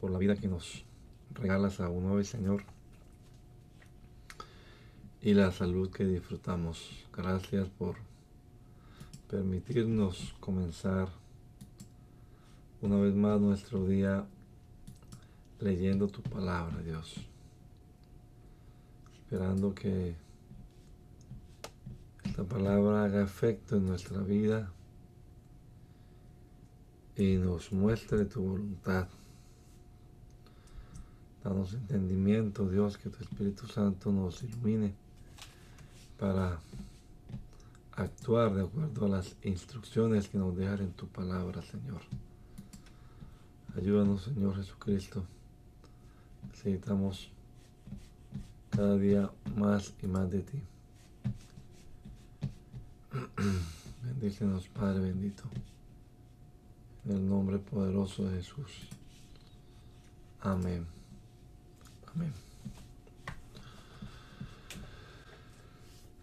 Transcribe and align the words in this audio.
Por 0.00 0.10
la 0.10 0.18
vida 0.18 0.36
que 0.36 0.48
nos 0.48 0.84
regalas 1.34 1.80
a 1.80 1.90
un 1.90 2.06
hoy, 2.06 2.24
Señor, 2.24 2.62
y 5.20 5.34
la 5.34 5.52
salud 5.52 5.90
que 5.90 6.04
disfrutamos. 6.04 7.04
Gracias 7.14 7.68
por 7.68 7.96
permitirnos 9.28 10.34
comenzar 10.40 11.08
una 12.80 12.96
vez 12.96 13.14
más 13.14 13.40
nuestro 13.40 13.86
día 13.86 14.24
leyendo 15.60 16.08
tu 16.08 16.22
palabra, 16.22 16.80
Dios. 16.82 17.26
Esperando 19.18 19.74
que 19.74 20.14
esta 22.24 22.44
palabra 22.44 23.04
haga 23.04 23.22
efecto 23.22 23.76
en 23.76 23.86
nuestra 23.86 24.22
vida 24.22 24.72
y 27.18 27.36
nos 27.36 27.72
muestre 27.72 28.24
tu 28.26 28.40
voluntad. 28.42 29.08
Danos 31.42 31.74
entendimiento, 31.74 32.68
Dios, 32.68 32.96
que 32.96 33.10
tu 33.10 33.22
Espíritu 33.22 33.66
Santo 33.66 34.12
nos 34.12 34.42
ilumine 34.44 34.94
para 36.16 36.60
actuar 37.92 38.54
de 38.54 38.62
acuerdo 38.62 39.06
a 39.06 39.08
las 39.08 39.34
instrucciones 39.42 40.28
que 40.28 40.38
nos 40.38 40.56
dejas 40.56 40.80
en 40.80 40.92
tu 40.92 41.08
palabra, 41.08 41.60
Señor. 41.62 42.02
Ayúdanos, 43.76 44.22
Señor 44.22 44.54
Jesucristo. 44.56 45.24
Necesitamos 46.50 47.30
cada 48.70 48.96
día 48.96 49.30
más 49.56 49.92
y 50.02 50.06
más 50.06 50.30
de 50.30 50.42
ti. 50.42 50.62
Bendícenos, 54.04 54.68
Padre 54.68 55.00
bendito. 55.00 55.42
En 57.08 57.16
el 57.16 57.26
nombre 57.26 57.56
poderoso 57.56 58.24
de 58.24 58.36
Jesús. 58.36 58.70
Amén. 60.40 60.86
Amén. 62.14 62.34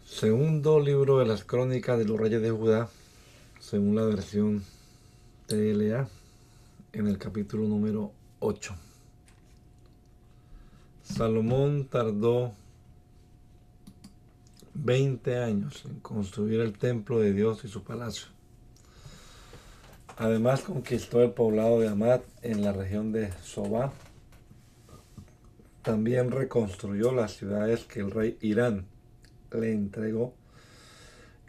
Segundo 0.05 0.79
libro 0.79 1.17
de 1.17 1.25
las 1.25 1.43
crónicas 1.43 1.97
de 1.97 2.05
los 2.05 2.19
reyes 2.19 2.39
de 2.39 2.51
Judá, 2.51 2.87
según 3.59 3.95
la 3.95 4.03
versión 4.03 4.63
TLA, 5.47 6.07
en 6.93 7.07
el 7.07 7.17
capítulo 7.17 7.67
número 7.67 8.11
8. 8.39 8.75
Salomón 11.01 11.85
tardó 11.85 12.53
20 14.75 15.37
años 15.39 15.83
en 15.85 15.99
construir 15.99 16.59
el 16.61 16.77
templo 16.77 17.19
de 17.19 17.33
Dios 17.33 17.65
y 17.65 17.69
su 17.69 17.83
palacio. 17.83 18.34
Además 20.17 20.61
conquistó 20.61 21.21
el 21.21 21.31
poblado 21.31 21.81
de 21.81 21.89
Amat 21.89 22.23
en 22.41 22.61
la 22.61 22.71
región 22.71 23.11
de 23.11 23.33
Sobá. 23.43 23.91
También 25.81 26.31
reconstruyó 26.31 27.11
las 27.11 27.33
ciudades 27.33 27.83
que 27.83 27.99
el 27.99 28.11
rey 28.11 28.37
Irán 28.39 28.85
le 29.51 29.73
entregó 29.73 30.33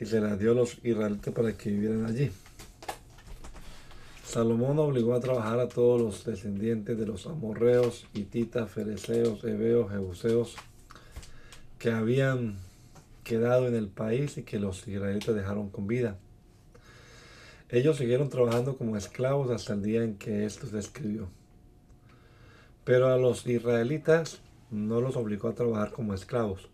y 0.00 0.06
se 0.06 0.20
las 0.20 0.38
dio 0.40 0.50
a 0.50 0.54
los 0.54 0.84
israelitas 0.84 1.32
para 1.32 1.56
que 1.56 1.70
vivieran 1.70 2.06
allí. 2.06 2.32
Salomón 4.24 4.80
obligó 4.80 5.14
a 5.14 5.20
trabajar 5.20 5.60
a 5.60 5.68
todos 5.68 6.00
los 6.02 6.24
descendientes 6.24 6.98
de 6.98 7.06
los 7.06 7.28
amorreos, 7.28 8.06
hititas, 8.14 8.68
fereceos, 8.68 9.44
heveos, 9.44 9.92
jebuseos 9.92 10.56
que 11.78 11.92
habían 11.92 12.56
quedado 13.22 13.68
en 13.68 13.76
el 13.76 13.86
país 13.86 14.36
y 14.38 14.42
que 14.42 14.58
los 14.58 14.88
israelitas 14.88 15.36
dejaron 15.36 15.70
con 15.70 15.86
vida 15.86 16.18
ellos 17.68 17.96
siguieron 17.96 18.28
trabajando 18.28 18.76
como 18.76 18.96
esclavos 18.96 19.50
hasta 19.50 19.72
el 19.72 19.82
día 19.82 20.04
en 20.04 20.16
que 20.16 20.44
esto 20.44 20.66
se 20.66 20.78
escribió. 20.78 21.28
Pero 22.84 23.08
a 23.08 23.16
los 23.16 23.46
israelitas 23.46 24.40
no 24.70 25.00
los 25.00 25.16
obligó 25.16 25.48
a 25.48 25.54
trabajar 25.54 25.90
como 25.90 26.14
esclavos, 26.14 26.68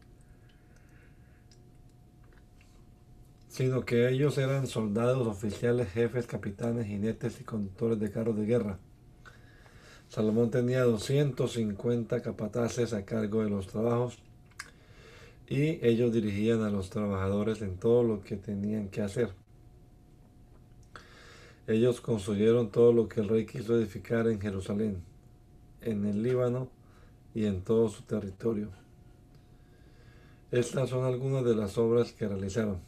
sino 3.48 3.84
que 3.84 4.08
ellos 4.10 4.36
eran 4.36 4.66
soldados, 4.66 5.26
oficiales, 5.26 5.90
jefes, 5.90 6.26
capitanes, 6.26 6.86
jinetes 6.86 7.40
y 7.40 7.44
conductores 7.44 7.98
de 7.98 8.10
carros 8.10 8.36
de 8.36 8.46
guerra. 8.46 8.78
Salomón 10.08 10.50
tenía 10.50 10.82
250 10.82 12.20
capataces 12.20 12.92
a 12.92 13.06
cargo 13.06 13.42
de 13.42 13.48
los 13.48 13.66
trabajos 13.66 14.18
y 15.48 15.84
ellos 15.86 16.12
dirigían 16.12 16.62
a 16.62 16.68
los 16.68 16.90
trabajadores 16.90 17.62
en 17.62 17.78
todo 17.78 18.02
lo 18.02 18.20
que 18.22 18.36
tenían 18.36 18.88
que 18.88 19.00
hacer. 19.00 19.41
Ellos 21.66 22.00
construyeron 22.00 22.70
todo 22.70 22.92
lo 22.92 23.08
que 23.08 23.20
el 23.20 23.28
rey 23.28 23.46
quiso 23.46 23.76
edificar 23.76 24.26
en 24.26 24.40
Jerusalén, 24.40 25.02
en 25.80 26.04
el 26.06 26.22
Líbano 26.22 26.68
y 27.34 27.44
en 27.44 27.62
todo 27.62 27.88
su 27.88 28.02
territorio. 28.02 28.70
Estas 30.50 30.90
son 30.90 31.04
algunas 31.04 31.44
de 31.44 31.54
las 31.54 31.78
obras 31.78 32.12
que 32.12 32.26
realizaron. 32.26 32.80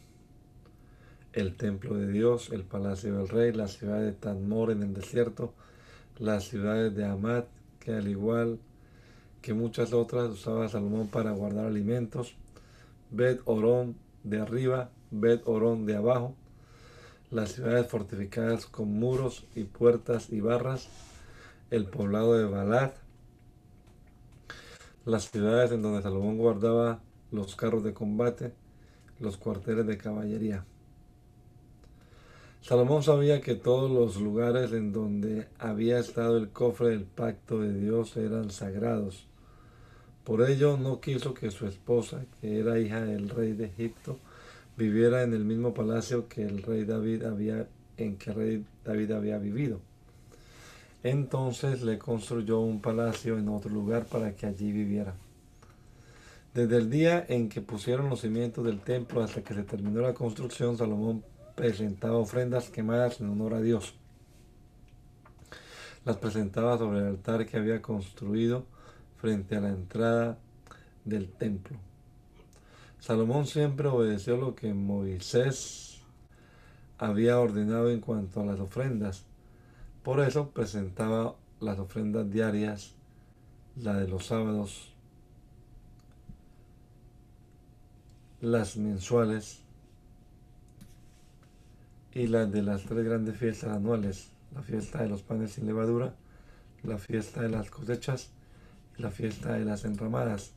El 1.31 1.55
templo 1.55 1.95
de 1.95 2.11
Dios, 2.11 2.49
el 2.51 2.63
palacio 2.63 3.17
del 3.17 3.29
rey, 3.29 3.53
la 3.53 3.67
ciudad 3.67 4.01
de 4.01 4.11
Tadmor 4.11 4.71
en 4.71 4.83
el 4.83 4.93
desierto, 4.93 5.53
las 6.19 6.43
ciudades 6.43 6.93
de 6.95 7.05
Amat, 7.05 7.47
que 7.79 7.93
al 7.93 8.07
igual 8.07 8.59
que 9.41 9.53
muchas 9.53 9.93
otras 9.93 10.29
usaba 10.31 10.67
Salomón 10.67 11.07
para 11.07 11.31
guardar 11.31 11.65
alimentos, 11.65 12.35
Bet 13.09 13.41
Orón 13.45 13.95
de 14.23 14.39
arriba, 14.39 14.89
Bet 15.11 15.41
Orón 15.45 15.85
de 15.85 15.95
abajo, 15.95 16.35
las 17.35 17.51
ciudades 17.51 17.87
fortificadas 17.87 18.65
con 18.65 18.97
muros 18.97 19.43
y 19.55 19.65
puertas 19.65 20.29
y 20.29 20.39
barras, 20.39 20.87
el 21.69 21.85
poblado 21.85 22.37
de 22.37 22.45
Balad, 22.45 22.91
las 25.03 25.29
ciudades 25.29 25.73
en 25.73 25.81
donde 25.81 26.01
Salomón 26.01 26.37
guardaba 26.37 27.01
los 27.31 27.57
carros 27.57 27.83
de 27.83 27.93
combate, 27.93 28.53
los 29.19 29.35
cuarteles 29.35 29.85
de 29.85 29.97
caballería. 29.97 30.63
Salomón 32.61 33.03
sabía 33.03 33.41
que 33.41 33.55
todos 33.55 33.91
los 33.91 34.15
lugares 34.21 34.71
en 34.71 34.93
donde 34.93 35.49
había 35.59 35.99
estado 35.99 36.37
el 36.37 36.49
cofre 36.49 36.87
del 36.87 37.03
pacto 37.03 37.59
de 37.59 37.77
Dios 37.77 38.15
eran 38.15 38.49
sagrados. 38.49 39.27
Por 40.23 40.49
ello 40.49 40.77
no 40.77 41.01
quiso 41.01 41.33
que 41.33 41.51
su 41.51 41.67
esposa, 41.67 42.23
que 42.39 42.59
era 42.59 42.79
hija 42.79 43.01
del 43.01 43.29
rey 43.29 43.51
de 43.51 43.65
Egipto, 43.65 44.19
viviera 44.77 45.23
en 45.23 45.33
el 45.33 45.45
mismo 45.45 45.73
palacio 45.73 46.27
que 46.27 46.43
el 46.43 46.63
rey 46.63 46.85
David 46.85 47.23
había 47.23 47.67
en 47.97 48.17
que 48.17 48.31
el 48.31 48.35
rey 48.35 48.65
David 48.83 49.11
había 49.11 49.37
vivido. 49.37 49.79
Entonces 51.03 51.81
le 51.83 51.97
construyó 51.97 52.59
un 52.59 52.81
palacio 52.81 53.37
en 53.37 53.47
otro 53.49 53.69
lugar 53.69 54.05
para 54.05 54.35
que 54.35 54.47
allí 54.47 54.71
viviera. 54.71 55.15
Desde 56.53 56.77
el 56.77 56.89
día 56.89 57.25
en 57.27 57.49
que 57.49 57.61
pusieron 57.61 58.09
los 58.09 58.21
cimientos 58.21 58.65
del 58.65 58.79
templo 58.79 59.21
hasta 59.21 59.43
que 59.43 59.53
se 59.53 59.63
terminó 59.63 60.01
la 60.01 60.13
construcción, 60.13 60.77
Salomón 60.77 61.23
presentaba 61.55 62.17
ofrendas 62.17 62.69
quemadas 62.69 63.19
en 63.21 63.29
honor 63.29 63.53
a 63.53 63.61
Dios. 63.61 63.93
Las 66.05 66.17
presentaba 66.17 66.77
sobre 66.77 66.99
el 66.99 67.07
altar 67.07 67.45
que 67.45 67.57
había 67.57 67.81
construido 67.81 68.65
frente 69.17 69.55
a 69.55 69.61
la 69.61 69.69
entrada 69.69 70.37
del 71.03 71.29
templo. 71.29 71.77
Salomón 73.05 73.45
siempre 73.45 73.87
obedeció 73.87 74.35
lo 74.35 74.55
que 74.55 74.73
Moisés 74.73 76.01
había 76.97 77.39
ordenado 77.39 77.91
en 77.91 77.99
cuanto 77.99 78.41
a 78.41 78.45
las 78.45 78.59
ofrendas. 78.59 79.25
Por 80.01 80.21
eso 80.21 80.49
presentaba 80.49 81.35
las 81.59 81.77
ofrendas 81.77 82.31
diarias, 82.31 82.95
la 83.79 83.93
de 83.93 84.07
los 84.07 84.25
sábados, 84.25 84.91
las 88.41 88.75
mensuales 88.75 89.59
y 92.11 92.25
las 92.25 92.51
de 92.51 92.63
las 92.63 92.85
tres 92.85 93.05
grandes 93.05 93.37
fiestas 93.37 93.69
anuales, 93.69 94.31
la 94.55 94.63
fiesta 94.63 95.03
de 95.03 95.09
los 95.09 95.21
panes 95.21 95.51
sin 95.51 95.67
levadura, 95.67 96.15
la 96.81 96.97
fiesta 96.97 97.43
de 97.43 97.49
las 97.49 97.69
cosechas 97.69 98.31
y 98.97 99.03
la 99.03 99.11
fiesta 99.11 99.53
de 99.53 99.63
las 99.63 99.85
enramadas. 99.85 100.54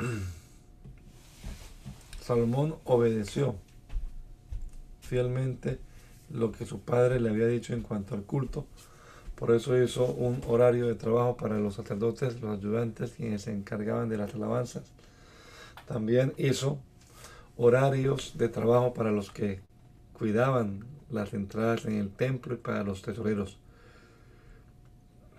Salomón 2.22 2.76
obedeció 2.84 3.56
fielmente 5.00 5.78
lo 6.32 6.52
que 6.52 6.64
su 6.64 6.80
padre 6.80 7.20
le 7.20 7.30
había 7.30 7.46
dicho 7.46 7.74
en 7.74 7.82
cuanto 7.82 8.14
al 8.14 8.22
culto. 8.22 8.66
Por 9.34 9.54
eso 9.54 9.80
hizo 9.82 10.04
un 10.04 10.42
horario 10.46 10.86
de 10.86 10.94
trabajo 10.94 11.36
para 11.36 11.58
los 11.58 11.74
sacerdotes, 11.74 12.40
los 12.40 12.58
ayudantes, 12.58 13.12
quienes 13.12 13.42
se 13.42 13.52
encargaban 13.52 14.08
de 14.08 14.18
las 14.18 14.34
alabanzas. 14.34 14.84
También 15.88 16.34
hizo 16.36 16.78
horarios 17.56 18.34
de 18.36 18.48
trabajo 18.48 18.94
para 18.94 19.10
los 19.10 19.30
que 19.30 19.60
cuidaban 20.12 20.84
las 21.10 21.34
entradas 21.34 21.86
en 21.86 21.94
el 21.94 22.10
templo 22.10 22.54
y 22.54 22.58
para 22.58 22.84
los 22.84 23.02
tesoreros. 23.02 23.58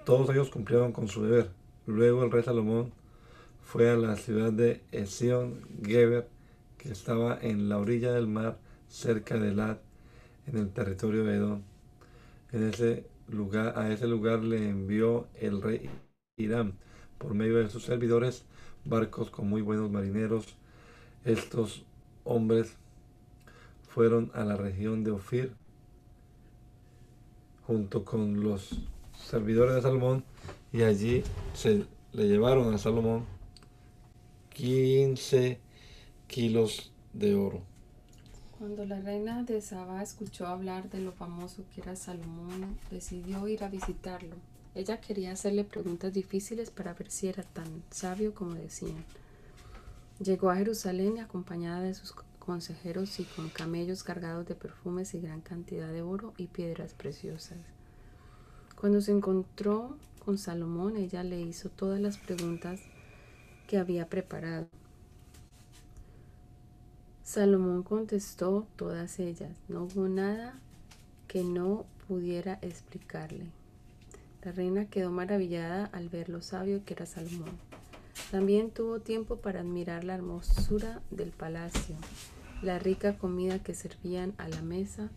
Todos 0.06 0.30
ellos 0.32 0.50
cumplieron 0.50 0.92
con 0.92 1.08
su 1.08 1.24
deber. 1.24 1.52
Luego 1.86 2.24
el 2.24 2.32
rey 2.32 2.44
Salomón 2.44 2.92
fue 3.62 3.90
a 3.90 3.96
la 3.96 4.16
ciudad 4.16 4.52
de 4.52 4.82
Esión 4.92 5.62
Geber, 5.84 6.28
que 6.78 6.92
estaba 6.92 7.38
en 7.42 7.70
la 7.70 7.78
orilla 7.78 8.12
del 8.12 8.28
mar, 8.28 8.58
cerca 8.88 9.38
de 9.38 9.54
Lad, 9.54 9.78
en 10.48 10.58
el 10.58 10.70
territorio 10.72 11.24
de 11.24 11.36
Edom. 11.36 11.62
En 12.52 12.68
ese 12.68 13.06
lugar, 13.30 13.78
a 13.78 13.92
ese 13.92 14.08
lugar 14.08 14.40
le 14.44 14.70
envió 14.70 15.28
el 15.36 15.62
rey 15.62 15.90
Irán, 16.38 16.74
por 17.18 17.34
medio 17.34 17.58
de 17.58 17.70
sus 17.70 17.84
servidores, 17.84 18.46
barcos 18.84 19.30
con 19.30 19.48
muy 19.48 19.62
buenos 19.62 19.92
marineros. 19.92 20.56
Estos 21.24 21.86
hombres 22.24 22.76
fueron 23.88 24.32
a 24.34 24.44
la 24.44 24.58
región 24.58 25.04
de 25.04 25.12
Ofir 25.12 25.54
junto 27.68 28.04
con 28.04 28.44
los 28.44 28.82
servidores 29.16 29.76
de 29.76 29.82
Salomón 29.82 30.24
y 30.74 30.82
allí 30.82 31.24
se 31.54 31.86
le 32.12 32.28
llevaron 32.28 32.74
a 32.74 32.78
Salomón 32.78 33.26
15 34.54 35.60
kilos 36.28 36.92
de 37.14 37.36
oro. 37.36 37.62
Cuando 38.60 38.86
la 38.86 39.00
reina 39.00 39.44
de 39.44 39.62
Saba 39.62 40.04
escuchó 40.04 40.46
hablar 40.46 40.90
de 40.90 41.00
lo 41.00 41.14
famoso 41.14 41.64
que 41.74 41.82
era 41.82 41.96
Salomón, 41.96 42.78
decidió 42.92 43.48
ir 43.48 43.64
a 43.64 43.70
visitarlo. 43.70 44.36
Ella 44.76 45.02
quería 45.02 45.32
hacerle 45.32 45.64
preguntas 45.64 46.14
difíciles 46.14 46.70
para 46.70 46.94
ver 46.94 47.10
si 47.10 47.28
era 47.28 47.44
tan 47.44 47.84
sabio 47.90 48.34
como 48.34 48.54
decían. 48.54 49.04
Llegó 50.20 50.52
a 50.52 50.58
Jerusalén 50.58 51.20
acompañada 51.20 51.82
de 51.82 51.94
sus 51.94 52.14
consejeros 52.38 53.20
y 53.20 53.24
con 53.24 53.50
camellos 53.50 54.04
cargados 54.04 54.46
de 54.46 54.56
perfumes 54.56 55.14
y 55.14 55.22
gran 55.22 55.42
cantidad 55.42 55.92
de 55.92 56.02
oro 56.02 56.34
y 56.38 56.48
piedras 56.48 56.94
preciosas. 56.94 57.58
Cuando 58.80 59.02
se 59.02 59.12
encontró 59.12 59.98
con 60.24 60.38
Salomón, 60.38 60.98
ella 60.98 61.24
le 61.24 61.40
hizo 61.42 61.70
todas 61.70 62.00
las 62.00 62.18
preguntas 62.18 62.82
que 63.68 63.78
había 63.78 64.08
preparado. 64.08 64.68
Salomón 67.24 67.84
contestó 67.84 68.68
todas 68.76 69.20
ellas. 69.20 69.56
No 69.70 69.84
hubo 69.84 70.10
nada 70.10 70.60
que 71.28 71.44
no 71.44 71.86
pudiera 72.08 72.60
explicarle. 72.62 73.46
La 74.44 74.52
reina 74.52 74.86
quedó 74.86 75.12
maravillada 75.12 75.86
al 75.94 76.10
ver 76.10 76.28
lo 76.28 76.42
sabio 76.42 76.84
que 76.84 76.94
era 76.94 77.06
Salomón. 77.06 77.58
También 78.32 78.72
tuvo 78.72 79.00
tiempo 79.00 79.38
para 79.38 79.62
admirar 79.62 80.04
la 80.04 80.16
hermosura 80.16 81.02
del 81.10 81.32
palacio, 81.32 81.96
la 82.62 82.80
rica 82.80 83.18
comida 83.18 83.60
que 83.60 83.76
servían 83.76 84.34
a 84.38 84.50
la 84.50 84.62
mesa, 84.62 85.10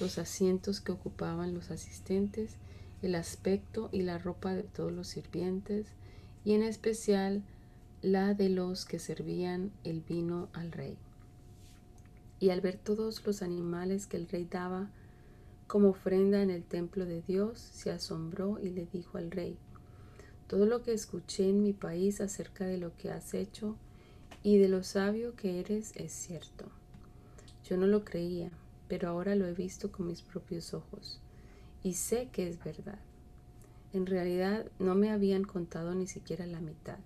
los 0.00 0.18
asientos 0.18 0.80
que 0.80 0.92
ocupaban 0.92 1.54
los 1.54 1.70
asistentes, 1.70 2.56
el 3.00 3.14
aspecto 3.14 3.88
y 3.92 4.02
la 4.02 4.18
ropa 4.18 4.52
de 4.52 4.62
todos 4.62 4.92
los 4.92 5.08
sirvientes, 5.08 5.86
y 6.44 6.52
en 6.52 6.62
especial 6.62 7.42
la 8.02 8.34
de 8.34 8.48
los 8.48 8.84
que 8.84 8.98
servían 8.98 9.70
el 9.84 10.00
vino 10.00 10.48
al 10.52 10.72
rey. 10.72 10.98
Y 12.40 12.50
al 12.50 12.60
ver 12.60 12.76
todos 12.76 13.24
los 13.24 13.42
animales 13.42 14.08
que 14.08 14.16
el 14.16 14.28
rey 14.28 14.44
daba 14.44 14.90
como 15.68 15.90
ofrenda 15.90 16.42
en 16.42 16.50
el 16.50 16.64
templo 16.64 17.06
de 17.06 17.22
Dios, 17.22 17.60
se 17.60 17.92
asombró 17.92 18.58
y 18.60 18.70
le 18.70 18.86
dijo 18.86 19.18
al 19.18 19.30
rey, 19.30 19.56
todo 20.48 20.66
lo 20.66 20.82
que 20.82 20.92
escuché 20.92 21.48
en 21.48 21.62
mi 21.62 21.72
país 21.72 22.20
acerca 22.20 22.66
de 22.66 22.76
lo 22.76 22.96
que 22.96 23.12
has 23.12 23.34
hecho 23.34 23.76
y 24.42 24.58
de 24.58 24.68
lo 24.68 24.82
sabio 24.82 25.36
que 25.36 25.60
eres 25.60 25.92
es 25.94 26.12
cierto. 26.12 26.66
Yo 27.64 27.76
no 27.76 27.86
lo 27.86 28.04
creía, 28.04 28.50
pero 28.88 29.08
ahora 29.08 29.36
lo 29.36 29.46
he 29.46 29.54
visto 29.54 29.92
con 29.92 30.08
mis 30.08 30.22
propios 30.22 30.74
ojos 30.74 31.20
y 31.84 31.94
sé 31.94 32.28
que 32.32 32.48
es 32.48 32.62
verdad. 32.62 32.98
En 33.92 34.06
realidad 34.06 34.66
no 34.80 34.96
me 34.96 35.10
habían 35.10 35.44
contado 35.44 35.94
ni 35.94 36.08
siquiera 36.08 36.46
la 36.46 36.60
mitad. 36.60 36.98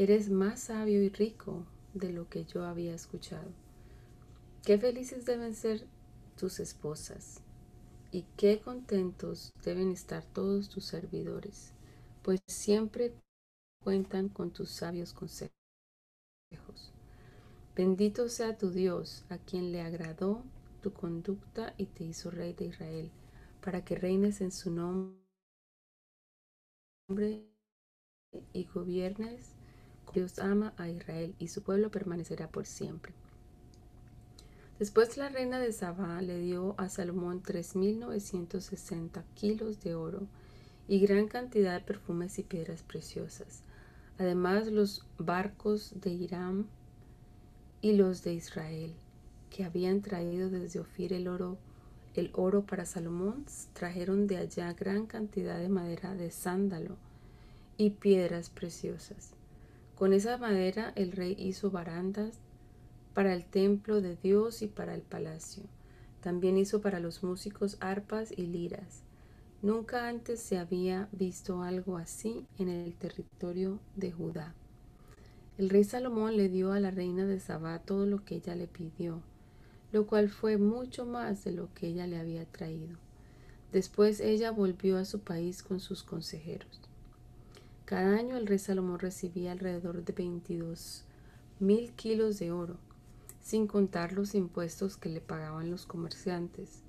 Eres 0.00 0.30
más 0.30 0.60
sabio 0.60 1.02
y 1.02 1.10
rico 1.10 1.66
de 1.92 2.10
lo 2.10 2.26
que 2.30 2.46
yo 2.46 2.64
había 2.64 2.94
escuchado. 2.94 3.50
Qué 4.64 4.78
felices 4.78 5.26
deben 5.26 5.54
ser 5.54 5.86
tus 6.38 6.58
esposas 6.58 7.42
y 8.10 8.22
qué 8.38 8.62
contentos 8.62 9.52
deben 9.62 9.90
estar 9.90 10.24
todos 10.24 10.70
tus 10.70 10.86
servidores, 10.86 11.74
pues 12.22 12.40
siempre 12.46 13.12
cuentan 13.84 14.30
con 14.30 14.50
tus 14.52 14.70
sabios 14.70 15.12
consejos. 15.12 15.52
Bendito 17.76 18.30
sea 18.30 18.56
tu 18.56 18.70
Dios, 18.70 19.26
a 19.28 19.36
quien 19.36 19.70
le 19.70 19.82
agradó 19.82 20.44
tu 20.80 20.94
conducta 20.94 21.74
y 21.76 21.84
te 21.84 22.04
hizo 22.04 22.30
rey 22.30 22.54
de 22.54 22.64
Israel, 22.64 23.10
para 23.60 23.84
que 23.84 23.96
reines 23.96 24.40
en 24.40 24.50
su 24.50 24.70
nombre 24.70 25.20
y 28.54 28.64
gobiernes. 28.64 29.59
Dios 30.12 30.38
ama 30.38 30.72
a 30.76 30.88
Israel 30.88 31.34
y 31.38 31.48
su 31.48 31.62
pueblo 31.62 31.90
permanecerá 31.90 32.48
por 32.48 32.66
siempre. 32.66 33.12
Después 34.78 35.16
la 35.16 35.28
reina 35.28 35.58
de 35.58 35.72
Sabá 35.72 36.22
le 36.22 36.38
dio 36.38 36.74
a 36.78 36.88
Salomón 36.88 37.42
3.960 37.42 39.22
kilos 39.34 39.80
de 39.82 39.94
oro 39.94 40.26
y 40.88 41.00
gran 41.00 41.28
cantidad 41.28 41.74
de 41.74 41.84
perfumes 41.84 42.38
y 42.38 42.42
piedras 42.42 42.82
preciosas. 42.82 43.62
Además 44.18 44.68
los 44.68 45.06
barcos 45.18 45.92
de 46.00 46.10
Irán 46.10 46.66
y 47.82 47.92
los 47.92 48.22
de 48.24 48.34
Israel, 48.34 48.94
que 49.50 49.64
habían 49.64 50.00
traído 50.00 50.48
desde 50.48 50.80
Ofir 50.80 51.12
el 51.12 51.28
oro, 51.28 51.58
el 52.14 52.30
oro 52.34 52.62
para 52.62 52.86
Salomón, 52.86 53.44
trajeron 53.72 54.26
de 54.26 54.38
allá 54.38 54.72
gran 54.72 55.06
cantidad 55.06 55.58
de 55.58 55.68
madera 55.68 56.14
de 56.14 56.30
sándalo 56.30 56.96
y 57.76 57.90
piedras 57.90 58.50
preciosas. 58.50 59.34
Con 60.00 60.14
esa 60.14 60.38
madera 60.38 60.94
el 60.96 61.12
rey 61.12 61.36
hizo 61.38 61.70
barandas 61.70 62.38
para 63.12 63.34
el 63.34 63.44
templo 63.44 64.00
de 64.00 64.16
Dios 64.16 64.62
y 64.62 64.66
para 64.66 64.94
el 64.94 65.02
palacio. 65.02 65.64
También 66.22 66.56
hizo 66.56 66.80
para 66.80 67.00
los 67.00 67.22
músicos 67.22 67.76
arpas 67.80 68.32
y 68.34 68.46
liras. 68.46 69.02
Nunca 69.60 70.08
antes 70.08 70.40
se 70.40 70.56
había 70.56 71.10
visto 71.12 71.60
algo 71.60 71.98
así 71.98 72.46
en 72.58 72.70
el 72.70 72.94
territorio 72.94 73.78
de 73.94 74.10
Judá. 74.10 74.54
El 75.58 75.68
rey 75.68 75.84
Salomón 75.84 76.38
le 76.38 76.48
dio 76.48 76.72
a 76.72 76.80
la 76.80 76.90
reina 76.90 77.26
de 77.26 77.38
Sabá 77.38 77.78
todo 77.80 78.06
lo 78.06 78.24
que 78.24 78.36
ella 78.36 78.54
le 78.54 78.68
pidió, 78.68 79.20
lo 79.92 80.06
cual 80.06 80.30
fue 80.30 80.56
mucho 80.56 81.04
más 81.04 81.44
de 81.44 81.52
lo 81.52 81.74
que 81.74 81.88
ella 81.88 82.06
le 82.06 82.18
había 82.18 82.46
traído. 82.46 82.96
Después 83.70 84.20
ella 84.20 84.50
volvió 84.50 84.96
a 84.96 85.04
su 85.04 85.20
país 85.20 85.62
con 85.62 85.78
sus 85.78 86.02
consejeros. 86.02 86.89
Cada 87.90 88.16
año 88.16 88.36
el 88.36 88.46
rey 88.46 88.60
Salomón 88.60 89.00
recibía 89.00 89.50
alrededor 89.50 90.04
de 90.04 90.12
22 90.12 91.02
mil 91.58 91.90
kilos 91.94 92.38
de 92.38 92.52
oro, 92.52 92.76
sin 93.40 93.66
contar 93.66 94.12
los 94.12 94.36
impuestos 94.36 94.96
que 94.96 95.08
le 95.08 95.20
pagaban 95.20 95.72
los 95.72 95.86
comerciantes, 95.86 96.84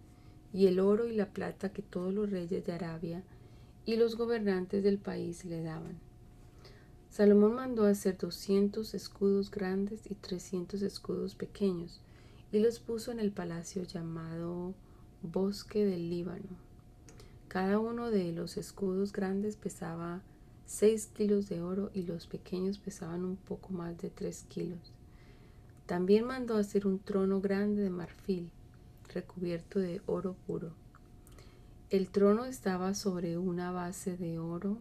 y 0.54 0.68
el 0.68 0.80
oro 0.80 1.08
y 1.08 1.16
la 1.16 1.34
plata 1.34 1.74
que 1.74 1.82
todos 1.82 2.14
los 2.14 2.30
reyes 2.30 2.64
de 2.68 2.74
Arabia 2.74 3.24
y 3.84 3.96
los 3.96 4.16
gobernantes 4.16 4.84
del 4.84 5.00
país 5.00 5.44
le 5.44 5.64
daban. 5.64 5.98
Salomón 7.10 7.56
mandó 7.56 7.86
hacer 7.86 8.20
doscientos 8.20 8.94
escudos 8.94 9.50
grandes 9.50 10.02
y 10.06 10.14
trescientos 10.14 10.84
escudos 10.84 11.34
pequeños, 11.34 12.00
y 12.52 12.60
los 12.60 12.80
puso 12.80 13.12
en 13.12 13.20
el 13.20 13.32
palacio 13.32 13.82
llamado 13.86 14.76
Bosque 15.24 15.84
del 15.84 16.12
Líbano. 16.12 16.60
Cada 17.48 17.80
uno 17.80 18.12
de 18.12 18.32
los 18.34 18.56
escudos 18.56 19.12
grandes 19.12 19.56
pesaba 19.56 20.22
seis 20.72 21.08
kilos 21.08 21.50
de 21.50 21.62
oro 21.62 21.92
y 21.94 22.04
los 22.04 22.28
pequeños 22.28 22.78
pesaban 22.78 23.26
un 23.26 23.36
poco 23.36 23.74
más 23.74 23.98
de 23.98 24.10
tres 24.10 24.46
kilos. 24.48 24.94
También 25.86 26.24
mandó 26.24 26.56
hacer 26.56 26.88
un 26.88 26.98
trono 26.98 27.42
grande 27.42 27.82
de 27.82 27.90
marfil, 27.90 28.50
recubierto 29.14 29.80
de 29.80 30.02
oro 30.06 30.34
puro. 30.48 30.72
El 31.90 32.08
trono 32.08 32.46
estaba 32.46 32.94
sobre 32.94 33.38
una 33.38 33.72
base 33.72 34.16
de 34.16 34.40
oro 34.40 34.78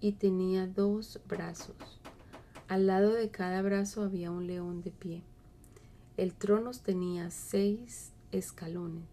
y 0.00 0.12
tenía 0.14 0.66
dos 0.66 1.20
brazos. 1.28 2.00
Al 2.66 2.88
lado 2.88 3.12
de 3.12 3.30
cada 3.30 3.62
brazo 3.62 4.02
había 4.02 4.32
un 4.32 4.48
león 4.48 4.82
de 4.82 4.90
pie. 4.90 5.22
El 6.16 6.34
trono 6.34 6.72
tenía 6.72 7.30
seis 7.30 8.10
escalones, 8.32 9.04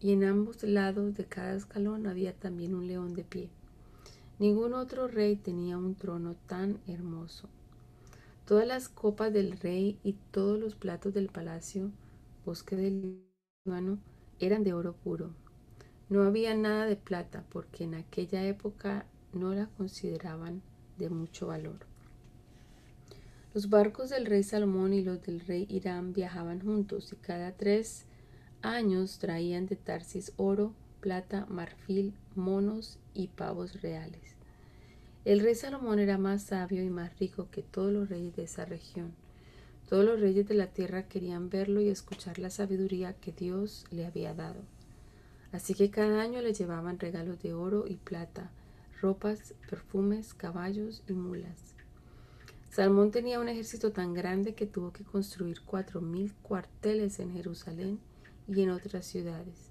y 0.00 0.12
en 0.12 0.22
ambos 0.22 0.62
lados 0.62 1.16
de 1.16 1.24
cada 1.24 1.56
escalón 1.56 2.06
había 2.06 2.34
también 2.34 2.76
un 2.76 2.86
león 2.86 3.14
de 3.14 3.24
pie. 3.24 3.50
Ningún 4.38 4.74
otro 4.74 5.08
rey 5.08 5.36
tenía 5.36 5.76
un 5.76 5.96
trono 5.96 6.36
tan 6.46 6.78
hermoso. 6.86 7.48
Todas 8.46 8.66
las 8.66 8.88
copas 8.88 9.32
del 9.32 9.58
rey 9.58 9.98
y 10.04 10.14
todos 10.30 10.60
los 10.60 10.74
platos 10.74 11.12
del 11.12 11.28
palacio, 11.28 11.90
bosque 12.46 12.76
del 12.76 13.20
Líbano, 13.64 13.98
eran 14.38 14.62
de 14.62 14.72
oro 14.72 14.94
puro. 14.94 15.30
No 16.08 16.22
había 16.22 16.54
nada 16.54 16.86
de 16.86 16.96
plata 16.96 17.44
porque 17.50 17.84
en 17.84 17.94
aquella 17.94 18.44
época 18.46 19.06
no 19.32 19.54
la 19.54 19.66
consideraban 19.66 20.62
de 20.98 21.10
mucho 21.10 21.48
valor. 21.48 21.78
Los 23.54 23.68
barcos 23.70 24.10
del 24.10 24.24
rey 24.24 24.42
Salomón 24.44 24.92
y 24.94 25.02
los 25.02 25.20
del 25.22 25.40
rey 25.40 25.66
Irán 25.68 26.12
viajaban 26.12 26.60
juntos 26.60 27.12
y 27.12 27.16
cada 27.16 27.52
tres 27.52 28.06
años 28.62 29.18
traían 29.18 29.66
de 29.66 29.76
Tarsis 29.76 30.32
oro, 30.36 30.74
plata, 31.00 31.46
marfil, 31.48 32.14
monos 32.34 32.98
y 33.14 33.28
pavos 33.28 33.82
reales. 33.82 34.36
El 35.24 35.40
rey 35.40 35.54
Salomón 35.54 35.98
era 35.98 36.18
más 36.18 36.42
sabio 36.42 36.82
y 36.82 36.90
más 36.90 37.18
rico 37.18 37.48
que 37.50 37.62
todos 37.62 37.92
los 37.92 38.08
reyes 38.08 38.34
de 38.36 38.44
esa 38.44 38.64
región. 38.64 39.12
Todos 39.88 40.04
los 40.04 40.20
reyes 40.20 40.46
de 40.46 40.54
la 40.54 40.68
tierra 40.68 41.04
querían 41.04 41.50
verlo 41.50 41.80
y 41.80 41.88
escuchar 41.88 42.38
la 42.38 42.50
sabiduría 42.50 43.14
que 43.14 43.32
Dios 43.32 43.86
le 43.90 44.06
había 44.06 44.34
dado. 44.34 44.60
Así 45.52 45.74
que 45.74 45.90
cada 45.90 46.20
año 46.20 46.42
le 46.42 46.52
llevaban 46.52 46.98
regalos 46.98 47.42
de 47.42 47.54
oro 47.54 47.86
y 47.88 47.96
plata, 47.96 48.50
ropas, 49.00 49.54
perfumes, 49.68 50.34
caballos 50.34 51.02
y 51.08 51.12
mulas. 51.14 51.74
Salmón 52.70 53.10
tenía 53.10 53.40
un 53.40 53.48
ejército 53.48 53.92
tan 53.92 54.12
grande 54.12 54.54
que 54.54 54.66
tuvo 54.66 54.92
que 54.92 55.04
construir 55.04 55.62
cuatro 55.62 56.00
mil 56.00 56.34
cuarteles 56.34 57.18
en 57.18 57.32
Jerusalén 57.32 57.98
y 58.46 58.62
en 58.62 58.70
otras 58.70 59.06
ciudades, 59.06 59.67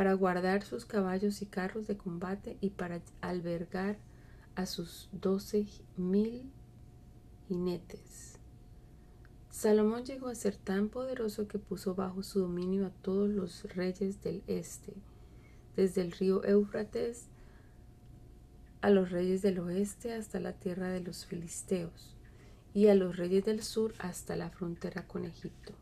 para 0.00 0.14
guardar 0.14 0.62
sus 0.62 0.86
caballos 0.86 1.42
y 1.42 1.46
carros 1.46 1.86
de 1.86 1.98
combate 1.98 2.56
y 2.62 2.70
para 2.70 3.02
albergar 3.20 3.98
a 4.54 4.64
sus 4.64 5.10
doce 5.12 5.66
mil 5.98 6.50
jinetes. 7.46 8.38
Salomón 9.50 10.06
llegó 10.06 10.28
a 10.28 10.34
ser 10.34 10.56
tan 10.56 10.88
poderoso 10.88 11.48
que 11.48 11.58
puso 11.58 11.94
bajo 11.94 12.22
su 12.22 12.40
dominio 12.40 12.86
a 12.86 12.90
todos 13.02 13.28
los 13.28 13.64
reyes 13.74 14.22
del 14.22 14.42
este, 14.46 14.94
desde 15.76 16.00
el 16.00 16.12
río 16.12 16.44
Éufrates 16.44 17.26
a 18.80 18.88
los 18.88 19.10
reyes 19.10 19.42
del 19.42 19.58
oeste 19.58 20.14
hasta 20.14 20.40
la 20.40 20.54
tierra 20.54 20.88
de 20.88 21.00
los 21.00 21.26
filisteos 21.26 22.16
y 22.72 22.86
a 22.86 22.94
los 22.94 23.18
reyes 23.18 23.44
del 23.44 23.62
sur 23.62 23.92
hasta 23.98 24.34
la 24.34 24.48
frontera 24.48 25.06
con 25.06 25.26
Egipto. 25.26 25.74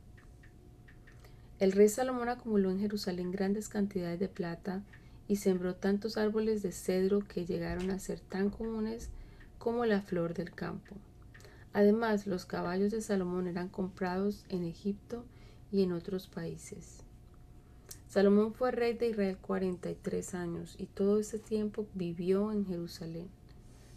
El 1.59 1.73
rey 1.73 1.88
Salomón 1.88 2.29
acumuló 2.29 2.71
en 2.71 2.79
Jerusalén 2.79 3.33
grandes 3.33 3.69
cantidades 3.69 4.21
de 4.21 4.29
plata 4.29 4.85
y 5.27 5.37
sembró 5.37 5.75
tantos 5.75 6.17
árboles 6.17 6.62
de 6.62 6.71
cedro 6.71 7.27
que 7.27 7.47
llegaron 7.47 7.91
a 7.91 7.99
ser 7.99 8.21
tan 8.21 8.49
comunes 8.49 9.11
como 9.59 9.85
la 9.85 10.00
flor 10.00 10.35
del 10.35 10.53
campo. 10.53 10.95
Además, 11.73 12.27
los 12.27 12.47
caballos 12.47 12.93
de 12.93 13.00
Salomón 13.00 13.49
eran 13.49 13.69
comprados 13.69 14.45
en 14.49 14.65
Egipto 14.65 15.25
y 15.73 15.83
en 15.83 15.93
otros 15.93 16.29
países. 16.29 17.03
Salomón 18.09 18.55
fue 18.55 18.71
rey 18.71 18.95
de 18.95 19.09
Israel 19.09 19.37
43 19.37 20.35
años 20.35 20.77
y 20.79 20.87
todo 20.87 21.19
ese 21.19 21.38
tiempo 21.38 21.87
vivió 21.93 22.53
en 22.53 22.65
Jerusalén. 22.65 23.29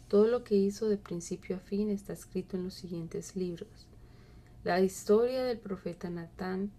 Todo 0.09 0.27
lo 0.27 0.43
que 0.43 0.55
hizo 0.55 0.89
de 0.89 0.97
principio 0.97 1.55
a 1.55 1.59
fin 1.59 1.89
está 1.89 2.11
escrito 2.11 2.57
en 2.57 2.65
los 2.65 2.73
siguientes 2.73 3.37
libros. 3.37 3.87
La 4.65 4.81
historia 4.81 5.43
del 5.43 5.59
profeta 5.59 6.09
Natán, 6.09 6.71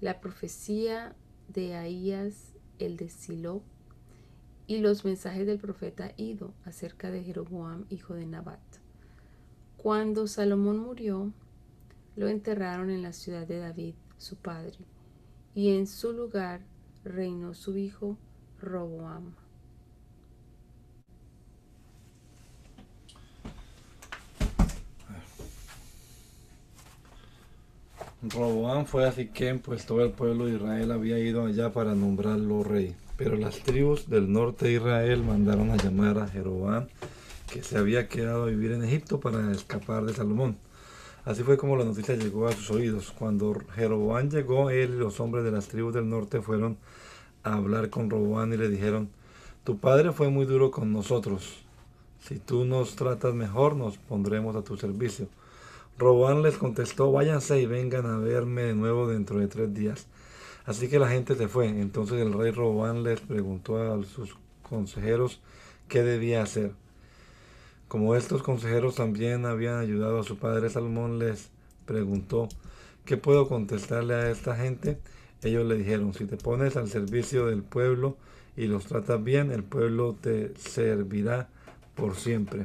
la 0.00 0.20
profecía 0.20 1.14
de 1.48 1.74
Ahías, 1.74 2.52
el 2.78 2.96
de 2.96 3.08
Silo, 3.08 3.62
y 4.66 4.78
los 4.78 5.04
mensajes 5.04 5.46
del 5.46 5.58
profeta 5.58 6.12
Ido 6.16 6.54
acerca 6.64 7.10
de 7.10 7.22
Jeroboam, 7.22 7.84
hijo 7.90 8.14
de 8.14 8.26
Nabat. 8.26 8.60
Cuando 9.76 10.26
Salomón 10.26 10.78
murió, 10.78 11.32
lo 12.16 12.28
enterraron 12.28 12.90
en 12.90 13.02
la 13.02 13.12
ciudad 13.12 13.46
de 13.46 13.58
David, 13.58 13.94
su 14.16 14.36
padre, 14.36 14.78
y 15.54 15.76
en 15.76 15.86
su 15.86 16.12
lugar 16.12 16.62
reinó 17.04 17.54
su 17.54 17.76
hijo 17.76 18.16
Roboam. 18.60 19.34
Roboán 28.30 28.86
fue 28.86 29.06
a 29.06 29.12
Siquem, 29.12 29.58
pues 29.58 29.84
todo 29.84 30.02
el 30.02 30.12
pueblo 30.12 30.46
de 30.46 30.54
Israel 30.54 30.92
había 30.92 31.18
ido 31.18 31.44
allá 31.44 31.72
para 31.72 31.94
nombrarlo 31.94 32.62
rey. 32.62 32.94
Pero 33.16 33.36
las 33.36 33.58
tribus 33.60 34.08
del 34.08 34.32
norte 34.32 34.66
de 34.66 34.72
Israel 34.72 35.22
mandaron 35.22 35.70
a 35.70 35.76
llamar 35.76 36.18
a 36.18 36.28
Jeroboam, 36.28 36.86
que 37.50 37.62
se 37.62 37.76
había 37.76 38.08
quedado 38.08 38.44
a 38.44 38.46
vivir 38.46 38.72
en 38.72 38.82
Egipto 38.82 39.20
para 39.20 39.52
escapar 39.52 40.04
de 40.04 40.14
Salomón. 40.14 40.56
Así 41.24 41.42
fue 41.42 41.56
como 41.56 41.76
la 41.76 41.84
noticia 41.84 42.16
llegó 42.16 42.48
a 42.48 42.52
sus 42.52 42.70
oídos. 42.70 43.12
Cuando 43.12 43.56
Jeroboam 43.74 44.30
llegó, 44.30 44.70
él 44.70 44.94
y 44.94 44.98
los 44.98 45.20
hombres 45.20 45.44
de 45.44 45.50
las 45.50 45.68
tribus 45.68 45.94
del 45.94 46.08
norte 46.08 46.40
fueron 46.40 46.78
a 47.42 47.54
hablar 47.54 47.90
con 47.90 48.10
Roboán 48.10 48.52
y 48.52 48.56
le 48.56 48.68
dijeron, 48.68 49.10
tu 49.64 49.78
padre 49.78 50.12
fue 50.12 50.30
muy 50.30 50.46
duro 50.46 50.70
con 50.70 50.92
nosotros. 50.92 51.64
Si 52.20 52.38
tú 52.38 52.64
nos 52.64 52.96
tratas 52.96 53.34
mejor, 53.34 53.76
nos 53.76 53.98
pondremos 53.98 54.56
a 54.56 54.62
tu 54.62 54.76
servicio. 54.76 55.28
Robán 55.96 56.42
les 56.42 56.56
contestó, 56.56 57.12
váyanse 57.12 57.60
y 57.60 57.66
vengan 57.66 58.06
a 58.06 58.18
verme 58.18 58.62
de 58.62 58.74
nuevo 58.74 59.06
dentro 59.06 59.38
de 59.38 59.46
tres 59.46 59.72
días. 59.72 60.06
Así 60.64 60.88
que 60.88 60.98
la 60.98 61.08
gente 61.08 61.36
se 61.36 61.46
fue. 61.46 61.68
Entonces 61.68 62.20
el 62.20 62.32
rey 62.32 62.50
Robán 62.50 63.04
les 63.04 63.20
preguntó 63.20 63.78
a 63.78 64.02
sus 64.04 64.36
consejeros 64.62 65.40
qué 65.88 66.02
debía 66.02 66.42
hacer. 66.42 66.72
Como 67.86 68.16
estos 68.16 68.42
consejeros 68.42 68.96
también 68.96 69.46
habían 69.46 69.78
ayudado 69.78 70.18
a 70.18 70.24
su 70.24 70.36
padre 70.36 70.68
Salomón, 70.68 71.20
les 71.20 71.50
preguntó, 71.86 72.48
¿qué 73.04 73.16
puedo 73.16 73.46
contestarle 73.46 74.14
a 74.14 74.30
esta 74.30 74.56
gente? 74.56 74.98
Ellos 75.42 75.64
le 75.66 75.76
dijeron, 75.76 76.12
si 76.12 76.24
te 76.24 76.36
pones 76.36 76.76
al 76.76 76.88
servicio 76.88 77.46
del 77.46 77.62
pueblo 77.62 78.16
y 78.56 78.66
los 78.66 78.86
tratas 78.86 79.22
bien, 79.22 79.52
el 79.52 79.62
pueblo 79.62 80.16
te 80.20 80.56
servirá 80.56 81.50
por 81.94 82.16
siempre. 82.16 82.64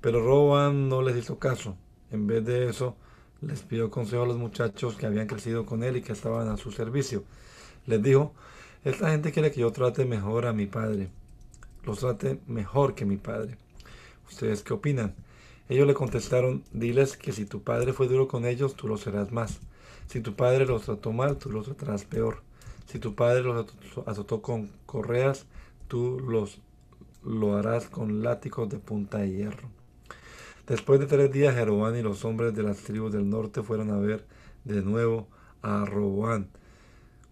Pero 0.00 0.24
Robán 0.24 0.88
no 0.88 1.02
les 1.02 1.16
hizo 1.16 1.38
caso. 1.38 1.76
En 2.10 2.26
vez 2.26 2.44
de 2.44 2.68
eso, 2.68 2.96
les 3.40 3.62
pidió 3.62 3.90
consejo 3.90 4.22
a 4.22 4.26
los 4.26 4.38
muchachos 4.38 4.96
que 4.96 5.06
habían 5.06 5.26
crecido 5.26 5.66
con 5.66 5.82
él 5.82 5.96
y 5.96 6.02
que 6.02 6.12
estaban 6.12 6.48
a 6.48 6.56
su 6.56 6.72
servicio. 6.72 7.24
Les 7.86 8.02
dijo, 8.02 8.32
esta 8.84 9.10
gente 9.10 9.32
quiere 9.32 9.50
que 9.50 9.60
yo 9.60 9.72
trate 9.72 10.04
mejor 10.04 10.46
a 10.46 10.52
mi 10.52 10.66
padre. 10.66 11.08
Los 11.84 12.00
trate 12.00 12.40
mejor 12.46 12.94
que 12.94 13.04
mi 13.04 13.16
padre. 13.16 13.56
¿Ustedes 14.28 14.62
qué 14.62 14.74
opinan? 14.74 15.14
Ellos 15.68 15.86
le 15.86 15.94
contestaron, 15.94 16.64
diles 16.72 17.16
que 17.16 17.32
si 17.32 17.44
tu 17.44 17.62
padre 17.62 17.92
fue 17.92 18.08
duro 18.08 18.26
con 18.26 18.46
ellos, 18.46 18.74
tú 18.74 18.88
lo 18.88 18.96
serás 18.96 19.32
más. 19.32 19.60
Si 20.06 20.20
tu 20.20 20.34
padre 20.34 20.64
los 20.64 20.82
trató 20.84 21.12
mal, 21.12 21.36
tú 21.36 21.50
los 21.50 21.66
tratarás 21.66 22.04
peor. 22.04 22.42
Si 22.86 22.98
tu 22.98 23.14
padre 23.14 23.42
los 23.42 23.66
azotó 24.06 24.40
con 24.40 24.70
correas, 24.86 25.46
tú 25.88 26.18
los 26.20 26.60
lo 27.22 27.56
harás 27.56 27.88
con 27.88 28.22
látigos 28.22 28.68
de 28.70 28.78
punta 28.78 29.18
de 29.18 29.30
hierro. 29.30 29.77
Después 30.68 31.00
de 31.00 31.06
tres 31.06 31.32
días, 31.32 31.54
Jeroboam 31.54 31.96
y 31.96 32.02
los 32.02 32.26
hombres 32.26 32.54
de 32.54 32.62
las 32.62 32.76
tribus 32.76 33.10
del 33.10 33.30
norte 33.30 33.62
fueron 33.62 33.90
a 33.90 33.96
ver 33.96 34.26
de 34.64 34.82
nuevo 34.82 35.26
a 35.62 35.86
Roboán, 35.86 36.50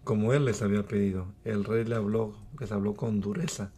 como 0.03 0.33
él 0.33 0.45
les 0.45 0.63
había 0.63 0.81
pedido. 0.87 1.27
El 1.45 1.63
rey 1.63 1.85
le 1.85 1.93
habló, 1.93 2.33
les 2.59 2.71
habló 2.71 2.95
con 2.95 3.21
dureza. 3.21 3.71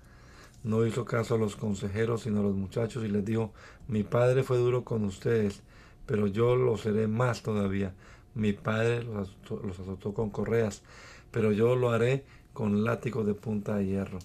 No 0.63 0.85
hizo 0.85 1.03
caso 1.03 1.35
a 1.35 1.37
los 1.37 1.57
consejeros, 1.57 2.21
sino 2.21 2.39
a 2.39 2.43
los 2.43 2.55
muchachos, 2.55 3.03
y 3.03 3.09
les 3.09 3.25
dijo, 3.25 3.51
mi 3.89 4.03
padre 4.03 4.43
fue 4.43 4.57
duro 4.57 4.85
con 4.85 5.03
ustedes, 5.03 5.61
pero 6.05 6.27
yo 6.27 6.55
lo 6.55 6.77
seré 6.77 7.09
más 7.09 7.43
todavía. 7.43 7.93
Mi 8.35 8.53
padre 8.53 9.03
los 9.03 9.29
azotó, 9.77 10.13
con 10.13 10.29
correas, 10.29 10.83
pero 11.31 11.51
yo 11.51 11.75
lo 11.75 11.89
haré 11.89 12.23
con 12.53 12.85
látigos 12.85 13.27
de 13.27 13.33
punta 13.33 13.75
de 13.75 13.87
hierro. 13.87 14.19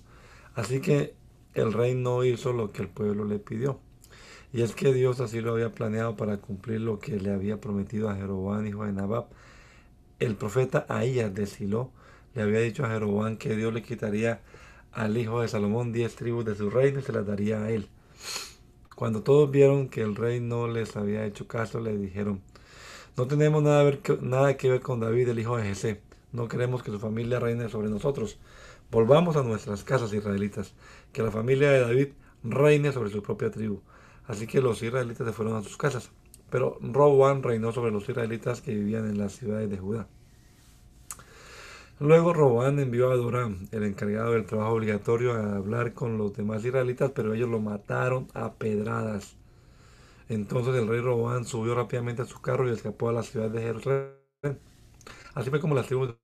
Así 0.55 0.81
que 0.81 1.17
el 1.55 1.73
rey 1.73 1.97
no 1.97 2.23
hizo 2.23 2.53
lo 2.53 2.71
que 2.71 2.83
el 2.83 2.89
pueblo 2.89 3.25
le 3.25 3.41
pidió. 3.41 3.81
Y 4.55 4.63
es 4.63 4.73
que 4.73 4.95
Dios 4.95 5.19
así 5.19 5.41
lo 5.41 5.55
había 5.55 5.73
planeado 5.73 6.15
para 6.15 6.37
cumplir 6.37 6.81
lo 6.81 7.01
que 7.01 7.19
le 7.19 7.33
había 7.33 7.61
prometido 7.61 8.09
a 8.09 8.15
Jeroboam, 8.15 8.65
hijo 8.65 8.85
de 8.85 8.93
Nabab. 8.93 9.27
El 10.21 10.37
profeta 10.37 10.87
Ahías 10.89 11.35
de 11.35 11.47
Silo 11.47 11.91
le 12.37 12.43
había 12.43 12.61
dicho 12.61 12.85
a 12.85 12.89
Jeroboam 12.89 13.37
que 13.37 13.57
Dios 13.57 13.75
le 13.75 13.83
quitaría 13.83 14.43
al 14.93 15.19
hijo 15.19 15.41
de 15.41 15.49
Salomón 15.49 15.93
diez 15.93 16.15
tribus 16.15 16.45
de 16.45 16.55
su 16.55 16.71
reino 16.71 17.01
y 17.01 17.03
se 17.03 17.13
las 17.13 17.27
daría 17.27 17.65
a 17.65 17.71
él. 17.73 17.89
Cuando 18.95 19.25
todos 19.25 19.51
vieron 19.51 19.89
que 19.89 20.03
el 20.03 20.15
rey 20.15 20.39
no 20.39 20.69
les 20.69 20.97
había 20.97 21.27
hecho 21.27 21.49
caso, 21.49 21.81
le 21.81 21.99
dijeron, 21.99 22.41
no 23.17 23.27
tenemos 23.27 23.61
nada, 23.61 23.91
nada 24.21 24.57
que 24.57 24.71
ver 24.71 24.83
con 24.83 25.01
David, 25.01 25.31
el 25.31 25.41
hijo 25.41 25.57
de 25.57 25.65
Jesé. 25.65 26.01
No 26.31 26.47
queremos 26.47 26.85
que 26.85 26.93
su 26.93 27.01
familia 27.01 27.41
reine 27.41 27.69
sobre 27.71 27.89
nosotros. 27.89 28.39
Volvamos 28.93 29.35
a 29.35 29.43
nuestras 29.43 29.83
casas 29.83 30.13
israelitas, 30.13 30.75
que 31.13 31.25
la 31.25 31.33
familia 31.33 31.73
de 31.73 31.81
David 31.81 32.09
reine 32.45 32.93
sobre 32.93 33.11
su 33.11 33.21
propia 33.21 33.51
tribu. 33.51 33.81
Así 34.27 34.47
que 34.47 34.61
los 34.61 34.83
israelitas 34.83 35.27
se 35.27 35.33
fueron 35.33 35.57
a 35.57 35.63
sus 35.63 35.77
casas. 35.77 36.11
Pero 36.51 36.79
Roboam 36.81 37.43
reinó 37.43 37.73
sobre 37.73 37.91
los 37.91 38.09
israelitas 38.09 38.61
que 38.61 38.75
vivían 38.75 39.09
en 39.09 39.19
las 39.19 39.33
ciudades 39.33 39.71
de 39.71 39.79
Judá. 39.79 40.09
Luego 42.01 42.33
Robán 42.33 42.81
envió 42.81 43.13
a 43.13 43.17
Doram, 43.17 43.69
el 43.71 43.85
encargado 43.85 44.33
del 44.33 44.47
trabajo 44.47 44.73
obligatorio, 44.73 45.35
a 45.35 45.57
hablar 45.57 45.95
con 45.95 46.19
los 46.19 46.35
demás 46.35 46.65
israelitas, 46.65 47.13
pero 47.13 47.35
ellos 47.35 47.49
lo 47.49 47.61
mataron 47.61 48.27
a 48.35 48.55
pedradas. 48.55 49.37
Entonces 50.29 50.75
el 50.75 50.89
rey 50.89 51.01
Robán 51.01 51.45
subió 51.45 51.75
rápidamente 51.77 52.23
a 52.23 52.25
su 52.25 52.41
carro 52.41 52.69
y 52.69 52.73
escapó 52.73 53.11
a 53.11 53.13
la 53.13 53.23
ciudad 53.23 53.49
de 53.49 53.63
Jerusalén. 53.63 54.59
Así 55.35 55.51
fue 55.51 55.61
como 55.61 55.77
las 55.77 55.87
tribus 55.87 56.09
del 56.09 56.17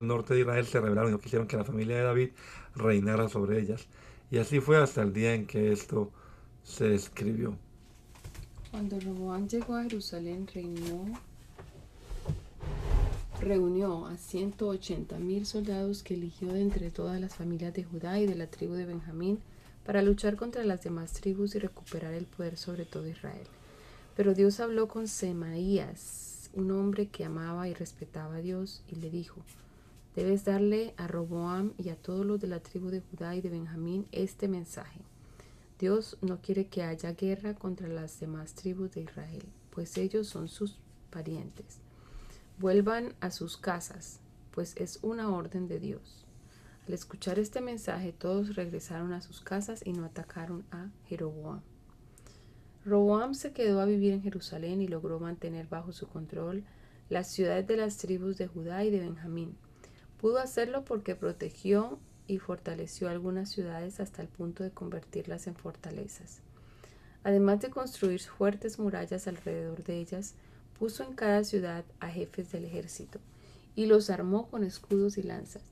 norte 0.00 0.34
de 0.34 0.40
Israel 0.40 0.66
se 0.66 0.80
rebelaron 0.80 1.10
y 1.10 1.12
no 1.12 1.20
quisieron 1.20 1.46
que 1.46 1.56
la 1.58 1.64
familia 1.64 1.96
de 1.96 2.02
David 2.04 2.30
reinara 2.74 3.28
sobre 3.28 3.60
ellas. 3.60 3.86
Y 4.30 4.38
así 4.38 4.60
fue 4.60 4.78
hasta 4.78 5.02
el 5.02 5.12
día 5.12 5.34
en 5.34 5.46
que 5.46 5.72
esto 5.72 6.10
se 6.68 6.94
escribió. 6.94 7.56
Cuando 8.70 9.00
Roboán 9.00 9.48
llegó 9.48 9.74
a 9.74 9.82
Jerusalén, 9.82 10.46
reunió 13.40 14.06
a 14.06 14.16
180 14.16 15.18
mil 15.18 15.46
soldados 15.46 16.02
que 16.02 16.14
eligió 16.14 16.52
de 16.52 16.60
entre 16.60 16.90
todas 16.90 17.20
las 17.20 17.34
familias 17.34 17.72
de 17.72 17.84
Judá 17.84 18.20
y 18.20 18.26
de 18.26 18.34
la 18.34 18.48
tribu 18.48 18.74
de 18.74 18.84
Benjamín 18.84 19.38
para 19.84 20.02
luchar 20.02 20.36
contra 20.36 20.62
las 20.64 20.82
demás 20.82 21.14
tribus 21.14 21.54
y 21.54 21.58
recuperar 21.58 22.12
el 22.12 22.26
poder 22.26 22.58
sobre 22.58 22.84
todo 22.84 23.08
Israel. 23.08 23.46
Pero 24.14 24.34
Dios 24.34 24.60
habló 24.60 24.88
con 24.88 25.08
Semaías, 25.08 26.50
un 26.52 26.70
hombre 26.70 27.08
que 27.08 27.24
amaba 27.24 27.68
y 27.68 27.74
respetaba 27.74 28.36
a 28.36 28.40
Dios, 28.40 28.82
y 28.88 28.96
le 28.96 29.10
dijo, 29.10 29.40
debes 30.14 30.44
darle 30.44 30.92
a 30.98 31.06
Roboam 31.06 31.72
y 31.78 31.88
a 31.88 31.96
todos 31.96 32.26
los 32.26 32.40
de 32.40 32.48
la 32.48 32.60
tribu 32.60 32.90
de 32.90 33.00
Judá 33.00 33.34
y 33.34 33.40
de 33.40 33.48
Benjamín 33.48 34.06
este 34.12 34.48
mensaje. 34.48 35.00
Dios 35.78 36.18
no 36.22 36.40
quiere 36.40 36.66
que 36.66 36.82
haya 36.82 37.12
guerra 37.12 37.54
contra 37.54 37.86
las 37.86 38.18
demás 38.18 38.54
tribus 38.54 38.90
de 38.92 39.02
Israel, 39.02 39.44
pues 39.70 39.96
ellos 39.96 40.26
son 40.26 40.48
sus 40.48 40.80
parientes. 41.10 41.78
Vuelvan 42.58 43.14
a 43.20 43.30
sus 43.30 43.56
casas, 43.56 44.18
pues 44.50 44.76
es 44.76 44.98
una 45.02 45.30
orden 45.30 45.68
de 45.68 45.78
Dios. 45.78 46.26
Al 46.88 46.94
escuchar 46.94 47.38
este 47.38 47.60
mensaje, 47.60 48.12
todos 48.12 48.56
regresaron 48.56 49.12
a 49.12 49.20
sus 49.20 49.40
casas 49.40 49.86
y 49.86 49.92
no 49.92 50.04
atacaron 50.04 50.64
a 50.72 50.90
Jeroboam. 51.06 51.60
Roboam 52.84 53.34
se 53.34 53.52
quedó 53.52 53.80
a 53.80 53.84
vivir 53.84 54.14
en 54.14 54.22
Jerusalén 54.22 54.80
y 54.80 54.88
logró 54.88 55.20
mantener 55.20 55.68
bajo 55.68 55.92
su 55.92 56.08
control 56.08 56.64
las 57.08 57.30
ciudades 57.30 57.66
de 57.68 57.76
las 57.76 57.98
tribus 57.98 58.36
de 58.36 58.48
Judá 58.48 58.84
y 58.84 58.90
de 58.90 58.98
Benjamín. 58.98 59.56
Pudo 60.20 60.38
hacerlo 60.38 60.84
porque 60.84 61.14
protegió 61.14 62.00
y 62.28 62.38
fortaleció 62.38 63.08
algunas 63.08 63.48
ciudades 63.48 63.98
hasta 63.98 64.22
el 64.22 64.28
punto 64.28 64.62
de 64.62 64.70
convertirlas 64.70 65.48
en 65.48 65.56
fortalezas. 65.56 66.42
Además 67.24 67.60
de 67.60 67.70
construir 67.70 68.20
fuertes 68.20 68.78
murallas 68.78 69.26
alrededor 69.26 69.82
de 69.82 69.98
ellas, 69.98 70.34
puso 70.78 71.02
en 71.02 71.14
cada 71.14 71.42
ciudad 71.42 71.84
a 71.98 72.08
jefes 72.08 72.52
del 72.52 72.64
ejército 72.64 73.18
y 73.74 73.86
los 73.86 74.10
armó 74.10 74.48
con 74.48 74.62
escudos 74.62 75.18
y 75.18 75.22
lanzas. 75.22 75.62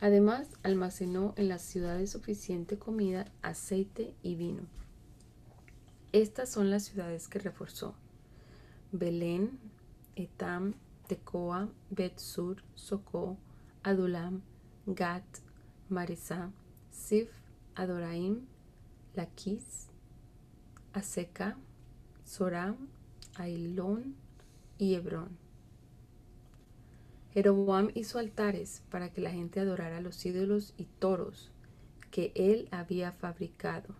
Además, 0.00 0.48
almacenó 0.62 1.34
en 1.36 1.48
las 1.48 1.62
ciudades 1.62 2.10
suficiente 2.10 2.78
comida, 2.78 3.26
aceite 3.42 4.14
y 4.22 4.36
vino. 4.36 4.62
Estas 6.12 6.48
son 6.48 6.70
las 6.70 6.84
ciudades 6.84 7.28
que 7.28 7.40
reforzó. 7.40 7.94
Belén, 8.92 9.58
Etam, 10.16 10.74
Tecoa, 11.08 11.68
Betsur, 11.90 12.62
Socó, 12.74 13.36
Adulam, 13.82 14.42
Gat, 14.86 15.24
Marisa, 15.88 16.50
Sif, 16.90 17.30
Adoraim, 17.74 18.46
Laquis, 19.14 19.88
Aseca, 20.92 21.56
Soram, 22.24 22.88
Ailón 23.36 24.14
y 24.78 24.94
Hebrón. 24.94 25.36
Jeroboam 27.32 27.90
hizo 27.94 28.18
altares 28.18 28.82
para 28.90 29.10
que 29.12 29.20
la 29.20 29.30
gente 29.30 29.60
adorara 29.60 30.00
los 30.00 30.24
ídolos 30.24 30.74
y 30.76 30.84
toros 30.98 31.50
que 32.10 32.32
él 32.34 32.68
había 32.70 33.12
fabricado. 33.12 33.94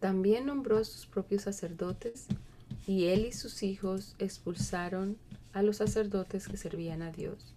También 0.00 0.46
nombró 0.46 0.84
sus 0.84 1.06
propios 1.06 1.42
sacerdotes 1.42 2.26
y 2.86 3.06
él 3.06 3.26
y 3.26 3.32
sus 3.32 3.62
hijos 3.64 4.14
expulsaron 4.18 5.16
a 5.52 5.62
los 5.62 5.78
sacerdotes 5.78 6.46
que 6.46 6.56
servían 6.56 7.02
a 7.02 7.10
Dios. 7.10 7.54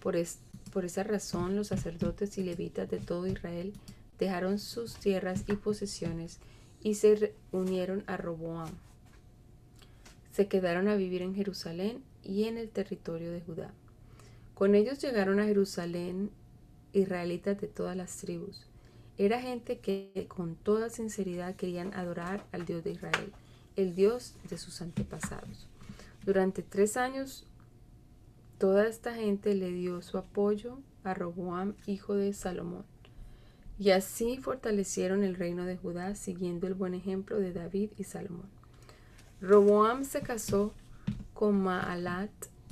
Por, 0.00 0.16
por 0.72 0.84
esa 0.86 1.02
razón 1.02 1.54
los 1.54 1.68
sacerdotes 1.68 2.38
y 2.38 2.44
levitas 2.44 2.90
de 2.90 2.98
todo 2.98 3.26
Israel 3.26 3.74
dejaron 4.18 4.58
sus 4.58 4.94
tierras 4.94 5.44
y 5.48 5.54
posesiones 5.54 6.38
y 6.82 6.94
se 6.94 7.34
unieron 7.52 8.04
a 8.06 8.16
Roboam. 8.16 8.70
Se 10.32 10.48
quedaron 10.48 10.88
a 10.88 10.96
vivir 10.96 11.20
en 11.20 11.34
Jerusalén 11.34 12.02
y 12.24 12.44
en 12.44 12.56
el 12.56 12.70
territorio 12.70 13.30
de 13.32 13.42
Judá. 13.42 13.70
Con 14.54 14.74
ellos 14.74 14.98
llegaron 14.98 15.40
a 15.40 15.44
Jerusalén 15.44 16.30
israelitas 16.94 17.60
de 17.60 17.66
todas 17.68 17.96
las 17.96 18.16
tribus 18.16 18.66
era 19.18 19.40
gente 19.40 19.78
que 19.78 20.26
con 20.28 20.56
toda 20.56 20.90
sinceridad 20.90 21.54
querían 21.54 21.94
adorar 21.94 22.44
al 22.52 22.64
Dios 22.64 22.82
de 22.84 22.92
Israel, 22.92 23.32
el 23.76 23.94
Dios 23.94 24.34
de 24.48 24.58
sus 24.58 24.80
antepasados. 24.80 25.68
Durante 26.24 26.62
tres 26.62 26.96
años, 26.96 27.46
toda 28.58 28.86
esta 28.86 29.14
gente 29.14 29.54
le 29.54 29.72
dio 29.72 30.02
su 30.02 30.18
apoyo 30.18 30.78
a 31.04 31.14
Roboam, 31.14 31.74
hijo 31.86 32.14
de 32.14 32.32
Salomón. 32.32 32.84
Y 33.78 33.90
así 33.90 34.36
fortalecieron 34.36 35.24
el 35.24 35.34
reino 35.34 35.64
de 35.64 35.76
Judá, 35.76 36.14
siguiendo 36.14 36.66
el 36.66 36.74
buen 36.74 36.94
ejemplo 36.94 37.38
de 37.40 37.52
David 37.52 37.90
y 37.98 38.04
Salomón. 38.04 38.48
Roboam 39.40 40.04
se 40.04 40.20
casó 40.22 40.72
con 41.34 41.60
Maalat, 41.62 42.30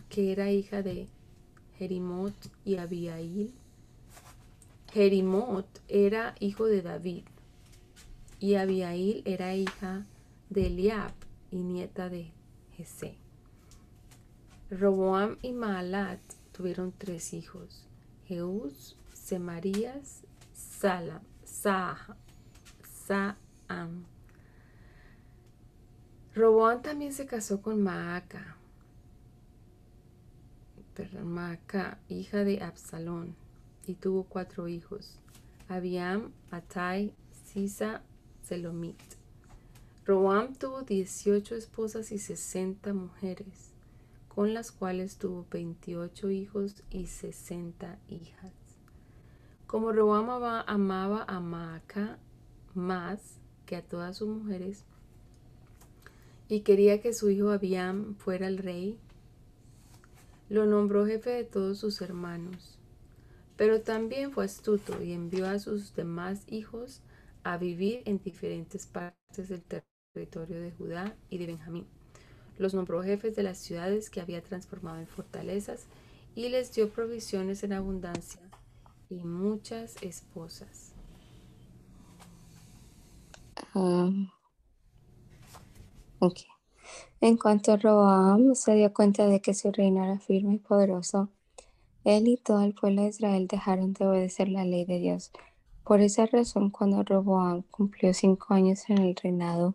que 0.09 0.31
era 0.31 0.51
hija 0.51 0.83
de 0.83 1.09
Jerimot 1.79 2.35
y 2.65 2.77
Abiail, 2.77 3.53
Jerimot 4.93 5.67
era 5.87 6.35
hijo 6.41 6.67
de 6.67 6.83
David 6.83 7.23
y 8.41 8.57
Abiail 8.57 9.23
era 9.25 9.55
hija 9.55 10.05
de 10.49 10.67
Eliab 10.67 11.13
y 11.53 11.59
nieta 11.63 12.09
de 12.09 12.33
Jesé. 12.77 13.17
Roboam 14.69 15.37
y 15.43 15.53
Maalat 15.53 16.21
tuvieron 16.53 16.93
tres 16.97 17.35
hijos, 17.35 17.87
Jeús, 18.27 18.97
Semarías, 19.13 20.23
Salam, 20.55 21.23
Saam. 21.45 22.17
Roboam 26.35 26.83
también 26.83 27.13
se 27.13 27.27
casó 27.27 27.63
con 27.63 27.81
Maaca, 27.83 28.57
perdón, 30.95 31.33
Maaca, 31.33 31.99
hija 32.09 32.45
de 32.45 32.61
Absalón 32.63 33.40
y 33.91 33.95
tuvo 33.95 34.23
cuatro 34.23 34.69
hijos, 34.69 35.19
Abiam, 35.69 36.31
Atai, 36.53 37.13
Sisa, 37.45 38.03
Selomit. 38.41 39.01
Roam 40.07 40.55
tuvo 40.55 40.83
18 40.83 41.57
esposas 41.57 42.13
y 42.13 42.19
60 42.19 42.93
mujeres, 42.95 43.73
con 44.29 44.55
las 44.55 44.71
cuales 44.71 45.17
tuvo 45.17 45.45
28 45.51 46.31
hijos 46.31 46.85
y 46.91 47.07
60 47.07 47.99
hijas. 48.09 48.53
Como 49.67 49.91
Roam 49.91 50.31
amaba 50.31 51.25
a 51.27 51.41
Maaca 51.41 52.19
más 52.75 53.41
que 53.67 53.75
a 53.75 53.83
todas 53.83 54.19
sus 54.19 54.29
mujeres 54.29 54.85
y 56.49 56.61
quería 56.61 57.01
que 57.01 57.13
su 57.13 57.29
hijo 57.29 57.51
Abiam 57.51 58.15
fuera 58.15 58.47
el 58.47 58.59
rey, 58.59 59.01
lo 60.49 60.67
nombró 60.67 61.07
jefe 61.07 61.31
de 61.31 61.45
todos 61.45 61.79
sus 61.79 62.01
hermanos 62.01 62.80
pero 63.61 63.83
también 63.83 64.33
fue 64.33 64.47
astuto 64.47 65.03
y 65.03 65.13
envió 65.13 65.47
a 65.47 65.59
sus 65.59 65.95
demás 65.95 66.45
hijos 66.47 67.03
a 67.45 67.59
vivir 67.59 68.01
en 68.07 68.19
diferentes 68.19 68.87
partes 68.87 69.51
del 69.51 69.63
territorio 70.15 70.63
de 70.63 70.73
Judá 70.73 71.15
y 71.29 71.37
de 71.37 71.47
Benjamín. 71.47 71.87
Los 72.57 72.73
nombró 72.73 73.03
jefes 73.03 73.37
de 73.37 73.43
las 73.43 73.59
ciudades 73.59 74.09
que 74.09 74.23
había 74.23 74.43
transformado 74.43 74.99
en 74.99 75.07
fortalezas 75.07 75.85
y 76.35 76.49
les 76.49 76.73
dio 76.73 76.89
provisiones 76.89 77.63
en 77.63 77.75
abundancia 77.75 78.41
y 79.11 79.25
muchas 79.25 80.03
esposas. 80.03 80.95
Ah, 83.75 84.11
en 87.21 87.37
cuanto 87.37 87.73
a 87.73 87.77
Roam 87.77 88.55
se 88.55 88.73
dio 88.73 88.91
cuenta 88.95 89.27
de 89.27 89.43
que 89.43 89.53
su 89.53 89.71
reino 89.71 90.03
era 90.03 90.19
firme 90.19 90.55
y 90.55 90.59
poderoso, 90.61 91.29
él 92.05 92.29
y 92.29 92.37
todo 92.37 92.63
el 92.63 92.75
pueblo 92.75 93.03
de 93.03 93.09
Israel 93.09 93.47
dejaron 93.47 93.93
de 93.93 94.07
obedecer 94.07 94.49
la 94.49 94.65
ley 94.65 94.85
de 94.85 94.99
Dios. 94.99 95.31
Por 95.85 96.01
esa 96.01 96.27
razón, 96.27 96.71
cuando 96.71 97.03
Roboam 97.03 97.63
cumplió 97.63 98.15
cinco 98.15 98.55
años 98.55 98.89
en 98.89 98.99
el 98.99 99.17
reinado, 99.17 99.75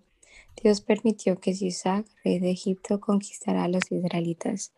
Dios 0.62 0.82
permitió 0.82 1.40
que 1.40 1.54
Sisac, 1.54 2.08
rey 2.24 2.40
de 2.40 2.52
Egipto, 2.52 3.00
conquistara 3.00 3.66
a 3.66 3.68
los 3.68 3.92
israelitas. 3.92 4.74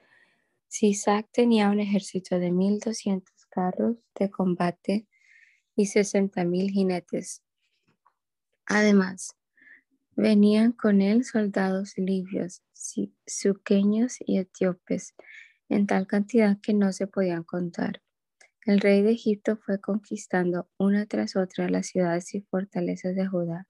Sisac 0.67 1.29
tenía 1.31 1.69
un 1.69 1.79
ejército 1.79 2.39
de 2.39 2.51
mil 2.51 2.79
doscientos 2.79 3.45
carros 3.45 3.97
de 4.15 4.29
combate 4.29 5.05
y 5.75 5.85
sesenta 5.85 6.43
mil 6.43 6.71
jinetes. 6.71 7.43
Además, 8.65 9.35
venían 10.15 10.71
con 10.71 11.01
él 11.01 11.23
soldados 11.23 11.93
libios, 11.97 12.63
suqueños 13.25 14.17
y 14.25 14.39
etíopes, 14.39 15.13
en 15.69 15.87
tal 15.87 16.07
cantidad 16.07 16.57
que 16.61 16.73
no 16.73 16.91
se 16.93 17.07
podían 17.07 17.43
contar. 17.43 18.01
El 18.65 18.79
rey 18.79 19.01
de 19.01 19.11
Egipto 19.11 19.57
fue 19.57 19.79
conquistando 19.79 20.69
una 20.77 21.05
tras 21.05 21.35
otra 21.35 21.69
las 21.69 21.87
ciudades 21.87 22.35
y 22.35 22.41
fortalezas 22.41 23.15
de 23.15 23.27
Judá 23.27 23.67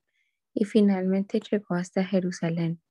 y 0.53 0.65
finalmente 0.65 1.39
llegó 1.39 1.75
hasta 1.75 2.03
Jerusalén. 2.03 2.81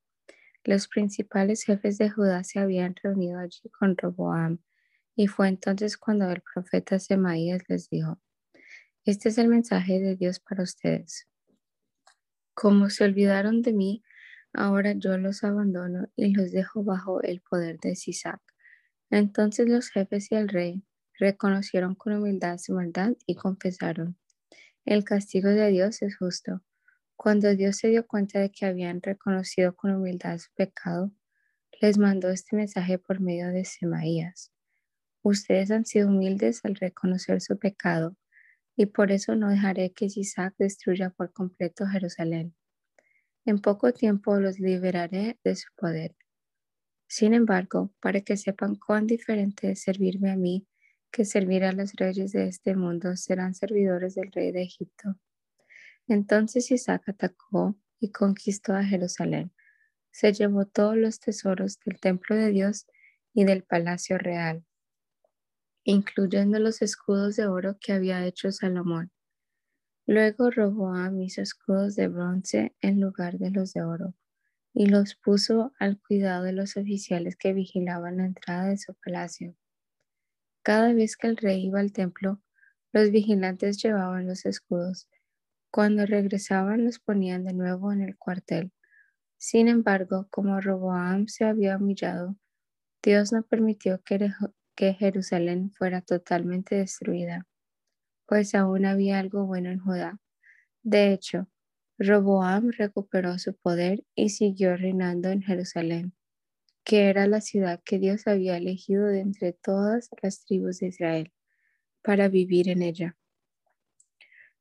Los 0.63 0.89
principales 0.89 1.65
jefes 1.65 1.99
de 1.99 2.11
Judá 2.11 2.45
se 2.45 2.61
habían 2.61 2.95
reunido 3.03 3.39
allí 3.39 3.69
con 3.79 3.97
Roboam 3.97 4.59
y 5.17 5.27
fue 5.27 5.49
entonces 5.49 5.97
cuando 5.97 6.31
el 6.31 6.43
profeta 6.43 6.99
Semaías 6.99 7.63
les 7.69 7.89
dijo, 7.89 8.21
este 9.05 9.29
es 9.29 9.39
el 9.39 9.49
mensaje 9.49 10.01
de 10.01 10.17
Dios 10.17 10.41
para 10.41 10.63
ustedes. 10.63 11.29
Como 12.55 12.91
se 12.91 13.05
olvidaron 13.05 13.63
de 13.63 13.73
mí, 13.73 14.03
ahora 14.53 14.93
yo 14.93 15.17
los 15.19 15.45
abandono 15.45 16.09
y 16.17 16.35
los 16.35 16.51
dejo 16.51 16.83
bajo 16.83 17.23
el 17.23 17.41
poder 17.41 17.79
de 17.79 17.95
Sisac. 17.95 18.41
Entonces 19.11 19.69
los 19.69 19.89
jefes 19.89 20.31
y 20.33 20.35
el 20.35 20.49
rey 20.49 20.83
reconocieron 21.19 21.95
con 21.95 22.13
humildad 22.13 22.59
su 22.59 22.75
maldad 22.75 23.13
y 23.27 23.35
confesaron, 23.35 24.19
el 24.85 25.03
castigo 25.03 25.49
de 25.49 25.69
Dios 25.71 26.01
es 26.03 26.17
justo. 26.17 26.63
Cuando 27.17 27.55
Dios 27.57 27.77
se 27.77 27.89
dio 27.89 28.07
cuenta 28.07 28.39
de 28.39 28.51
que 28.51 28.67
habían 28.67 29.03
reconocido 29.03 29.75
con 29.75 29.93
humildad 29.93 30.39
su 30.39 30.53
pecado, 30.55 31.11
les 31.81 31.99
mandó 31.99 32.31
este 32.31 32.55
mensaje 32.55 32.99
por 32.99 33.21
medio 33.21 33.49
de 33.49 33.65
Semaías. 33.65 34.53
Ustedes 35.23 35.73
han 35.73 35.87
sido 35.87 36.09
humildes 36.09 36.65
al 36.65 36.77
reconocer 36.77 37.41
su 37.41 37.59
pecado, 37.59 38.17
y 38.77 38.87
por 38.87 39.11
eso 39.11 39.35
no 39.35 39.49
dejaré 39.49 39.93
que 39.93 40.05
Isaac 40.05 40.55
destruya 40.59 41.11
por 41.11 41.33
completo 41.33 41.87
Jerusalén. 41.87 42.55
En 43.45 43.59
poco 43.59 43.93
tiempo 43.93 44.39
los 44.39 44.61
liberaré 44.61 45.39
de 45.43 45.57
su 45.57 45.69
poder. 45.75 46.15
Sin 47.07 47.35
embargo, 47.35 47.93
para 48.01 48.21
que 48.21 48.37
sepan 48.37 48.77
cuán 48.77 49.07
diferente 49.07 49.71
es 49.71 49.83
servirme 49.83 50.31
a 50.31 50.37
mí 50.37 50.67
que 51.11 51.25
servir 51.25 51.65
a 51.65 51.73
los 51.73 51.95
reyes 51.95 52.33
de 52.33 52.49
este 52.49 52.77
mundo, 52.77 53.17
serán 53.17 53.55
servidores 53.55 54.17
del 54.17 54.31
rey 54.33 54.53
de 54.53 54.63
Egipto. 54.63 55.17
Entonces 56.09 56.71
Isaac 56.71 57.09
atacó 57.09 57.77
y 58.01 58.11
conquistó 58.11 58.75
a 58.75 58.85
Jerusalén. 58.85 59.53
Se 60.11 60.33
llevó 60.33 60.67
todos 60.67 60.97
los 60.97 61.21
tesoros 61.21 61.79
del 61.85 62.01
templo 62.01 62.37
de 62.37 62.51
Dios 62.51 62.87
y 63.33 63.45
del 63.45 63.63
palacio 63.63 64.19
real 64.19 64.65
incluyendo 65.87 66.59
los 66.59 66.83
escudos 66.83 67.37
de 67.37 67.47
oro 67.47 67.79
que 67.81 67.93
había 67.93 68.27
hecho 68.27 68.51
Salomón. 68.51 69.13
Luego 70.05 70.51
Roboam 70.51 71.21
hizo 71.23 71.43
escudos 71.43 71.95
de 71.95 72.09
bronce 72.09 72.75
en 72.81 73.01
lugar 73.01 73.39
de 73.39 73.53
los 73.53 73.73
de 73.73 73.85
oro 73.85 74.15
y 74.79 74.89
los 74.89 75.15
puso 75.15 75.73
al 75.79 75.99
cuidado 75.99 76.45
de 76.45 76.53
los 76.53 76.77
oficiales 76.77 77.35
que 77.35 77.55
vigilaban 77.55 78.19
la 78.19 78.27
entrada 78.27 78.67
de 78.67 78.77
su 78.77 78.93
palacio. 78.93 79.57
Cada 80.63 80.93
vez 80.93 81.17
que 81.17 81.29
el 81.29 81.39
rey 81.39 81.65
iba 81.65 81.81
al 81.81 81.95
templo, 81.95 82.43
los 82.93 83.11
vigilantes 83.11 83.83
llevaban 83.83 84.27
los 84.27 84.45
escudos. 84.45 85.09
Cuando 85.71 86.05
regresaban 86.05 86.85
los 86.85 86.99
ponían 86.99 87.45
de 87.45 87.55
nuevo 87.55 87.91
en 87.91 88.03
el 88.03 88.19
cuartel. 88.19 88.71
Sin 89.39 89.69
embargo, 89.69 90.29
como 90.31 90.61
Roboam 90.61 91.27
se 91.27 91.47
había 91.47 91.79
humillado, 91.79 92.37
Dios 93.03 93.33
no 93.33 93.45
permitió 93.45 94.03
que 94.03 94.93
Jerusalén 94.93 95.73
fuera 95.73 96.03
totalmente 96.03 96.75
destruida, 96.75 97.47
pues 98.27 98.55
aún 98.55 98.85
había 98.85 99.21
algo 99.21 99.47
bueno 99.47 99.71
en 99.71 99.79
Judá. 99.79 100.21
De 100.83 101.15
hecho, 101.15 101.49
Roboam 101.99 102.71
recuperó 102.77 103.39
su 103.39 103.55
poder 103.55 104.05
y 104.15 104.29
siguió 104.29 104.77
reinando 104.77 105.31
en 105.31 105.43
Jerusalén, 105.43 106.13
que 106.85 107.09
era 107.09 107.27
la 107.27 107.41
ciudad 107.41 107.81
que 107.85 107.99
Dios 107.99 108.27
había 108.27 108.57
elegido 108.57 109.07
de 109.07 109.21
entre 109.21 109.53
todas 109.53 110.11
las 110.23 110.45
tribus 110.45 110.79
de 110.81 110.89
Israel 110.89 111.33
para 112.03 112.29
vivir 112.29 112.69
en 112.69 112.83
ella. 112.83 113.17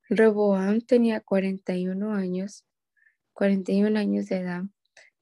Roboam 0.09 0.81
tenía 0.81 1.19
41 1.19 2.13
años, 2.13 2.65
41 3.33 3.99
años 3.99 4.27
de 4.27 4.37
edad 4.37 4.63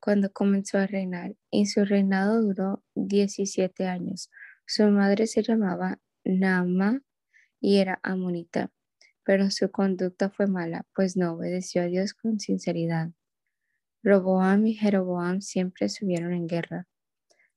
cuando 0.04 0.34
comenzó 0.34 0.80
a 0.80 0.86
reinar 0.86 1.38
y 1.50 1.68
su 1.68 1.86
reinado 1.86 2.42
duró 2.42 2.84
17 2.96 3.88
años. 3.88 4.30
Su 4.66 4.84
madre 4.90 5.28
se 5.28 5.42
llamaba 5.42 6.00
Nama 6.26 7.02
y 7.62 7.78
era 7.78 8.02
amonita, 8.04 8.70
pero 9.24 9.50
su 9.52 9.72
conducta 9.72 10.30
fue 10.30 10.48
mala, 10.48 10.86
pues 10.96 11.16
no 11.18 11.34
obedeció 11.34 11.82
a 11.82 11.86
Dios 11.86 12.14
con 12.14 12.40
sinceridad. 12.40 13.12
Roboam 14.04 14.68
y 14.68 14.74
Jeroboam 14.74 15.42
siempre 15.42 15.86
estuvieron 15.86 16.34
en 16.34 16.48
guerra. 16.48 16.88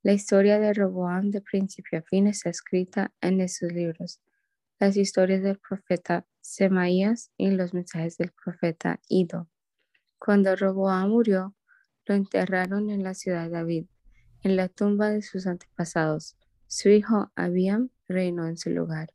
La 0.03 0.13
historia 0.13 0.61
de 0.61 0.73
Roboam 0.73 1.31
de 1.31 1.41
principio 1.41 1.99
a 1.99 2.03
fin 2.03 2.29
está 2.29 2.51
escrita 2.51 3.13
en 3.21 3.41
esos 3.41 3.73
libros, 3.73 4.21
las 4.79 4.97
historias 4.97 5.43
del 5.43 5.59
profeta 5.59 6.25
Semaías 6.41 7.33
y 7.37 7.51
los 7.51 7.75
mensajes 7.75 8.17
del 8.17 8.31
profeta 8.31 9.01
Ido. 9.09 9.49
Cuando 10.19 10.55
Roboam 10.55 11.11
murió, 11.11 11.57
lo 12.05 12.15
enterraron 12.15 12.91
en 12.91 13.03
la 13.03 13.15
ciudad 13.15 13.45
de 13.45 13.51
David, 13.51 13.87
en 14.43 14.55
la 14.55 14.69
tumba 14.69 15.11
de 15.11 15.23
sus 15.23 15.49
antepasados. 15.49 16.37
Su 16.69 16.89
hijo 16.89 17.33
Abiam 17.35 17.91
reinó 18.07 18.47
en 18.47 18.57
su 18.57 18.71
lugar. 18.71 19.13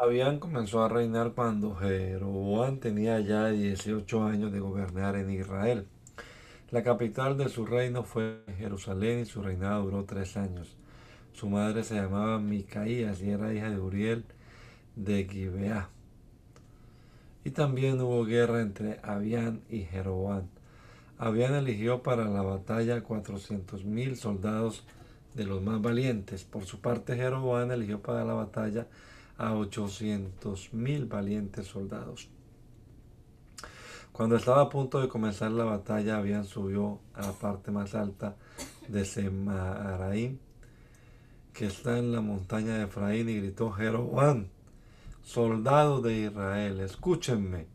Abiam 0.00 0.38
comenzó 0.38 0.84
a 0.84 0.88
reinar 0.88 1.32
cuando 1.32 1.74
Jeroboam 1.74 2.78
tenía 2.78 3.18
ya 3.18 3.48
18 3.48 4.22
años 4.22 4.52
de 4.52 4.60
gobernar 4.60 5.16
en 5.16 5.28
Israel. 5.28 5.88
La 6.70 6.84
capital 6.84 7.36
de 7.36 7.48
su 7.48 7.66
reino 7.66 8.04
fue 8.04 8.44
Jerusalén 8.58 9.18
y 9.18 9.24
su 9.24 9.42
reinado 9.42 9.82
duró 9.82 10.04
tres 10.04 10.36
años. 10.36 10.76
Su 11.32 11.48
madre 11.48 11.82
se 11.82 11.96
llamaba 11.96 12.38
Micaías 12.38 13.20
y 13.22 13.30
era 13.30 13.52
hija 13.52 13.70
de 13.70 13.80
Uriel 13.80 14.24
de 14.94 15.24
Gibeá. 15.24 15.88
Y 17.42 17.50
también 17.50 18.00
hubo 18.00 18.24
guerra 18.24 18.60
entre 18.60 19.00
Abián 19.02 19.62
y 19.68 19.80
Jeroboam. 19.80 20.44
Abián 21.18 21.54
eligió 21.54 22.04
para 22.04 22.28
la 22.28 22.42
batalla 22.42 23.02
400.000 23.02 24.14
soldados 24.14 24.84
de 25.34 25.44
los 25.44 25.60
más 25.60 25.82
valientes. 25.82 26.44
Por 26.44 26.66
su 26.66 26.80
parte, 26.80 27.16
Jeroboam 27.16 27.72
eligió 27.72 28.00
para 28.00 28.24
la 28.24 28.34
batalla 28.34 28.86
a 29.38 29.54
800 29.54 30.74
mil 30.74 31.06
valientes 31.06 31.66
soldados. 31.66 32.28
Cuando 34.12 34.36
estaba 34.36 34.62
a 34.62 34.68
punto 34.68 35.00
de 35.00 35.08
comenzar 35.08 35.52
la 35.52 35.64
batalla, 35.64 36.16
habían 36.16 36.44
subió 36.44 36.98
a 37.14 37.22
la 37.22 37.32
parte 37.32 37.70
más 37.70 37.94
alta 37.94 38.34
de 38.88 39.04
Semaraim, 39.04 40.38
que 41.52 41.66
está 41.66 41.98
en 41.98 42.12
la 42.12 42.20
montaña 42.20 42.78
de 42.78 42.84
Efraín, 42.84 43.28
y 43.28 43.36
gritó, 43.36 43.70
Jeroboam, 43.70 44.48
soldado 45.22 46.00
de 46.00 46.16
Israel, 46.18 46.80
escúchenme. 46.80 47.66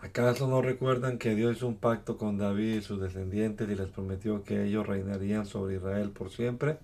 ¿Acaso 0.00 0.48
no 0.48 0.62
recuerdan 0.62 1.16
que 1.16 1.36
Dios 1.36 1.58
hizo 1.58 1.68
un 1.68 1.76
pacto 1.76 2.18
con 2.18 2.38
David 2.38 2.78
y 2.78 2.82
sus 2.82 3.00
descendientes 3.00 3.70
y 3.70 3.76
les 3.76 3.88
prometió 3.88 4.42
que 4.42 4.64
ellos 4.64 4.84
reinarían 4.84 5.46
sobre 5.46 5.76
Israel 5.76 6.10
por 6.10 6.30
siempre? 6.30 6.78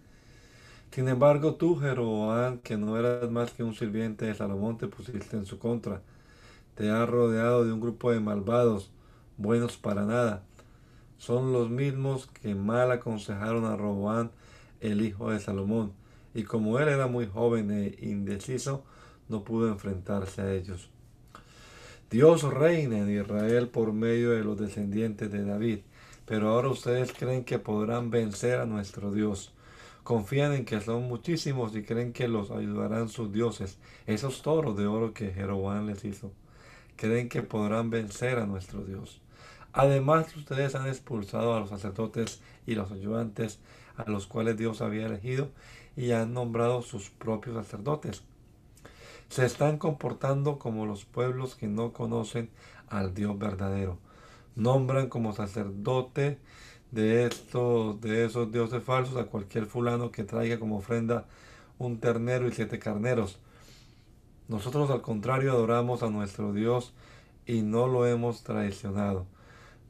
Sin 0.90 1.08
embargo, 1.08 1.54
tú, 1.54 1.76
Jeroboam, 1.76 2.58
que 2.58 2.76
no 2.76 2.98
eras 2.98 3.30
más 3.30 3.52
que 3.52 3.62
un 3.62 3.74
sirviente 3.74 4.26
de 4.26 4.34
Salomón, 4.34 4.78
te 4.78 4.88
pusiste 4.88 5.36
en 5.36 5.46
su 5.46 5.58
contra. 5.58 6.02
Te 6.74 6.90
has 6.90 7.08
rodeado 7.08 7.64
de 7.64 7.72
un 7.72 7.80
grupo 7.80 8.10
de 8.10 8.20
malvados, 8.20 8.90
buenos 9.36 9.76
para 9.76 10.04
nada. 10.04 10.42
Son 11.18 11.52
los 11.52 11.68
mismos 11.68 12.28
que 12.40 12.54
mal 12.54 12.90
aconsejaron 12.92 13.64
a 13.64 13.76
Roboam, 13.76 14.30
el 14.80 15.02
hijo 15.02 15.30
de 15.30 15.40
Salomón, 15.40 15.92
y 16.34 16.44
como 16.44 16.78
él 16.78 16.88
era 16.88 17.06
muy 17.06 17.26
joven 17.26 17.70
e 17.70 17.96
indeciso, 18.00 18.84
no 19.28 19.44
pudo 19.44 19.68
enfrentarse 19.68 20.40
a 20.42 20.52
ellos. 20.52 20.88
Dios 22.10 22.42
reina 22.42 22.98
en 22.98 23.10
Israel 23.10 23.68
por 23.68 23.92
medio 23.92 24.30
de 24.30 24.42
los 24.44 24.58
descendientes 24.58 25.30
de 25.30 25.44
David, 25.44 25.80
pero 26.24 26.48
ahora 26.48 26.70
ustedes 26.70 27.12
creen 27.12 27.44
que 27.44 27.58
podrán 27.58 28.10
vencer 28.10 28.60
a 28.60 28.66
nuestro 28.66 29.12
Dios. 29.12 29.52
Confían 30.08 30.54
en 30.54 30.64
que 30.64 30.80
son 30.80 31.02
muchísimos 31.02 31.76
y 31.76 31.82
creen 31.82 32.14
que 32.14 32.28
los 32.28 32.50
ayudarán 32.50 33.10
sus 33.10 33.30
dioses, 33.30 33.76
esos 34.06 34.40
toros 34.40 34.74
de 34.74 34.86
oro 34.86 35.12
que 35.12 35.32
Jeroboam 35.32 35.84
les 35.84 36.02
hizo. 36.06 36.32
Creen 36.96 37.28
que 37.28 37.42
podrán 37.42 37.90
vencer 37.90 38.38
a 38.38 38.46
nuestro 38.46 38.86
Dios. 38.86 39.20
Además, 39.74 40.34
ustedes 40.34 40.74
han 40.74 40.86
expulsado 40.86 41.54
a 41.54 41.60
los 41.60 41.68
sacerdotes 41.68 42.40
y 42.66 42.74
los 42.74 42.90
ayudantes 42.90 43.60
a 43.98 44.10
los 44.10 44.26
cuales 44.26 44.56
Dios 44.56 44.80
había 44.80 45.04
elegido 45.04 45.50
y 45.94 46.12
han 46.12 46.32
nombrado 46.32 46.80
sus 46.80 47.10
propios 47.10 47.56
sacerdotes 47.56 48.22
se 49.28 49.44
están 49.44 49.76
comportando 49.76 50.58
como 50.58 50.86
los 50.86 51.04
pueblos 51.04 51.54
que 51.54 51.66
no 51.66 51.92
conocen 51.92 52.48
al 52.88 53.12
Dios 53.12 53.38
verdadero. 53.38 53.98
Nombran 54.56 55.10
como 55.10 55.34
sacerdote 55.34 56.38
de 56.90 57.26
estos, 57.26 58.00
de 58.00 58.24
esos 58.24 58.50
dioses 58.50 58.82
falsos 58.82 59.16
a 59.16 59.26
cualquier 59.26 59.66
fulano 59.66 60.10
que 60.10 60.24
traiga 60.24 60.58
como 60.58 60.78
ofrenda 60.78 61.26
un 61.78 61.98
ternero 61.98 62.48
y 62.48 62.52
siete 62.52 62.78
carneros. 62.78 63.38
Nosotros 64.48 64.90
al 64.90 65.02
contrario 65.02 65.52
adoramos 65.52 66.02
a 66.02 66.10
nuestro 66.10 66.52
Dios 66.52 66.94
y 67.46 67.62
no 67.62 67.86
lo 67.86 68.06
hemos 68.06 68.42
traicionado. 68.42 69.26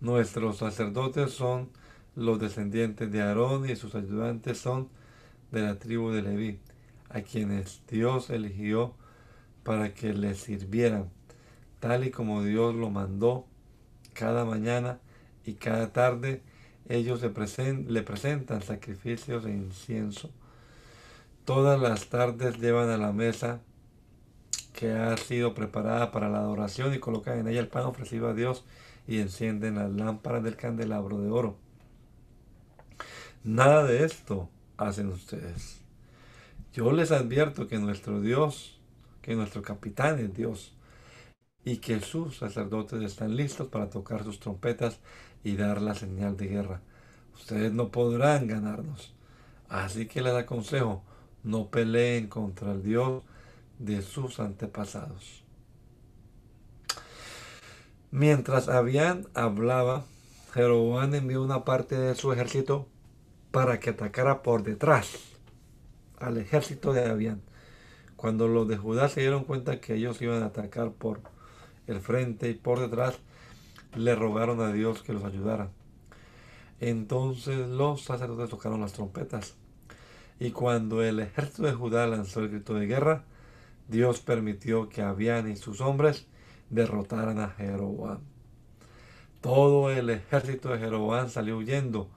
Nuestros 0.01 0.59
sacerdotes 0.59 1.33
son 1.33 1.71
los 2.15 2.39
descendientes 2.41 3.11
de 3.11 3.23
Aarón 3.23 3.69
y 3.69 3.77
sus 3.77 3.95
ayudantes 3.95 4.59
son 4.59 4.89
de 5.53 5.63
la 5.63 5.79
tribu 5.79 6.11
de 6.11 6.23
Leví, 6.23 6.59
a 7.09 7.23
quienes 7.23 7.83
Dios 7.89 8.31
eligió 8.31 8.95
para 9.63 9.95
que 9.95 10.13
le 10.13 10.35
sirvieran, 10.35 11.11
tal 11.81 12.05
y 12.07 12.11
como 12.11 12.43
Dios 12.43 12.75
lo 12.75 12.91
mandó 12.91 13.47
cada 14.13 14.45
mañana 14.45 14.99
y 15.45 15.55
cada 15.55 15.93
tarde 15.93 16.43
ellos 16.89 17.21
le, 17.23 18.03
presentan 18.03 18.63
sacrificios 18.63 19.45
e 19.45 19.51
incienso. 19.51 20.31
Todas 21.45 21.81
las 21.81 22.09
tardes 22.09 22.59
llevan 22.59 22.91
a 22.91 22.99
la 22.99 23.13
mesa 23.13 23.61
que 24.73 24.93
ha 24.93 25.17
sido 25.17 25.55
preparada 25.55 26.11
para 26.13 26.29
la 26.29 26.39
adoración 26.39 26.95
y 26.95 26.99
colocan 26.99 27.39
en 27.39 27.49
ella 27.49 27.61
el 27.61 27.69
pan 27.69 27.85
ofrecido 27.85 28.29
a 28.29 28.35
Dios 28.35 28.65
y 29.07 29.19
encienden 29.19 29.77
las 29.77 29.91
lámparas 29.93 30.43
del 30.43 30.57
candelabro 30.57 31.21
de 31.21 31.31
oro. 31.31 31.57
Nada 33.45 33.85
de 33.85 34.05
esto 34.05 34.49
hacen 34.77 35.09
ustedes. 35.09 35.81
Yo 36.73 36.93
les 36.93 37.11
advierto 37.11 37.67
que 37.67 37.79
nuestro 37.79 38.21
Dios, 38.21 38.79
que 39.23 39.35
nuestro 39.35 39.63
capitán 39.63 40.19
es 40.19 40.35
Dios, 40.35 40.75
y 41.65 41.79
que 41.79 42.01
sus 42.01 42.37
sacerdotes 42.39 43.03
están 43.03 43.37
listos 43.37 43.69
para 43.69 43.91
tocar 43.91 44.25
sus 44.25 44.41
trompetas 44.41 45.01
y 45.49 45.57
dar 45.57 45.81
la 45.81 45.95
señal 45.95 46.37
de 46.37 46.47
guerra. 46.47 46.81
Ustedes 47.35 47.73
no 47.73 47.91
podrán 47.91 48.47
ganarnos. 48.47 49.15
Así 49.69 50.07
que 50.07 50.21
les 50.21 50.35
aconsejo, 50.35 51.03
no 51.43 51.69
peleen 51.71 52.29
contra 52.29 52.73
el 52.73 52.83
Dios 52.83 53.23
de 53.79 54.03
sus 54.03 54.41
antepasados. 54.41 55.43
Mientras 58.11 58.69
Abián 58.69 59.27
hablaba, 59.35 60.05
Jeroboam 60.53 61.15
envió 61.15 61.43
una 61.43 61.65
parte 61.65 61.99
de 61.99 62.15
su 62.15 62.33
ejército 62.33 62.87
para 63.51 63.81
que 63.81 63.91
atacara 63.91 64.43
por 64.43 64.63
detrás 64.63 65.11
al 66.19 66.37
ejército 66.37 66.93
de 66.93 67.07
Abián. 67.07 67.43
Cuando 68.17 68.49
los 68.49 68.69
de 68.69 68.77
Judá 68.77 69.09
se 69.09 69.21
dieron 69.21 69.45
cuenta 69.45 69.81
que 69.81 69.95
ellos 69.95 70.21
iban 70.21 70.43
a 70.43 70.47
atacar 70.47 70.93
por 70.93 71.21
el 71.87 72.01
frente 72.01 72.51
y 72.51 72.55
por 72.55 72.81
detrás, 72.81 73.19
le 73.95 74.15
rogaron 74.15 74.61
a 74.61 74.73
Dios 74.73 75.03
que 75.03 75.13
los 75.13 75.25
ayudara. 75.25 75.71
Entonces 76.81 77.69
los 77.69 78.03
sacerdotes 78.03 78.51
tocaron 78.51 78.81
las 78.81 78.93
trompetas. 78.93 79.55
Y 80.39 80.53
cuando 80.53 81.03
el 81.03 81.19
ejército 81.21 81.63
de 81.65 81.73
Judá 81.73 82.07
lanzó 82.07 82.41
el 82.41 82.51
grito 82.51 82.75
de 82.75 82.87
guerra, 82.87 83.25
Dios 83.89 84.21
permitió 84.21 84.89
que 84.89 85.03
Abián 85.03 85.51
y 85.51 85.57
sus 85.57 85.81
hombres 85.81 86.27
derrotaran 86.71 87.41
a 87.41 87.49
Jeroboam. 87.49 88.21
Todo 89.41 89.91
el 89.91 90.11
ejército 90.11 90.71
de 90.71 90.79
Jeroboam 90.79 91.29
salió 91.29 91.57
huyendo 91.57 92.09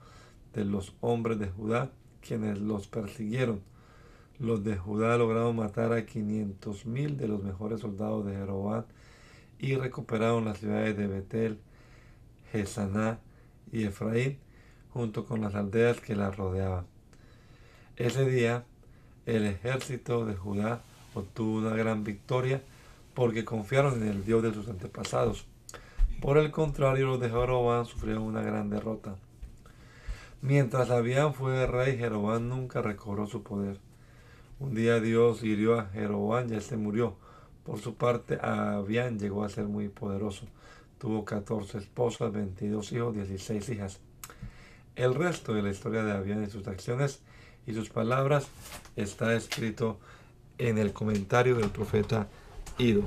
de 0.52 0.64
los 0.64 0.94
hombres 1.00 1.38
de 1.38 1.48
Judá, 1.48 1.90
quienes 2.20 2.58
los 2.58 2.86
persiguieron. 2.86 3.60
Los 4.38 4.64
de 4.64 4.76
Judá 4.76 5.16
lograron 5.16 5.56
matar 5.56 5.92
a 5.92 6.04
500 6.04 6.86
mil 6.86 7.16
de 7.16 7.28
los 7.28 7.42
mejores 7.42 7.80
soldados 7.80 8.26
de 8.26 8.32
Jeroboam 8.32 8.84
y 9.62 9.76
recuperaron 9.76 10.44
las 10.44 10.58
ciudades 10.58 10.96
de 10.96 11.06
Betel, 11.06 11.58
Jesaná 12.50 13.20
y 13.70 13.84
Efraín, 13.84 14.36
junto 14.92 15.24
con 15.24 15.40
las 15.40 15.54
aldeas 15.54 16.00
que 16.00 16.16
las 16.16 16.36
rodeaban. 16.36 16.84
Ese 17.96 18.26
día, 18.26 18.64
el 19.24 19.46
ejército 19.46 20.26
de 20.26 20.34
Judá 20.34 20.82
obtuvo 21.14 21.58
una 21.58 21.76
gran 21.76 22.02
victoria 22.02 22.60
porque 23.14 23.44
confiaron 23.44 24.02
en 24.02 24.08
el 24.08 24.24
Dios 24.24 24.42
de 24.42 24.52
sus 24.52 24.66
antepasados. 24.68 25.46
Por 26.20 26.38
el 26.38 26.50
contrario, 26.50 27.06
los 27.06 27.20
de 27.20 27.30
Jeroboam 27.30 27.86
sufrieron 27.86 28.24
una 28.24 28.42
gran 28.42 28.68
derrota. 28.68 29.14
Mientras 30.40 30.90
Abián 30.90 31.34
fue 31.34 31.66
rey, 31.68 31.96
Jeroboam 31.96 32.48
nunca 32.48 32.82
recobró 32.82 33.28
su 33.28 33.44
poder. 33.44 33.78
Un 34.58 34.74
día 34.74 34.98
Dios 34.98 35.44
hirió 35.44 35.78
a 35.78 35.86
Jeroboam 35.86 36.50
y 36.50 36.54
él 36.54 36.62
se 36.62 36.76
murió. 36.76 37.16
Por 37.64 37.80
su 37.80 37.94
parte, 37.94 38.38
Abián 38.40 39.18
llegó 39.18 39.44
a 39.44 39.48
ser 39.48 39.64
muy 39.64 39.88
poderoso. 39.88 40.46
Tuvo 40.98 41.24
14 41.24 41.78
esposas, 41.78 42.32
22 42.32 42.92
hijos, 42.92 43.14
16 43.14 43.68
hijas. 43.70 44.00
El 44.96 45.14
resto 45.14 45.54
de 45.54 45.62
la 45.62 45.70
historia 45.70 46.04
de 46.04 46.12
Abián 46.12 46.42
y 46.42 46.50
sus 46.50 46.66
acciones 46.66 47.20
y 47.66 47.74
sus 47.74 47.90
palabras 47.90 48.46
está 48.96 49.34
escrito 49.34 49.98
en 50.58 50.78
el 50.78 50.92
comentario 50.92 51.56
del 51.56 51.70
profeta 51.70 52.28
Ido. 52.78 53.02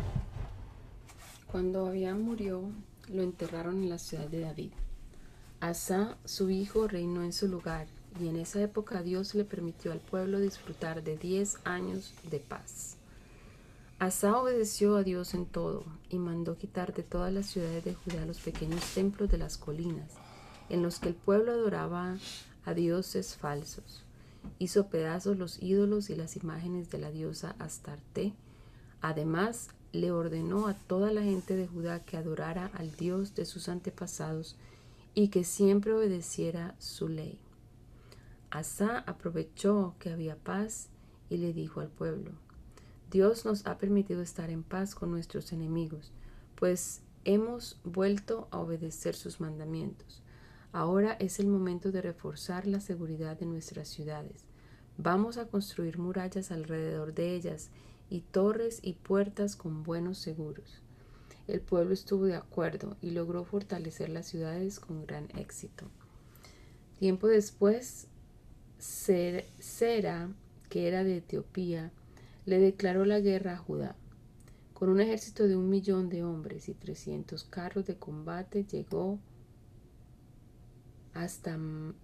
Cuando 1.52 1.88
Abián 1.88 2.22
murió, 2.22 2.64
lo 3.10 3.22
enterraron 3.22 3.84
en 3.84 3.90
la 3.90 3.98
ciudad 3.98 4.28
de 4.28 4.42
David. 4.42 4.72
Asa, 5.60 6.18
su 6.26 6.50
hijo, 6.50 6.88
reinó 6.88 7.24
en 7.24 7.34
su 7.34 7.48
lugar, 7.48 7.88
y 8.20 8.28
en 8.28 8.38
esa 8.38 8.62
época 8.62 9.02
Dios 9.04 9.36
le 9.36 9.46
permitió 9.46 9.92
al 9.92 10.00
pueblo 10.00 10.40
disfrutar 10.40 11.04
de 11.04 11.18
diez 11.18 11.58
años 11.64 12.14
de 12.30 12.40
paz. 12.40 12.95
Asa 13.98 14.38
obedeció 14.38 14.98
a 14.98 15.04
Dios 15.04 15.34
en 15.34 15.46
todo 15.46 15.86
y 16.10 16.20
mandó 16.20 16.58
quitar 16.58 16.94
de 16.94 17.02
todas 17.02 17.32
las 17.32 17.46
ciudades 17.46 17.86
de 17.86 17.96
Judá 17.96 18.26
los 18.26 18.42
pequeños 18.42 18.84
templos 18.94 19.32
de 19.32 19.38
las 19.38 19.58
colinas, 19.58 20.12
en 20.68 20.84
los 20.84 21.00
que 21.00 21.08
el 21.08 21.16
pueblo 21.16 21.54
adoraba 21.54 22.18
a 22.66 22.74
dioses 22.74 23.38
falsos. 23.38 24.04
Hizo 24.60 24.88
pedazos 24.88 25.38
los 25.38 25.64
ídolos 25.64 26.10
y 26.10 26.16
las 26.16 26.36
imágenes 26.36 26.90
de 26.90 26.98
la 26.98 27.10
diosa 27.10 27.56
Astarte. 27.58 28.34
Además, 29.00 29.70
le 29.94 30.12
ordenó 30.12 30.68
a 30.68 30.74
toda 30.74 31.14
la 31.14 31.22
gente 31.22 31.56
de 31.56 31.66
Judá 31.66 32.04
que 32.04 32.18
adorara 32.18 32.72
al 32.74 32.92
Dios 32.98 33.34
de 33.34 33.46
sus 33.46 33.70
antepasados 33.70 34.58
y 35.14 35.30
que 35.30 35.46
siempre 35.46 35.94
obedeciera 35.94 36.76
su 36.80 37.08
ley. 37.08 37.40
Asa 38.52 39.06
aprovechó 39.08 39.96
que 40.00 40.10
había 40.10 40.36
paz 40.36 40.90
y 41.30 41.38
le 41.38 41.54
dijo 41.54 41.80
al 41.80 41.88
pueblo, 41.88 42.32
Dios 43.16 43.46
nos 43.46 43.66
ha 43.66 43.78
permitido 43.78 44.22
estar 44.22 44.50
en 44.50 44.62
paz 44.62 44.94
con 44.94 45.10
nuestros 45.10 45.54
enemigos, 45.54 46.12
pues 46.56 47.00
hemos 47.24 47.80
vuelto 47.86 48.50
a 48.52 48.60
obedecer 48.60 49.16
sus 49.16 49.40
mandamientos. 49.40 50.22
Ahora 50.74 51.14
es 51.14 51.40
el 51.40 51.48
momento 51.48 51.94
de 51.94 52.02
reforzar 52.02 52.68
la 52.68 52.82
seguridad 52.82 53.40
de 53.40 53.46
nuestras 53.46 53.88
ciudades. 53.88 54.44
Vamos 54.98 55.38
a 55.38 55.48
construir 55.48 55.98
murallas 55.98 56.52
alrededor 56.52 57.14
de 57.14 57.36
ellas 57.36 57.70
y 58.10 58.20
torres 58.20 58.82
y 58.82 58.96
puertas 58.96 59.56
con 59.56 59.84
buenos 59.84 60.18
seguros. 60.18 60.82
El 61.48 61.62
pueblo 61.62 61.94
estuvo 61.94 62.26
de 62.26 62.36
acuerdo 62.36 62.98
y 63.02 63.12
logró 63.12 63.46
fortalecer 63.46 64.10
las 64.10 64.26
ciudades 64.26 64.82
con 64.82 65.06
gran 65.06 65.30
éxito. 65.38 65.86
Tiempo 67.00 67.28
después, 67.28 68.10
Sera, 68.78 70.28
que 70.68 70.90
era 70.90 71.06
de 71.06 71.16
Etiopía, 71.20 71.94
le 72.46 72.60
declaró 72.60 73.06
la 73.06 73.20
guerra 73.20 73.54
a 73.54 73.58
Judá. 73.58 73.96
Con 74.74 74.90
un 74.90 75.00
ejército 75.00 75.48
de 75.48 75.56
un 75.56 75.70
millón 75.70 76.10
de 76.10 76.24
hombres 76.24 76.68
y 76.70 76.74
trescientos 76.74 77.44
carros 77.44 77.86
de 77.86 77.98
combate 77.98 78.66
llegó 78.66 79.20
hasta 81.14 81.58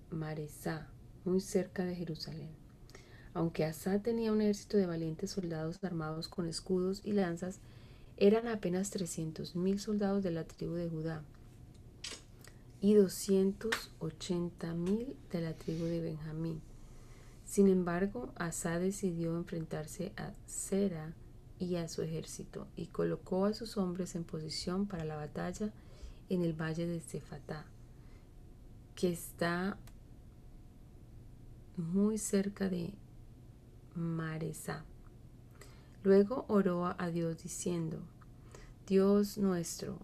Maresá, 0.10 0.90
muy 1.26 1.42
cerca 1.42 1.84
de 1.86 1.96
Jerusalén. 1.96 2.50
Aunque 3.34 3.66
Asa 3.66 4.02
tenía 4.02 4.32
un 4.32 4.42
ejército 4.42 4.78
de 4.78 4.86
valientes 4.86 5.32
soldados 5.32 5.80
armados 5.84 6.28
con 6.28 6.48
escudos 6.48 7.02
y 7.04 7.12
lanzas, 7.12 7.60
eran 8.18 8.48
apenas 8.48 8.90
trescientos 8.90 9.56
mil 9.56 9.80
soldados 9.80 10.24
de 10.24 10.32
la 10.32 10.46
tribu 10.46 10.74
de 10.74 10.90
Judá 10.90 11.24
y 12.82 12.98
ochenta 14.00 14.74
mil 14.74 15.16
de 15.32 15.42
la 15.42 15.54
tribu 15.54 15.86
de 15.86 16.02
Benjamín. 16.02 16.62
Sin 17.52 17.68
embargo, 17.68 18.32
Asa 18.38 18.80
decidió 18.80 19.36
enfrentarse 19.36 20.14
a 20.16 20.32
Sera 20.46 21.14
y 21.60 21.76
a 21.76 21.90
su 21.90 22.02
ejército 22.02 22.70
y 22.78 22.86
colocó 22.86 23.44
a 23.44 23.54
sus 23.54 23.76
hombres 23.76 24.16
en 24.16 24.24
posición 24.24 24.88
para 24.88 25.04
la 25.04 25.18
batalla 25.18 25.74
en 26.30 26.44
el 26.44 26.54
valle 26.54 26.88
de 26.88 27.02
Cefatá 27.02 27.66
que 28.96 29.12
está 29.12 29.78
muy 31.76 32.18
cerca 32.18 32.70
de 32.70 32.94
Maresa. 33.96 34.86
Luego 36.06 36.46
oró 36.48 36.96
a 36.98 37.10
Dios 37.10 37.44
diciendo, 37.44 38.00
Dios 38.88 39.38
nuestro, 39.38 40.00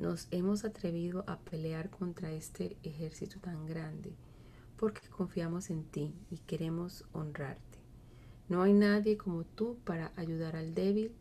nos 0.00 0.26
hemos 0.32 0.64
atrevido 0.64 1.22
a 1.28 1.38
pelear 1.38 1.88
contra 1.88 2.32
este 2.32 2.76
ejército 2.82 3.38
tan 3.38 3.64
grande, 3.66 4.12
porque 4.80 5.06
confiamos 5.10 5.68
en 5.68 5.84
ti 5.84 6.14
y 6.30 6.38
queremos 6.38 7.04
honrarte. 7.12 7.78
No 8.48 8.62
hay 8.62 8.72
nadie 8.72 9.18
como 9.18 9.44
tú 9.44 9.76
para 9.84 10.10
ayudar 10.16 10.56
al 10.56 10.74
débil 10.74 11.12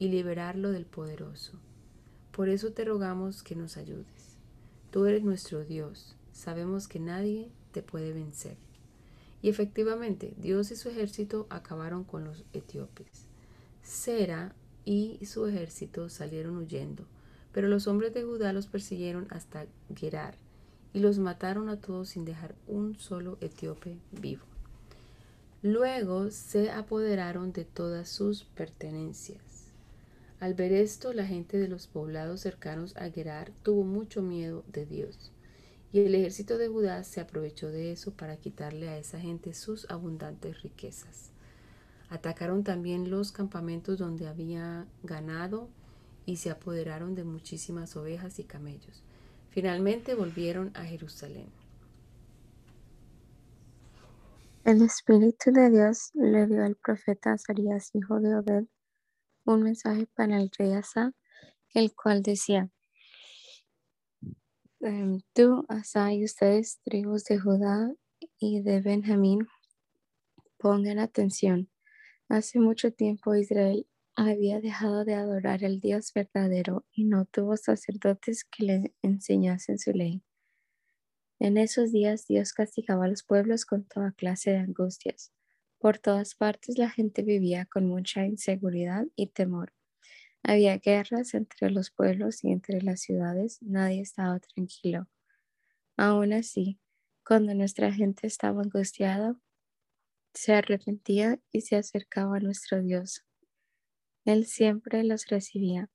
y 0.00 0.08
liberarlo 0.08 0.72
del 0.72 0.86
poderoso. 0.86 1.52
Por 2.32 2.48
eso 2.48 2.72
te 2.72 2.84
rogamos 2.84 3.44
que 3.44 3.54
nos 3.54 3.76
ayudes. 3.76 4.36
Tú 4.90 5.06
eres 5.06 5.22
nuestro 5.22 5.64
Dios 5.64 6.16
sabemos 6.32 6.88
que 6.88 6.98
nadie 6.98 7.48
te 7.70 7.80
puede 7.80 8.12
vencer. 8.12 8.56
Y 9.40 9.50
efectivamente, 9.50 10.34
Dios 10.36 10.72
y 10.72 10.76
su 10.76 10.88
ejército 10.88 11.46
acabaron 11.48 12.02
con 12.02 12.24
los 12.24 12.44
etíopes. 12.52 13.28
Sera 13.82 14.52
y 14.84 15.24
su 15.24 15.46
ejército 15.46 16.08
salieron 16.08 16.56
huyendo, 16.56 17.06
Pero 17.52 17.68
los 17.68 17.86
hombres 17.86 18.12
de 18.14 18.24
Judá 18.24 18.52
los 18.52 18.66
persiguieron 18.66 19.28
hasta 19.30 19.66
Gerar 19.94 20.34
y 20.96 21.00
los 21.00 21.18
mataron 21.18 21.68
a 21.68 21.78
todos 21.78 22.08
sin 22.08 22.24
dejar 22.24 22.54
un 22.66 22.98
solo 22.98 23.36
etíope 23.42 23.98
vivo. 24.12 24.46
Luego 25.60 26.30
se 26.30 26.70
apoderaron 26.70 27.52
de 27.52 27.66
todas 27.66 28.08
sus 28.08 28.44
pertenencias. 28.44 29.74
Al 30.40 30.54
ver 30.54 30.72
esto, 30.72 31.12
la 31.12 31.26
gente 31.26 31.58
de 31.58 31.68
los 31.68 31.86
poblados 31.86 32.40
cercanos 32.40 32.96
a 32.96 33.10
Gerar 33.10 33.52
tuvo 33.62 33.84
mucho 33.84 34.22
miedo 34.22 34.64
de 34.72 34.86
Dios. 34.86 35.32
Y 35.92 36.00
el 36.00 36.14
ejército 36.14 36.56
de 36.56 36.68
Judá 36.68 37.04
se 37.04 37.20
aprovechó 37.20 37.68
de 37.68 37.92
eso 37.92 38.12
para 38.12 38.38
quitarle 38.38 38.88
a 38.88 38.96
esa 38.96 39.20
gente 39.20 39.52
sus 39.52 39.90
abundantes 39.90 40.62
riquezas. 40.62 41.30
Atacaron 42.08 42.64
también 42.64 43.10
los 43.10 43.32
campamentos 43.32 43.98
donde 43.98 44.28
había 44.28 44.86
ganado 45.02 45.68
y 46.24 46.36
se 46.36 46.48
apoderaron 46.48 47.14
de 47.14 47.24
muchísimas 47.24 47.96
ovejas 47.96 48.38
y 48.38 48.44
camellos. 48.44 49.02
Finalmente 49.56 50.14
volvieron 50.14 50.70
a 50.76 50.84
Jerusalén. 50.84 51.50
El 54.64 54.82
Espíritu 54.82 55.50
de 55.50 55.70
Dios 55.70 56.10
le 56.12 56.46
dio 56.46 56.62
al 56.62 56.76
profeta 56.76 57.32
Azarías, 57.32 57.88
hijo 57.94 58.20
de 58.20 58.36
Obed, 58.36 58.64
un 59.46 59.62
mensaje 59.62 60.06
para 60.14 60.36
el 60.36 60.50
rey 60.58 60.72
Asa, 60.74 61.14
el 61.72 61.94
cual 61.94 62.22
decía, 62.22 62.68
em, 64.80 65.22
tú, 65.32 65.64
Asa, 65.70 66.12
y 66.12 66.24
ustedes, 66.24 66.78
tribus 66.84 67.24
de 67.24 67.38
Judá 67.38 67.94
y 68.38 68.60
de 68.60 68.82
Benjamín, 68.82 69.48
pongan 70.58 70.98
atención. 70.98 71.70
Hace 72.28 72.58
mucho 72.58 72.92
tiempo 72.92 73.34
Israel 73.34 73.86
había 74.16 74.60
dejado 74.60 75.04
de 75.04 75.14
adorar 75.14 75.64
al 75.64 75.78
Dios 75.78 76.12
verdadero 76.12 76.84
y 76.92 77.04
no 77.04 77.24
tuvo 77.26 77.56
sacerdotes 77.56 78.44
que 78.44 78.64
le 78.64 78.94
enseñasen 79.02 79.78
su 79.78 79.92
ley. 79.92 80.22
En 81.38 81.56
esos 81.56 81.92
días 81.92 82.26
Dios 82.26 82.52
castigaba 82.52 83.06
a 83.06 83.08
los 83.08 83.22
pueblos 83.22 83.64
con 83.64 83.84
toda 83.84 84.12
clase 84.12 84.50
de 84.50 84.58
angustias. 84.58 85.32
Por 85.78 85.98
todas 85.98 86.34
partes 86.34 86.76
la 86.76 86.90
gente 86.90 87.22
vivía 87.22 87.64
con 87.64 87.86
mucha 87.86 88.26
inseguridad 88.26 89.06
y 89.16 89.28
temor. 89.28 89.72
Había 90.42 90.78
guerras 90.78 91.34
entre 91.34 91.70
los 91.70 91.90
pueblos 91.90 92.44
y 92.44 92.52
entre 92.52 92.82
las 92.82 93.00
ciudades, 93.00 93.58
nadie 93.62 94.00
estaba 94.02 94.40
tranquilo. 94.40 95.08
Aún 95.96 96.32
así, 96.32 96.78
cuando 97.26 97.54
nuestra 97.54 97.92
gente 97.92 98.26
estaba 98.26 98.62
angustiada, 98.62 99.36
se 100.34 100.54
arrepentía 100.54 101.40
y 101.52 101.62
se 101.62 101.76
acercaba 101.76 102.36
a 102.36 102.40
nuestro 102.40 102.82
Dios. 102.82 103.24
Él 104.26 104.44
siempre 104.44 105.04
los 105.04 105.28
recibía. 105.28 105.88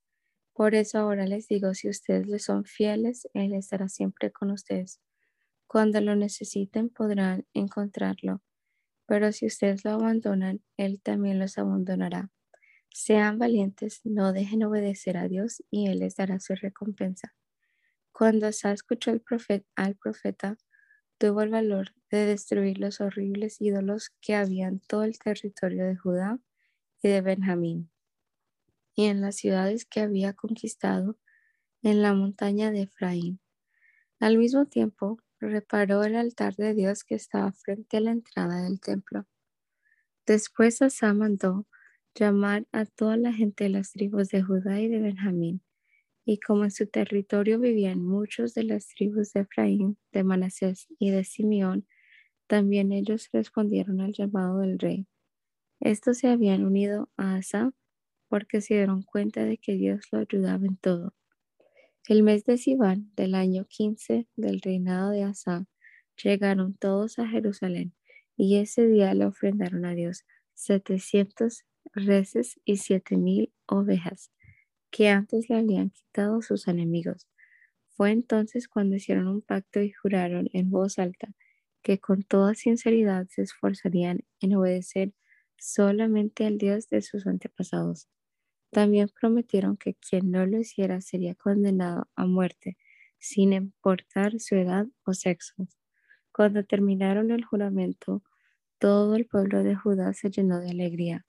Por 0.54 0.76
eso 0.76 1.00
ahora 1.00 1.28
les 1.28 1.48
digo, 1.48 1.76
si 1.76 1.90
ustedes 1.90 2.28
le 2.28 2.40
son 2.40 2.66
fieles, 2.66 3.30
Él 3.36 3.54
estará 3.54 3.90
siempre 3.90 4.32
con 4.32 4.52
ustedes. 4.52 5.02
Cuando 5.68 6.02
lo 6.02 6.16
necesiten 6.16 6.90
podrán 6.90 7.46
encontrarlo, 7.54 8.42
pero 9.06 9.32
si 9.34 9.46
ustedes 9.46 9.86
lo 9.86 9.92
abandonan, 9.92 10.64
Él 10.78 11.02
también 11.02 11.40
los 11.40 11.58
abandonará. 11.60 12.32
Sean 12.90 13.40
valientes, 13.40 14.02
no 14.06 14.34
dejen 14.34 14.64
obedecer 14.64 15.18
a 15.18 15.28
Dios 15.28 15.64
y 15.70 15.90
Él 15.90 16.00
les 16.00 16.16
dará 16.16 16.40
su 16.40 16.56
recompensa. 16.56 17.36
Cuando 18.14 18.48
Asa 18.48 18.72
escuchó 18.72 19.12
al 19.12 19.22
profeta, 19.96 20.58
tuvo 21.20 21.44
el 21.44 21.50
valor 21.52 21.94
de 22.10 22.26
destruir 22.26 22.80
los 22.80 23.02
horribles 23.02 23.62
ídolos 23.62 24.12
que 24.22 24.36
había 24.36 24.70
en 24.70 24.80
todo 24.80 25.04
el 25.04 25.20
territorio 25.20 25.86
de 25.86 25.98
Judá 25.98 26.40
y 27.04 27.10
de 27.10 27.22
Benjamín, 27.22 27.91
y 28.96 29.06
en 29.06 29.22
las 29.22 29.36
ciudades 29.38 29.86
que 29.86 30.02
había 30.02 30.34
conquistado 30.34 31.18
en 31.82 32.02
la 32.02 32.14
montaña 32.14 32.72
de 32.72 32.84
Efraín. 32.84 33.40
Al 34.20 34.38
mismo 34.38 34.66
tiempo, 34.66 35.20
reparó 35.40 36.04
el 36.04 36.16
altar 36.16 36.56
de 36.56 36.74
Dios 36.74 37.04
que 37.04 37.16
estaba 37.16 37.52
frente 37.54 37.98
a 37.98 38.02
la 38.02 38.12
entrada 38.12 38.64
del 38.64 38.80
templo. 38.80 39.26
Después 40.26 40.82
Asa 40.82 41.14
mandó 41.14 41.66
llamar 42.14 42.68
a 42.72 42.86
toda 42.86 43.18
la 43.18 43.34
gente 43.34 43.64
de 43.64 43.72
las 43.72 43.92
tribus 43.92 44.30
de 44.30 44.44
Judá 44.44 44.80
y 44.80 44.88
de 44.88 45.00
Benjamín, 45.00 45.62
y 46.26 46.40
como 46.40 46.66
en 46.66 46.72
su 46.72 46.88
territorio 46.88 47.60
vivían 47.60 48.06
muchos 48.06 48.54
de 48.54 48.64
las 48.64 48.88
tribus 48.88 49.34
de 49.34 49.42
Efraín, 49.42 49.98
de 50.12 50.24
Manasés 50.24 50.88
y 51.00 51.10
de 51.10 51.24
Simeón, 51.24 51.88
también 52.48 52.92
ellos 52.92 53.30
respondieron 53.32 54.02
al 54.02 54.14
llamado 54.14 54.60
del 54.60 54.78
rey. 54.78 55.08
Estos 55.80 56.20
se 56.20 56.28
habían 56.28 56.66
unido 56.66 57.10
a 57.18 57.36
Asa 57.36 57.72
porque 58.32 58.62
se 58.62 58.76
dieron 58.76 59.04
cuenta 59.04 59.44
de 59.44 59.58
que 59.58 59.74
Dios 59.74 60.08
lo 60.10 60.20
ayudaba 60.20 60.66
en 60.66 60.78
todo. 60.78 61.14
El 62.08 62.24
mes 62.24 62.46
de 62.46 62.58
Sivan 62.58 63.12
del 63.18 63.36
año 63.36 63.66
15 63.68 64.26
del 64.38 64.62
reinado 64.62 65.12
de 65.12 65.24
Asa 65.24 65.66
llegaron 66.24 66.74
todos 66.74 67.20
a 67.20 67.28
Jerusalén 67.28 67.94
y 68.38 68.56
ese 68.56 68.88
día 68.88 69.14
le 69.16 69.26
ofrendaron 69.26 69.84
a 69.84 69.96
Dios 69.96 70.24
700 70.54 71.66
reses 71.94 72.58
y 72.64 72.78
siete 72.78 73.18
mil 73.18 73.52
ovejas 73.66 74.32
que 74.92 75.10
antes 75.10 75.50
le 75.50 75.58
habían 75.58 75.90
quitado 75.90 76.42
sus 76.42 76.70
enemigos. 76.70 77.28
Fue 77.90 78.12
entonces 78.12 78.70
cuando 78.70 78.96
hicieron 78.96 79.28
un 79.28 79.42
pacto 79.42 79.82
y 79.82 79.92
juraron 79.92 80.50
en 80.54 80.70
voz 80.70 81.00
alta 81.00 81.34
que 81.82 82.00
con 82.00 82.24
toda 82.24 82.56
sinceridad 82.56 83.28
se 83.28 83.42
esforzarían 83.42 84.22
en 84.40 84.56
obedecer 84.56 85.12
solamente 85.58 86.46
al 86.46 86.58
Dios 86.58 86.88
de 86.88 87.02
sus 87.02 87.28
antepasados. 87.28 88.08
También 88.72 89.10
prometieron 89.20 89.78
que 89.78 89.96
quien 89.96 90.32
no 90.32 90.46
lo 90.46 90.60
hiciera 90.60 91.02
sería 91.02 91.36
condenado 91.36 92.08
a 92.16 92.26
muerte, 92.26 92.78
sin 93.20 93.54
importar 93.54 94.40
su 94.40 94.56
edad 94.56 94.88
o 95.06 95.14
sexo. 95.14 95.68
Cuando 96.34 96.64
terminaron 96.66 97.32
el 97.32 97.46
juramento, 97.46 98.24
todo 98.80 99.16
el 99.16 99.28
pueblo 99.28 99.64
de 99.64 99.76
Judá 99.76 100.14
se 100.14 100.32
llenó 100.32 100.60
de 100.62 100.72
alegría 100.72 101.26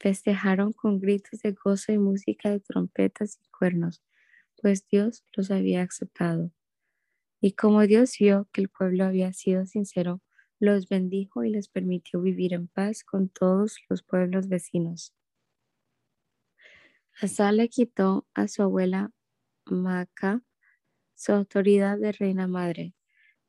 festejaron 0.00 0.72
con 0.72 0.98
gritos 0.98 1.40
de 1.42 1.52
gozo 1.52 1.92
y 1.92 1.98
música 1.98 2.50
de 2.50 2.58
trompetas 2.60 3.38
y 3.40 3.48
cuernos, 3.50 4.02
pues 4.60 4.86
Dios 4.88 5.24
los 5.36 5.50
había 5.50 5.82
aceptado. 5.82 6.50
Y 7.40 7.52
como 7.52 7.82
Dios 7.82 8.16
vio 8.18 8.48
que 8.52 8.62
el 8.62 8.70
pueblo 8.70 9.04
había 9.04 9.32
sido 9.34 9.66
sincero, 9.66 10.22
los 10.58 10.88
bendijo 10.88 11.44
y 11.44 11.50
les 11.50 11.68
permitió 11.68 12.22
vivir 12.22 12.54
en 12.54 12.68
paz 12.68 13.04
con 13.04 13.28
todos 13.28 13.76
los 13.90 14.02
pueblos 14.02 14.48
vecinos. 14.48 15.12
Asa 17.20 17.52
le 17.52 17.68
quitó 17.68 18.26
a 18.34 18.48
su 18.48 18.62
abuela 18.62 19.12
Maca 19.66 20.42
su 21.14 21.32
autoridad 21.32 21.98
de 21.98 22.12
reina 22.12 22.46
madre, 22.46 22.94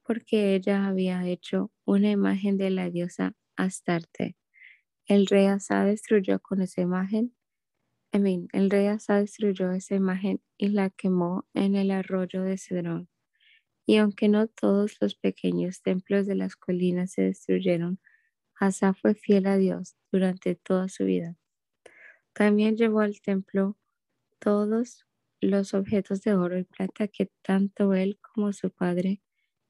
porque 0.03 0.55
ella 0.55 0.87
había 0.87 1.25
hecho 1.25 1.71
una 1.85 2.11
imagen 2.11 2.57
de 2.57 2.69
la 2.69 2.89
diosa 2.89 3.33
Astarte 3.55 4.35
el 5.11 5.27
rey 5.27 5.47
Asa 5.47 5.83
destruyó 5.83 6.39
con 6.39 6.61
esa 6.61 6.79
imagen, 6.79 7.35
el 8.13 8.69
rey 8.69 8.87
Asa 8.87 9.17
destruyó 9.17 9.71
esa 9.71 9.95
imagen 9.95 10.41
y 10.57 10.69
la 10.69 10.89
quemó 10.89 11.45
en 11.53 11.75
el 11.75 11.91
arroyo 11.91 12.43
de 12.43 12.57
Cedrón. 12.57 13.09
Y 13.85 13.97
aunque 13.97 14.29
no 14.29 14.47
todos 14.47 14.95
los 15.01 15.15
pequeños 15.15 15.81
templos 15.81 16.27
de 16.27 16.35
las 16.35 16.55
colinas 16.55 17.11
se 17.11 17.23
destruyeron, 17.23 17.99
Asa 18.55 18.93
fue 18.93 19.15
fiel 19.15 19.47
a 19.47 19.57
Dios 19.57 19.97
durante 20.13 20.55
toda 20.55 20.87
su 20.87 21.03
vida. 21.03 21.35
También 22.33 22.77
llevó 22.77 23.01
al 23.01 23.19
templo 23.21 23.77
todos 24.39 25.05
los 25.39 25.73
objetos 25.73 26.21
de 26.21 26.33
oro 26.33 26.57
y 26.57 26.63
plata 26.63 27.07
que 27.07 27.31
tanto 27.41 27.93
él 27.93 28.19
como 28.21 28.53
su 28.53 28.69
padre 28.71 29.21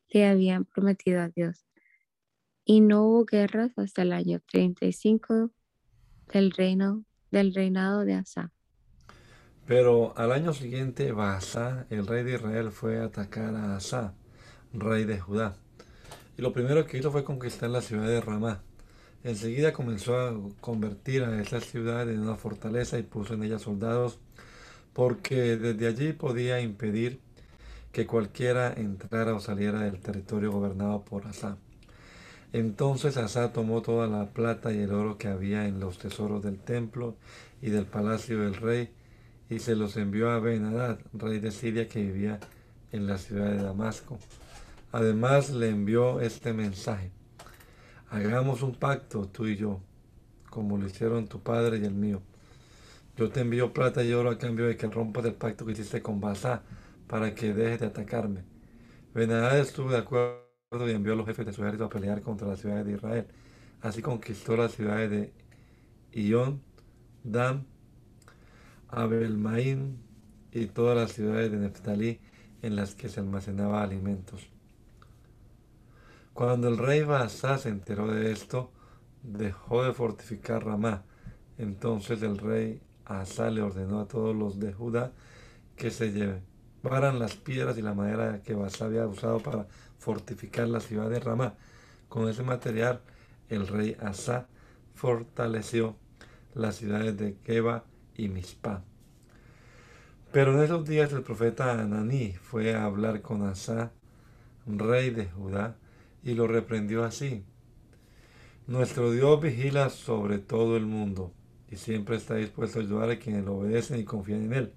le 0.10 0.28
habían 0.28 0.66
prometido 0.66 1.22
a 1.22 1.30
Dios 1.30 1.66
y 2.66 2.82
no 2.82 3.04
hubo 3.04 3.26
guerras 3.26 3.78
hasta 3.78 4.04
el 4.04 4.14
año 4.14 4.40
35 4.52 5.52
del, 6.32 6.52
reino, 6.52 7.04
del 7.32 7.54
reinado 7.54 8.06
de 8.06 8.14
Asa. 8.14 8.52
Pero 9.66 10.18
al 10.18 10.32
año 10.32 10.54
siguiente, 10.54 11.12
Baasa, 11.12 11.86
el 11.90 12.08
rey 12.08 12.24
de 12.24 12.36
Israel, 12.36 12.72
fue 12.72 13.00
a 13.00 13.06
atacar 13.06 13.56
a 13.56 13.76
Asa, 13.76 14.14
rey 14.74 15.06
de 15.06 15.20
Judá. 15.20 15.56
Y 16.38 16.42
lo 16.42 16.52
primero 16.54 16.86
que 16.86 16.98
hizo 16.98 17.12
fue 17.12 17.24
conquistar 17.24 17.70
la 17.70 17.82
ciudad 17.82 18.08
de 18.08 18.22
Ramá. 18.22 18.62
Enseguida 19.24 19.72
comenzó 19.72 20.20
a 20.20 20.36
convertir 20.62 21.24
a 21.24 21.40
esa 21.42 21.62
ciudad 21.62 22.10
en 22.10 22.22
una 22.22 22.36
fortaleza 22.36 22.98
y 22.98 23.04
puso 23.04 23.36
en 23.36 23.44
ella 23.44 23.60
soldados, 23.60 24.18
porque 24.94 25.58
desde 25.58 25.88
allí 25.88 26.14
podía 26.14 26.60
impedir 26.60 27.20
que 27.92 28.08
cualquiera 28.08 28.74
entrara 28.74 29.36
o 29.36 29.40
saliera 29.40 29.82
del 29.82 30.00
territorio 30.00 30.52
gobernado 30.52 31.04
por 31.04 31.28
Asa. 31.28 31.58
Entonces 32.54 33.16
Asa 33.18 33.54
tomó 33.54 33.82
toda 33.82 34.08
la 34.08 34.30
plata 34.32 34.74
y 34.74 34.80
el 34.80 34.92
oro 34.92 35.18
que 35.18 35.28
había 35.28 35.68
en 35.68 35.80
los 35.80 36.00
tesoros 36.00 36.42
del 36.44 36.60
templo 36.60 37.16
y 37.62 37.70
del 37.70 37.86
palacio 37.86 38.42
del 38.42 38.56
rey 38.56 38.90
y 39.50 39.60
se 39.60 39.76
los 39.76 39.98
envió 39.98 40.32
a 40.32 40.40
ben 40.40 40.66
rey 41.14 41.40
de 41.40 41.52
Siria 41.52 41.88
que 41.88 42.02
vivía 42.02 42.40
en 42.92 43.06
la 43.06 43.18
ciudad 43.18 43.52
de 43.52 43.62
Damasco. 43.62 44.18
Además 44.92 45.52
le 45.52 45.70
envió 45.70 46.20
este 46.22 46.54
mensaje. 46.54 47.12
Hagamos 48.12 48.62
un 48.62 48.76
pacto 48.76 49.30
tú 49.30 49.48
y 49.48 49.56
yo, 49.56 49.80
como 50.50 50.78
lo 50.78 50.86
hicieron 50.86 51.30
tu 51.30 51.40
padre 51.40 51.78
y 51.78 51.86
el 51.86 51.94
mío. 51.94 52.22
Yo 53.16 53.30
te 53.30 53.40
envío 53.40 53.72
plata 53.72 54.04
y 54.04 54.12
oro 54.12 54.30
a 54.30 54.38
cambio 54.38 54.68
de 54.68 54.76
que 54.76 54.86
rompas 54.88 55.24
el 55.24 55.34
pacto 55.36 55.66
que 55.66 55.72
hiciste 55.72 56.02
con 56.02 56.20
Basá 56.20 56.62
para 57.08 57.34
que 57.34 57.54
dejes 57.54 57.80
de 57.80 57.86
atacarme. 57.88 58.44
Benadad 59.14 59.58
estuvo 59.60 59.90
de 59.92 60.00
acuerdo 60.00 60.44
y 60.90 60.92
envió 60.92 61.14
a 61.14 61.16
los 61.16 61.26
jefes 61.26 61.46
de 61.46 61.54
su 61.54 61.62
ejército 61.62 61.86
a 61.86 61.90
pelear 61.90 62.22
contra 62.22 62.50
las 62.50 62.60
ciudades 62.60 62.86
de 62.86 62.94
Israel. 62.96 63.28
Así 63.82 64.02
conquistó 64.02 64.58
las 64.58 64.74
ciudades 64.74 65.10
de 65.10 65.34
Ión, 66.12 66.62
Dan, 67.24 67.66
Abelmaín 68.90 70.00
y 70.52 70.66
todas 70.66 70.98
las 70.98 71.14
ciudades 71.14 71.50
de 71.50 71.60
Neftalí 71.60 72.20
en 72.62 72.76
las 72.76 72.94
que 72.94 73.08
se 73.08 73.22
almacenaba 73.22 73.82
alimentos. 73.82 74.51
Cuando 76.34 76.68
el 76.70 76.78
rey 76.78 77.04
Baasá 77.04 77.58
se 77.58 77.70
enteró 77.70 78.08
de 78.08 78.32
esto, 78.32 78.72
dejó 79.24 79.84
de 79.84 79.94
fortificar 79.94 80.66
Ramá. 80.66 81.04
Entonces 81.58 82.22
el 82.24 82.38
rey 82.38 82.82
Asa 83.06 83.50
le 83.50 83.62
ordenó 83.62 84.00
a 84.00 84.08
todos 84.08 84.36
los 84.36 84.60
de 84.60 84.74
Judá 84.74 85.12
que 85.76 85.92
se 85.92 86.12
llevaran 86.12 87.20
las 87.20 87.36
piedras 87.36 87.78
y 87.78 87.82
la 87.82 87.94
madera 87.94 88.42
que 88.44 88.54
Baasá 88.54 88.86
había 88.86 89.06
usado 89.08 89.40
para 89.40 89.68
fortificar 90.00 90.68
la 90.68 90.80
ciudad 90.80 91.10
de 91.10 91.20
Ramá. 91.20 91.56
Con 92.08 92.30
ese 92.30 92.44
material, 92.44 93.02
el 93.50 93.68
rey 93.68 93.98
Asa 94.00 94.48
fortaleció 94.96 95.96
las 96.54 96.76
ciudades 96.76 97.18
de 97.18 97.38
Geba 97.46 97.84
y 98.16 98.30
Mizpah. 98.30 98.84
Pero 100.32 100.54
en 100.54 100.64
esos 100.64 100.86
días 100.88 101.12
el 101.12 101.24
profeta 101.24 101.74
Ananí 101.74 102.34
fue 102.34 102.74
a 102.74 102.86
hablar 102.86 103.22
con 103.22 103.44
Asa, 103.44 103.92
rey 104.66 105.10
de 105.10 105.26
Judá, 105.26 105.76
y 106.24 106.34
lo 106.34 106.48
reprendió 106.48 107.04
así. 107.04 107.44
Nuestro 108.68 109.12
Dios 109.12 109.42
vigila 109.42 109.90
sobre 109.90 110.40
todo 110.40 110.78
el 110.78 110.86
mundo 110.86 111.34
y 111.70 111.78
siempre 111.78 112.18
está 112.18 112.36
dispuesto 112.36 112.80
a 112.80 112.82
ayudar 112.84 113.10
a 113.10 113.20
quienes 113.20 113.46
lo 113.46 113.58
obedecen 113.58 114.00
y 114.00 114.04
confían 114.04 114.46
en 114.46 114.54
Él. 114.54 114.74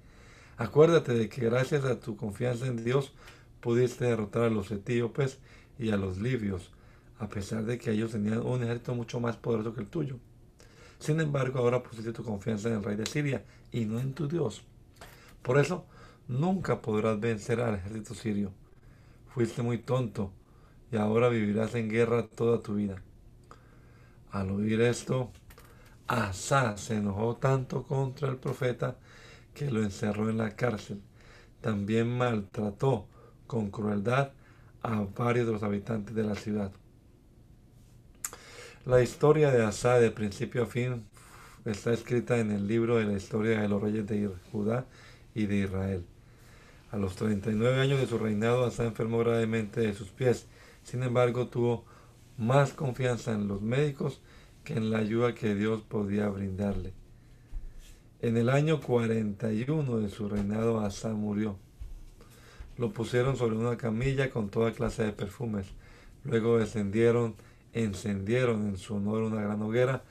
Acuérdate 0.57 1.15
de 1.15 1.29
que 1.29 1.45
gracias 1.45 1.85
a 1.85 2.01
tu 2.01 2.17
confianza 2.17 2.67
en 2.67 2.83
Dios 2.83 3.13
pudiste 3.61 4.05
derrotar 4.05 4.45
a 4.45 4.51
los 4.51 4.71
etíopes 4.71 5.39
y 5.79 5.91
a 5.91 5.97
los 5.97 6.19
libios, 6.19 6.71
a 7.19 7.29
pesar 7.29 7.65
de 7.65 7.79
que 7.79 7.91
ellos 7.91 8.13
tenían 8.13 8.41
un 8.41 8.63
ejército 8.63 8.95
mucho 8.95 9.21
más 9.21 9.37
poderoso 9.37 9.75
que 9.75 9.81
el 9.81 9.89
tuyo. 9.89 10.19
Sin 10.99 11.21
embargo, 11.21 11.59
ahora 11.59 11.83
pusiste 11.83 12.13
tu 12.13 12.23
confianza 12.23 12.69
en 12.69 12.77
el 12.77 12.85
rey 12.85 12.97
de 12.97 13.07
Siria 13.07 13.45
y 13.73 13.85
no 13.85 13.99
en 13.99 14.15
tu 14.15 14.29
Dios. 14.29 14.63
Por 15.43 15.59
eso, 15.59 15.87
nunca 16.29 16.81
podrás 16.81 17.19
vencer 17.21 17.61
al 17.61 17.75
ejército 17.75 18.15
sirio. 18.15 18.53
Fuiste 19.29 19.63
muy 19.63 19.79
tonto 19.79 20.33
y 20.95 20.97
ahora 20.97 21.29
vivirás 21.29 21.75
en 21.75 21.89
guerra 21.89 22.29
toda 22.29 22.61
tu 22.63 22.77
vida. 22.77 23.03
Al 24.31 24.51
oír 24.53 24.81
esto, 24.81 25.33
Asa 26.07 26.77
se 26.77 26.95
enojó 26.95 27.35
tanto 27.35 27.83
contra 27.83 28.29
el 28.29 28.37
profeta 28.37 28.97
que 29.55 29.73
lo 29.73 29.83
encerró 29.83 30.31
en 30.31 30.39
la 30.39 30.55
cárcel. 30.55 31.01
También 31.61 32.17
maltrató 32.17 33.09
con 33.49 33.73
crueldad 33.73 34.31
a 34.83 35.05
varios 35.17 35.49
de 35.49 35.53
los 35.55 35.65
habitantes 35.65 36.15
de 36.15 36.23
la 36.23 36.37
ciudad. 36.37 36.71
La 38.87 39.03
historia 39.03 39.51
de 39.51 39.65
Asa 39.65 39.99
de 39.99 40.13
principio 40.13 40.63
a 40.63 40.67
fin 40.67 41.05
está 41.65 41.93
escrita 41.93 42.39
en 42.39 42.53
el 42.53 42.69
libro 42.69 42.99
de 42.99 43.07
la 43.07 43.15
historia 43.15 43.61
de 43.61 43.69
los 43.69 43.83
reyes 43.83 44.07
de 44.07 44.31
Judá 44.53 44.87
y 45.35 45.47
de 45.47 45.57
Israel. 45.57 46.05
A 46.93 46.99
los 46.99 47.17
39 47.17 47.81
años 47.81 47.99
de 47.99 48.07
su 48.07 48.17
reinado, 48.17 48.65
Asa 48.65 48.85
enfermó 48.85 49.19
gravemente 49.19 49.81
de 49.81 49.93
sus 49.93 50.11
pies 50.11 50.47
sin 50.85 51.03
embargo, 51.03 51.49
tuvo 51.49 51.85
más 52.39 52.73
confianza 52.73 53.33
en 53.33 53.49
los 53.49 53.61
médicos 53.61 54.21
que 54.65 54.75
en 54.75 54.91
la 54.91 54.99
ayuda 54.99 55.35
que 55.35 55.55
Dios 55.55 55.83
podía 55.83 56.29
brindarle. 56.29 56.93
En 58.21 58.37
el 58.37 58.49
año 58.49 58.81
41 58.81 59.99
de 59.99 60.09
su 60.09 60.29
reinado, 60.29 60.81
Asa 60.81 61.13
murió. 61.13 61.57
Lo 62.79 62.91
pusieron 62.91 63.37
sobre 63.37 63.57
una 63.57 63.77
camilla 63.77 64.31
con 64.31 64.49
toda 64.49 64.73
clase 64.73 65.05
de 65.05 65.13
perfumes. 65.13 65.67
Luego 66.25 66.59
descendieron, 66.59 67.35
encendieron 67.73 68.67
en 68.67 68.79
su 68.79 68.97
honor 68.97 69.23
una 69.23 69.43
gran 69.43 69.61
hoguera 69.63 70.03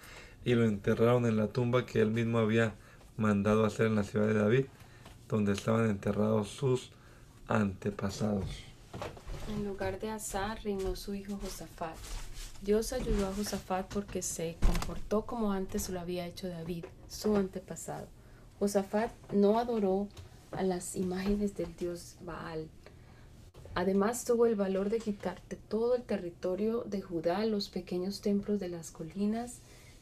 y 0.46 0.54
lo 0.54 0.66
enterraron 0.66 1.26
en 1.26 1.38
la 1.38 1.48
tumba 1.48 1.86
que 1.86 2.02
él 2.02 2.12
mismo 2.12 2.38
había 2.38 2.76
mandado 3.18 3.66
hacer 3.66 3.88
en 3.88 3.96
la 3.96 4.04
ciudad 4.04 4.28
de 4.28 4.34
David, 4.36 4.66
donde 5.28 5.54
estaban 5.54 5.90
enterrados 5.90 6.50
sus 6.50 6.92
antepasados. 7.48 8.46
En 9.50 9.66
lugar 9.66 10.00
de 10.00 10.10
Asa 10.10 10.56
reinó 10.56 10.96
su 10.96 11.14
hijo 11.14 11.38
Josafat. 11.42 11.96
Dios 12.62 12.94
ayudó 12.94 13.28
a 13.28 13.34
Josafat 13.34 13.94
porque 13.94 14.22
se 14.22 14.56
comportó 14.66 15.26
como 15.26 15.52
antes 15.52 15.90
lo 15.90 16.00
había 16.00 16.26
hecho 16.26 16.48
David, 16.48 16.86
su 17.10 17.36
antepasado. 17.36 18.08
Josafat 18.60 19.12
no 19.34 19.60
adoró 19.60 20.08
a 20.52 20.64
las 20.64 20.96
imágenes 20.96 21.56
del 21.56 21.76
dios 21.76 22.16
Baal. 22.22 22.70
Además 23.76 24.24
tuvo 24.24 24.46
el 24.46 24.56
valor 24.56 24.90
de 24.90 25.00
quitarte 25.00 25.58
todo 25.58 25.96
el 25.96 26.04
territorio 26.04 26.84
de 26.84 27.02
Judá, 27.02 27.46
los 27.46 27.70
pequeños 27.70 28.22
templos 28.22 28.60
de 28.60 28.70
las 28.70 28.92
colinas 28.92 29.60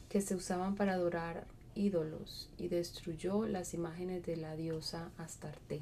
que 0.10 0.22
se 0.22 0.36
usaban 0.36 0.76
para 0.76 0.94
adorar 0.94 1.48
ídolos, 1.74 2.50
y 2.58 2.68
destruyó 2.68 3.48
las 3.48 3.74
imágenes 3.74 4.24
de 4.26 4.36
la 4.36 4.56
diosa 4.56 5.10
Astarte. 5.18 5.82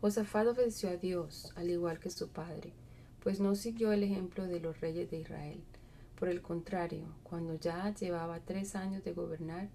Josafat 0.00 0.46
obedeció 0.46 0.90
a 0.90 0.96
Dios, 0.96 1.52
al 1.56 1.70
igual 1.70 1.98
que 1.98 2.10
su 2.10 2.28
padre, 2.28 2.72
pues 3.20 3.40
no 3.40 3.56
siguió 3.56 3.90
el 3.90 4.04
ejemplo 4.04 4.46
de 4.46 4.60
los 4.60 4.80
reyes 4.80 5.10
de 5.10 5.18
Israel. 5.18 5.60
Por 6.16 6.28
el 6.28 6.40
contrario, 6.40 7.06
cuando 7.24 7.54
ya 7.54 7.92
llevaba 7.92 8.38
tres 8.38 8.76
años 8.76 9.02
de 9.02 9.12
gobernar, 9.12 9.68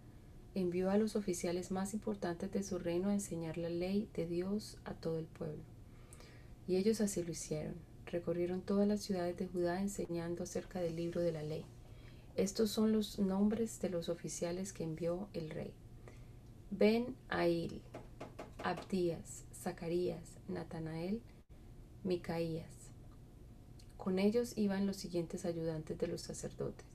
envió 0.55 0.91
a 0.91 0.97
los 0.97 1.17
oficiales 1.17 1.71
más 1.71 1.93
importantes 1.93 2.51
de 2.53 2.63
su 2.63 2.79
reino 2.79 3.09
a 3.09 3.13
enseñar 3.13 3.57
la 3.57 3.69
ley 3.69 4.07
de 4.13 4.25
Dios 4.25 4.77
a 4.85 4.93
todo 4.93 5.19
el 5.19 5.25
pueblo. 5.25 5.63
Y 6.67 6.77
ellos 6.77 7.01
así 7.01 7.21
lo 7.21 7.31
hicieron. 7.31 7.75
Recorrieron 8.05 8.61
todas 8.61 8.87
las 8.87 9.01
ciudades 9.01 9.35
de 9.37 9.47
Judá 9.47 9.81
enseñando 9.81 10.43
acerca 10.43 10.79
del 10.79 10.95
libro 10.95 11.19
de 11.19 11.33
la 11.33 11.43
ley. 11.43 11.65
Estos 12.35 12.71
son 12.71 12.93
los 12.93 13.19
nombres 13.19 13.81
de 13.81 13.89
los 13.89 14.07
oficiales 14.07 14.71
que 14.71 14.83
envió 14.83 15.27
el 15.33 15.49
rey. 15.49 15.73
Ben 16.71 17.15
Ail, 17.29 17.81
Abdías, 18.63 19.43
Zacarías, 19.63 20.37
Natanael, 20.49 21.21
Micaías. 22.03 22.91
Con 23.95 24.19
ellos 24.19 24.57
iban 24.57 24.85
los 24.85 24.97
siguientes 24.97 25.45
ayudantes 25.45 25.97
de 25.97 26.07
los 26.07 26.19
sacerdotes: 26.19 26.85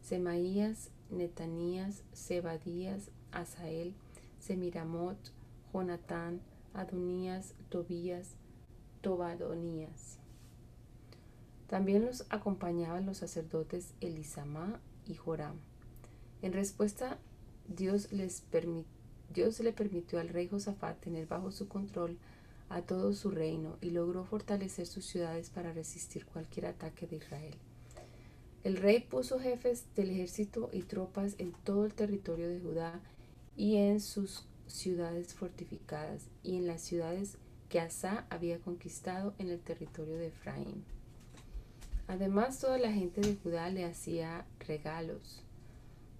Semaías, 0.00 0.90
Netanías, 1.10 2.04
Zebadías, 2.14 3.10
Asael, 3.32 3.94
Semiramot, 4.38 5.18
Jonatán, 5.74 6.40
Adonías, 6.72 7.54
Tobías, 7.68 8.36
Tobadonías. 9.00 10.18
También 11.66 12.06
los 12.06 12.26
acompañaban 12.30 13.06
los 13.06 13.18
sacerdotes 13.18 13.92
Elisama 14.00 14.80
y 15.04 15.16
Joram. 15.16 15.56
En 16.42 16.52
respuesta, 16.52 17.18
Dios 17.66 18.12
les 18.12 18.42
permitió 18.42 18.97
Dios 19.32 19.60
le 19.60 19.72
permitió 19.72 20.20
al 20.20 20.28
rey 20.28 20.48
Josafat 20.48 21.00
tener 21.00 21.26
bajo 21.26 21.50
su 21.50 21.68
control 21.68 22.18
a 22.68 22.82
todo 22.82 23.14
su 23.14 23.30
reino 23.30 23.76
y 23.80 23.90
logró 23.90 24.24
fortalecer 24.24 24.86
sus 24.86 25.04
ciudades 25.04 25.50
para 25.50 25.72
resistir 25.72 26.26
cualquier 26.26 26.66
ataque 26.66 27.06
de 27.06 27.16
Israel. 27.16 27.54
El 28.64 28.76
rey 28.76 29.00
puso 29.00 29.38
jefes 29.38 29.84
del 29.94 30.10
ejército 30.10 30.68
y 30.72 30.82
tropas 30.82 31.36
en 31.38 31.52
todo 31.64 31.86
el 31.86 31.94
territorio 31.94 32.48
de 32.48 32.60
Judá 32.60 33.00
y 33.56 33.76
en 33.76 34.00
sus 34.00 34.44
ciudades 34.66 35.34
fortificadas 35.34 36.26
y 36.42 36.56
en 36.56 36.66
las 36.66 36.82
ciudades 36.82 37.38
que 37.68 37.80
Asa 37.80 38.26
había 38.30 38.58
conquistado 38.58 39.34
en 39.38 39.50
el 39.50 39.60
territorio 39.60 40.16
de 40.16 40.28
Efraín. 40.28 40.84
Además, 42.06 42.58
toda 42.58 42.78
la 42.78 42.92
gente 42.92 43.20
de 43.20 43.36
Judá 43.36 43.68
le 43.68 43.84
hacía 43.84 44.46
regalos, 44.66 45.42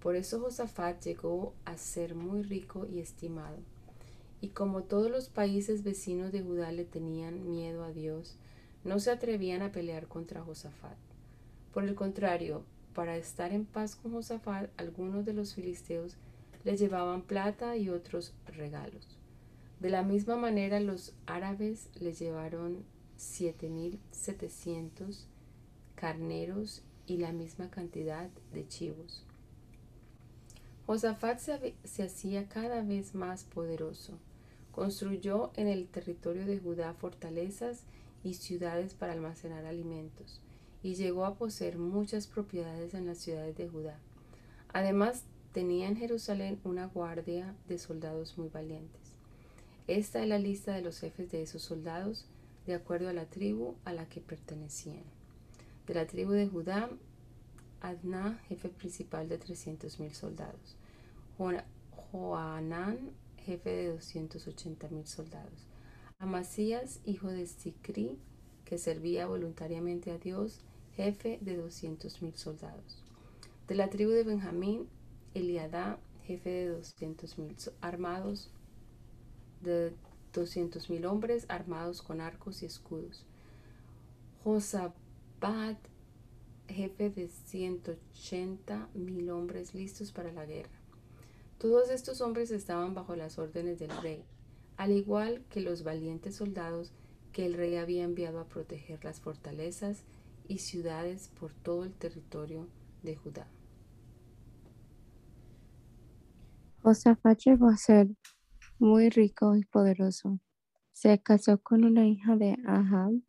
por 0.01 0.15
eso 0.15 0.39
Josafat 0.39 1.03
llegó 1.03 1.53
a 1.65 1.77
ser 1.77 2.15
muy 2.15 2.41
rico 2.43 2.85
y 2.85 2.99
estimado. 2.99 3.57
Y 4.41 4.49
como 4.49 4.83
todos 4.83 5.09
los 5.11 5.27
países 5.27 5.83
vecinos 5.83 6.31
de 6.31 6.41
Judá 6.41 6.71
le 6.71 6.85
tenían 6.85 7.49
miedo 7.49 7.83
a 7.83 7.91
Dios, 7.91 8.37
no 8.85 8.99
se 8.99 9.11
atrevían 9.11 9.61
a 9.61 9.73
pelear 9.73 10.07
contra 10.07 10.41
Josafat. 10.41 10.95
Por 11.73 11.83
el 11.83 11.95
contrario, 11.95 12.63
para 12.93 13.17
estar 13.17 13.51
en 13.51 13.65
paz 13.65 13.97
con 13.97 14.13
Josafat, 14.13 14.69
algunos 14.77 15.25
de 15.25 15.33
los 15.33 15.53
filisteos 15.53 16.15
le 16.63 16.77
llevaban 16.77 17.21
plata 17.21 17.75
y 17.75 17.89
otros 17.89 18.33
regalos. 18.47 19.17
De 19.79 19.89
la 19.89 20.03
misma 20.03 20.37
manera, 20.37 20.79
los 20.79 21.13
árabes 21.25 21.89
le 21.99 22.13
llevaron 22.13 22.85
7.700 23.17 25.25
carneros 25.95 26.83
y 27.05 27.17
la 27.17 27.33
misma 27.33 27.69
cantidad 27.69 28.29
de 28.53 28.65
chivos. 28.67 29.25
Josafat 30.89 31.37
se, 31.83 32.01
hacía 32.03 32.49
cada 32.49 32.81
vez 32.81 33.13
más 33.13 33.43
poderoso. 33.43 34.17
Construyó 34.71 35.51
en 35.55 35.67
el 35.67 35.87
territorio 35.87 36.47
de 36.47 36.57
Judá 36.57 36.95
fortalezas 36.95 37.83
y 38.23 38.33
ciudades 38.33 38.95
para 38.95 39.13
almacenar 39.13 39.67
alimentos, 39.67 40.41
y 40.81 40.95
llegó 40.95 41.25
a 41.25 41.35
poseer 41.35 41.77
muchas 41.77 42.25
propiedades 42.25 42.95
en 42.95 43.05
las 43.05 43.19
ciudades 43.19 43.55
de 43.55 43.69
Judá. 43.69 43.99
Además, 44.73 45.25
tenía 45.53 45.87
en 45.87 45.95
Jerusalén 45.95 46.59
una 46.63 46.87
guardia 46.87 47.53
de 47.67 47.77
soldados 47.77 48.39
muy 48.39 48.49
valientes. 48.49 49.13
Esta 49.85 50.23
es 50.23 50.27
la 50.27 50.39
lista 50.39 50.73
de 50.73 50.81
los 50.81 50.99
jefes 50.99 51.29
de 51.29 51.43
esos 51.43 51.61
soldados, 51.61 52.25
de 52.65 52.73
acuerdo 52.73 53.09
a 53.09 53.13
la 53.13 53.25
tribu 53.25 53.75
a 53.85 53.93
la 53.93 54.09
que 54.09 54.21
pertenecían. 54.21 55.03
De 55.85 55.93
la 55.93 56.07
tribu 56.07 56.31
de 56.31 56.47
Judá, 56.47 56.89
Adna, 57.79 58.41
jefe 58.49 58.69
principal 58.69 59.29
de 59.29 59.39
300.000 59.39 60.13
soldados. 60.13 60.78
Joanán, 62.11 63.11
jefe 63.37 63.69
de 63.69 63.97
280.000 63.97 65.05
soldados. 65.05 65.67
Amasías, 66.17 66.99
hijo 67.05 67.29
de 67.29 67.47
Sicri, 67.47 68.19
que 68.65 68.77
servía 68.77 69.25
voluntariamente 69.25 70.11
a 70.11 70.17
Dios, 70.17 70.59
jefe 70.95 71.39
de 71.41 71.57
200.000 71.57 72.35
soldados. 72.35 73.03
De 73.69 73.75
la 73.75 73.89
tribu 73.89 74.11
de 74.11 74.23
Benjamín, 74.23 74.89
Eliadá, 75.33 75.97
jefe 76.25 76.49
de 76.49 76.77
200.000 76.77 77.71
armados, 77.79 78.51
de 79.61 79.93
200.000 80.33 81.05
hombres 81.05 81.45
armados 81.47 82.01
con 82.01 82.19
arcos 82.19 82.63
y 82.63 82.65
escudos. 82.65 83.25
Josabad, 84.43 85.77
jefe 86.67 87.09
de 87.09 87.29
180.000 87.29 89.31
hombres 89.31 89.73
listos 89.73 90.11
para 90.11 90.33
la 90.33 90.45
guerra. 90.45 90.78
Todos 91.59 91.89
estos 91.89 92.21
hombres 92.21 92.51
estaban 92.51 92.93
bajo 92.93 93.17
las 93.17 93.37
órdenes 93.37 93.79
del 93.79 93.91
rey, 94.01 94.23
al 94.77 94.93
igual 94.93 95.43
que 95.49 95.59
los 95.59 95.83
valientes 95.83 96.37
soldados 96.37 96.93
que 97.33 97.45
el 97.45 97.53
rey 97.53 97.75
había 97.75 98.05
enviado 98.05 98.39
a 98.39 98.47
proteger 98.47 99.03
las 99.03 99.19
fortalezas 99.19 100.03
y 100.47 100.59
ciudades 100.59 101.29
por 101.37 101.53
todo 101.53 101.83
el 101.83 101.93
territorio 101.93 102.65
de 103.03 103.17
Judá. 103.17 103.47
Josafat 106.81 107.39
llegó 107.39 107.67
a 107.67 107.75
ser 107.75 108.07
muy 108.77 109.09
rico 109.09 109.57
y 109.57 109.65
poderoso. 109.65 110.39
Se 110.93 111.21
casó 111.21 111.61
con 111.61 111.83
una 111.83 112.07
hija 112.07 112.37
de 112.37 112.55
Ahab, 112.65 113.21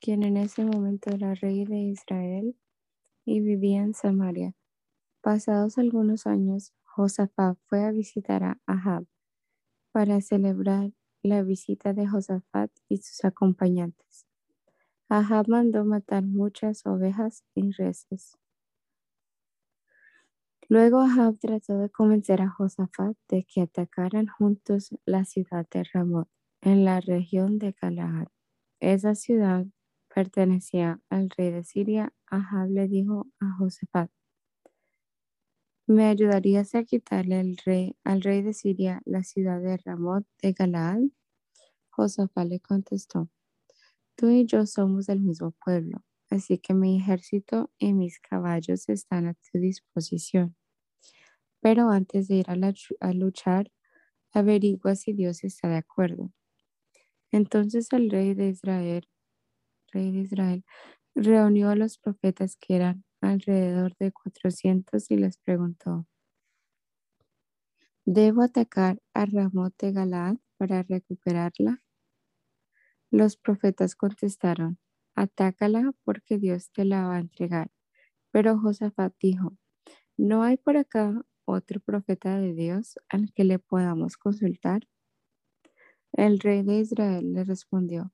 quien 0.00 0.22
en 0.22 0.38
ese 0.38 0.64
momento 0.64 1.10
era 1.10 1.34
rey 1.34 1.66
de 1.66 1.78
Israel 1.78 2.56
y 3.26 3.42
vivía 3.42 3.82
en 3.82 3.92
Samaria. 3.92 4.54
Pasados 5.20 5.76
algunos 5.76 6.26
años, 6.26 6.72
Josafat 6.96 7.56
fue 7.66 7.84
a 7.84 7.92
visitar 7.92 8.42
a 8.42 8.58
Ahab 8.66 9.06
para 9.92 10.20
celebrar 10.20 10.90
la 11.22 11.42
visita 11.42 11.92
de 11.92 12.08
Josafat 12.08 12.70
y 12.88 12.98
sus 12.98 13.24
acompañantes. 13.24 14.26
Ahab 15.08 15.48
mandó 15.48 15.84
matar 15.84 16.24
muchas 16.24 16.86
ovejas 16.86 17.44
y 17.54 17.70
reses. 17.72 18.36
Luego 20.68 21.00
Ahab 21.00 21.38
trató 21.38 21.78
de 21.78 21.90
convencer 21.90 22.42
a 22.42 22.48
Josafat 22.50 23.16
de 23.28 23.44
que 23.44 23.62
atacaran 23.62 24.26
juntos 24.26 24.90
la 25.04 25.24
ciudad 25.24 25.66
de 25.70 25.84
Ramot, 25.92 26.28
en 26.60 26.84
la 26.84 27.00
región 27.00 27.58
de 27.58 27.74
Galaad. 27.80 28.28
Esa 28.80 29.14
ciudad 29.14 29.66
pertenecía 30.14 31.00
al 31.08 31.30
rey 31.30 31.50
de 31.50 31.64
Siria. 31.64 32.12
Ahab 32.26 32.68
le 32.70 32.88
dijo 32.88 33.26
a 33.40 33.56
Josafat, 33.58 34.10
¿me 35.90 36.06
ayudarías 36.06 36.76
a 36.76 36.84
quitarle 36.84 37.40
el 37.40 37.56
rey, 37.56 37.96
al 38.04 38.22
rey 38.22 38.42
de 38.42 38.52
Siria 38.52 39.02
la 39.04 39.24
ciudad 39.24 39.60
de 39.60 39.76
Ramot 39.76 40.24
de 40.40 40.52
Galaad? 40.52 41.00
Josafat 41.88 42.46
le 42.46 42.60
contestó, 42.60 43.28
tú 44.14 44.28
y 44.28 44.46
yo 44.46 44.66
somos 44.66 45.06
del 45.06 45.20
mismo 45.20 45.50
pueblo, 45.50 46.04
así 46.30 46.58
que 46.58 46.74
mi 46.74 46.98
ejército 46.98 47.72
y 47.76 47.92
mis 47.92 48.20
caballos 48.20 48.88
están 48.88 49.26
a 49.26 49.34
tu 49.34 49.58
disposición. 49.58 50.54
Pero 51.60 51.90
antes 51.90 52.28
de 52.28 52.36
ir 52.36 52.46
a, 52.48 53.12
luchar, 53.12 53.72
averigua 54.32 54.94
si 54.94 55.12
Dios 55.12 55.42
está 55.42 55.68
de 55.68 55.78
acuerdo. 55.78 56.30
Entonces 57.32 57.88
el 57.92 58.10
rey 58.10 58.34
de 58.34 58.50
Israel, 58.50 59.08
rey 59.92 60.12
de 60.12 60.20
Israel, 60.20 60.64
reunió 61.16 61.68
a 61.68 61.74
los 61.74 61.98
profetas 61.98 62.56
que 62.56 62.76
eran 62.76 63.04
alrededor 63.30 63.96
de 63.98 64.12
400 64.12 65.10
y 65.10 65.16
les 65.16 65.38
preguntó, 65.38 66.06
¿debo 68.04 68.42
atacar 68.42 69.00
a 69.14 69.26
Ramot 69.26 69.74
de 69.78 69.92
Galaad 69.92 70.36
para 70.56 70.82
recuperarla? 70.82 71.82
Los 73.10 73.36
profetas 73.36 73.96
contestaron, 73.96 74.78
atácala 75.14 75.92
porque 76.04 76.38
Dios 76.38 76.70
te 76.72 76.84
la 76.84 77.06
va 77.06 77.16
a 77.16 77.20
entregar. 77.20 77.70
Pero 78.30 78.58
Josafat 78.58 79.14
dijo, 79.20 79.56
¿no 80.16 80.42
hay 80.42 80.56
por 80.56 80.76
acá 80.76 81.24
otro 81.44 81.80
profeta 81.80 82.38
de 82.38 82.54
Dios 82.54 82.98
al 83.08 83.32
que 83.32 83.44
le 83.44 83.58
podamos 83.58 84.16
consultar? 84.16 84.82
El 86.12 86.38
rey 86.40 86.62
de 86.62 86.78
Israel 86.78 87.32
le 87.32 87.44
respondió, 87.44 88.12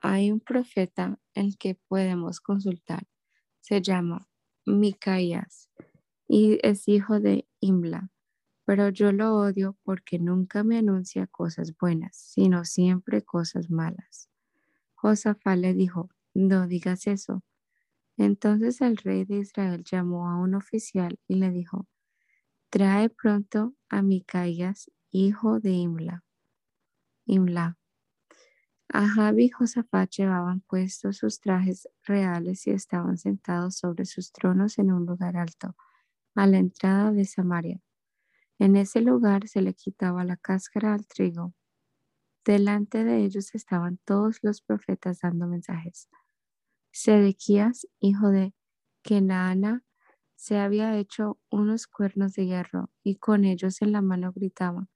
hay 0.00 0.30
un 0.30 0.40
profeta 0.40 1.18
el 1.34 1.56
que 1.56 1.78
podemos 1.88 2.40
consultar. 2.40 3.06
Se 3.60 3.80
llama 3.80 4.28
Micaías 4.66 5.70
y 6.26 6.58
es 6.62 6.88
hijo 6.88 7.20
de 7.20 7.46
Imla, 7.60 8.10
pero 8.64 8.88
yo 8.88 9.12
lo 9.12 9.36
odio 9.36 9.76
porque 9.82 10.18
nunca 10.18 10.64
me 10.64 10.78
anuncia 10.78 11.26
cosas 11.26 11.76
buenas, 11.76 12.16
sino 12.16 12.64
siempre 12.64 13.22
cosas 13.22 13.70
malas. 13.70 14.28
Josafá 14.94 15.56
le 15.56 15.74
dijo, 15.74 16.08
no 16.32 16.66
digas 16.66 17.06
eso. 17.06 17.42
Entonces 18.16 18.80
el 18.80 18.96
rey 18.96 19.24
de 19.24 19.38
Israel 19.38 19.84
llamó 19.84 20.28
a 20.28 20.36
un 20.36 20.54
oficial 20.54 21.18
y 21.28 21.34
le 21.34 21.50
dijo, 21.50 21.86
Trae 22.70 23.08
pronto 23.08 23.74
a 23.88 24.02
Micaías, 24.02 24.90
hijo 25.10 25.60
de 25.60 25.70
Imla. 25.72 26.24
Imla. 27.26 27.78
Ahab 28.88 29.38
y 29.40 29.50
Josafat 29.50 30.10
llevaban 30.10 30.60
puestos 30.60 31.18
sus 31.18 31.40
trajes 31.40 31.88
reales 32.04 32.66
y 32.66 32.70
estaban 32.70 33.18
sentados 33.18 33.76
sobre 33.76 34.04
sus 34.04 34.32
tronos 34.32 34.78
en 34.78 34.92
un 34.92 35.06
lugar 35.06 35.36
alto, 35.36 35.76
a 36.34 36.46
la 36.46 36.58
entrada 36.58 37.12
de 37.12 37.24
Samaria. 37.24 37.80
En 38.58 38.76
ese 38.76 39.00
lugar 39.00 39.48
se 39.48 39.62
le 39.62 39.74
quitaba 39.74 40.24
la 40.24 40.36
cáscara 40.36 40.94
al 40.94 41.06
trigo. 41.06 41.54
Delante 42.44 43.04
de 43.04 43.24
ellos 43.24 43.54
estaban 43.54 43.98
todos 44.04 44.38
los 44.42 44.62
profetas 44.62 45.20
dando 45.20 45.46
mensajes. 45.46 46.08
Sedequías, 46.92 47.88
hijo 48.00 48.30
de 48.30 48.54
Kenaana, 49.02 49.84
se 50.36 50.58
había 50.58 50.96
hecho 50.98 51.38
unos 51.50 51.86
cuernos 51.86 52.34
de 52.34 52.46
hierro 52.46 52.90
y 53.02 53.16
con 53.16 53.44
ellos 53.44 53.82
en 53.82 53.92
la 53.92 54.02
mano 54.02 54.32
gritaba, 54.32 54.88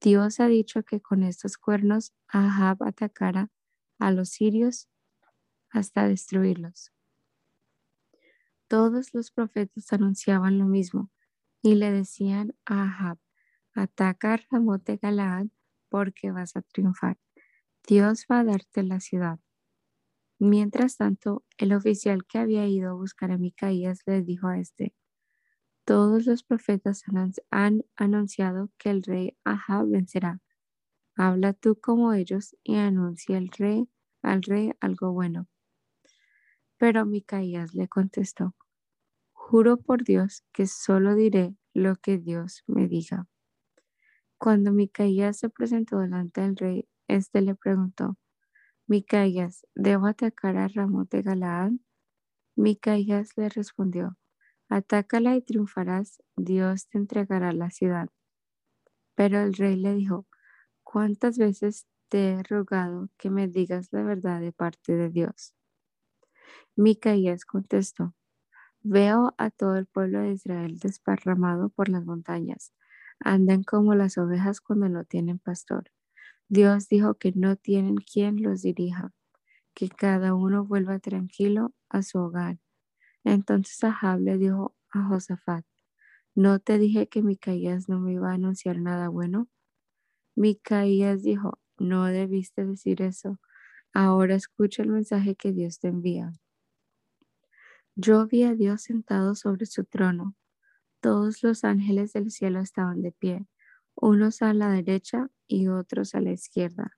Dios 0.00 0.40
ha 0.40 0.46
dicho 0.46 0.82
que 0.82 1.00
con 1.00 1.22
estos 1.22 1.56
cuernos 1.56 2.12
Ahab 2.28 2.82
atacara 2.84 3.50
a 3.98 4.10
los 4.10 4.30
sirios 4.30 4.88
hasta 5.70 6.06
destruirlos. 6.06 6.92
Todos 8.68 9.14
los 9.14 9.30
profetas 9.30 9.92
anunciaban 9.92 10.58
lo 10.58 10.66
mismo 10.66 11.10
y 11.62 11.76
le 11.76 11.90
decían 11.92 12.54
a 12.64 12.82
Ahab, 12.82 13.18
ataca 13.74 14.34
a 14.34 14.40
Ramot 14.50 14.84
de 14.84 14.96
Galaad 14.96 15.46
porque 15.88 16.30
vas 16.30 16.56
a 16.56 16.62
triunfar. 16.62 17.18
Dios 17.86 18.26
va 18.30 18.40
a 18.40 18.44
darte 18.44 18.82
la 18.82 19.00
ciudad. 19.00 19.38
Mientras 20.38 20.96
tanto, 20.96 21.44
el 21.56 21.72
oficial 21.72 22.26
que 22.26 22.38
había 22.38 22.66
ido 22.66 22.90
a 22.90 22.94
buscar 22.94 23.30
a 23.30 23.38
Micaías 23.38 24.02
le 24.06 24.22
dijo 24.22 24.48
a 24.48 24.58
este, 24.58 24.94
todos 25.86 26.26
los 26.26 26.42
profetas 26.42 27.04
han 27.50 27.84
anunciado 27.94 28.70
que 28.76 28.90
el 28.90 29.04
rey 29.04 29.36
Ahab 29.44 29.88
vencerá. 29.88 30.40
Habla 31.16 31.52
tú 31.52 31.80
como 31.80 32.12
ellos 32.12 32.56
y 32.64 32.74
anuncia 32.74 33.38
al 33.38 34.42
rey 34.42 34.72
algo 34.80 35.12
bueno. 35.12 35.48
Pero 36.76 37.06
Micaías 37.06 37.72
le 37.74 37.86
contestó, 37.86 38.56
juro 39.32 39.76
por 39.76 40.02
Dios 40.02 40.44
que 40.52 40.66
solo 40.66 41.14
diré 41.14 41.56
lo 41.72 41.94
que 41.94 42.18
Dios 42.18 42.64
me 42.66 42.88
diga. 42.88 43.28
Cuando 44.38 44.72
Micaías 44.72 45.38
se 45.38 45.48
presentó 45.50 46.00
delante 46.00 46.40
del 46.40 46.56
rey, 46.56 46.88
éste 47.06 47.42
le 47.42 47.54
preguntó, 47.54 48.18
Micaías, 48.88 49.66
¿debo 49.76 50.06
atacar 50.06 50.56
a 50.56 50.66
Ramón 50.68 51.06
de 51.10 51.22
Galaad? 51.22 51.72
Micaías 52.56 53.30
le 53.36 53.48
respondió, 53.48 54.16
Atácala 54.68 55.34
y 55.34 55.42
triunfarás, 55.42 56.22
Dios 56.36 56.86
te 56.88 56.98
entregará 56.98 57.52
la 57.52 57.70
ciudad. 57.70 58.08
Pero 59.14 59.40
el 59.40 59.52
rey 59.54 59.76
le 59.76 59.94
dijo, 59.94 60.26
¿cuántas 60.84 61.38
veces 61.38 61.86
te 62.08 62.30
he 62.32 62.42
rogado 62.44 63.10
que 63.18 63.30
me 63.30 63.48
digas 63.48 63.88
la 63.92 64.02
verdad 64.02 64.40
de 64.40 64.52
parte 64.52 64.96
de 64.96 65.10
Dios? 65.10 65.54
Micaías 66.76 67.44
contestó, 67.44 68.14
veo 68.82 69.34
a 69.38 69.50
todo 69.50 69.76
el 69.76 69.86
pueblo 69.86 70.20
de 70.20 70.32
Israel 70.32 70.78
desparramado 70.78 71.70
por 71.70 71.88
las 71.88 72.04
montañas, 72.04 72.72
andan 73.20 73.64
como 73.64 73.94
las 73.94 74.18
ovejas 74.18 74.60
cuando 74.60 74.88
no 74.88 75.04
tienen 75.04 75.38
pastor. 75.38 75.90
Dios 76.48 76.88
dijo 76.88 77.16
que 77.16 77.32
no 77.34 77.56
tienen 77.56 77.96
quien 77.96 78.42
los 78.42 78.62
dirija, 78.62 79.12
que 79.74 79.88
cada 79.90 80.34
uno 80.34 80.64
vuelva 80.66 80.98
tranquilo 81.00 81.74
a 81.90 82.02
su 82.02 82.18
hogar. 82.20 82.58
Entonces 83.26 83.82
Ahab 83.82 84.20
le 84.20 84.38
dijo 84.38 84.76
a 84.92 85.02
Josafat, 85.02 85.64
¿No 86.36 86.60
te 86.60 86.78
dije 86.78 87.08
que 87.08 87.22
Micaías 87.22 87.88
no 87.88 87.98
me 87.98 88.12
iba 88.12 88.30
a 88.30 88.34
anunciar 88.34 88.78
nada 88.78 89.08
bueno? 89.08 89.48
Micaías 90.36 91.24
dijo, 91.24 91.58
no 91.76 92.04
debiste 92.04 92.64
decir 92.64 93.02
eso. 93.02 93.40
Ahora 93.92 94.36
escucha 94.36 94.84
el 94.84 94.90
mensaje 94.90 95.34
que 95.34 95.52
Dios 95.52 95.80
te 95.80 95.88
envía. 95.88 96.34
Yo 97.96 98.28
vi 98.28 98.44
a 98.44 98.54
Dios 98.54 98.82
sentado 98.82 99.34
sobre 99.34 99.66
su 99.66 99.84
trono. 99.84 100.36
Todos 101.00 101.42
los 101.42 101.64
ángeles 101.64 102.12
del 102.12 102.30
cielo 102.30 102.60
estaban 102.60 103.02
de 103.02 103.10
pie, 103.10 103.48
unos 103.96 104.40
a 104.40 104.54
la 104.54 104.70
derecha 104.70 105.30
y 105.48 105.66
otros 105.66 106.14
a 106.14 106.20
la 106.20 106.30
izquierda. 106.30 106.96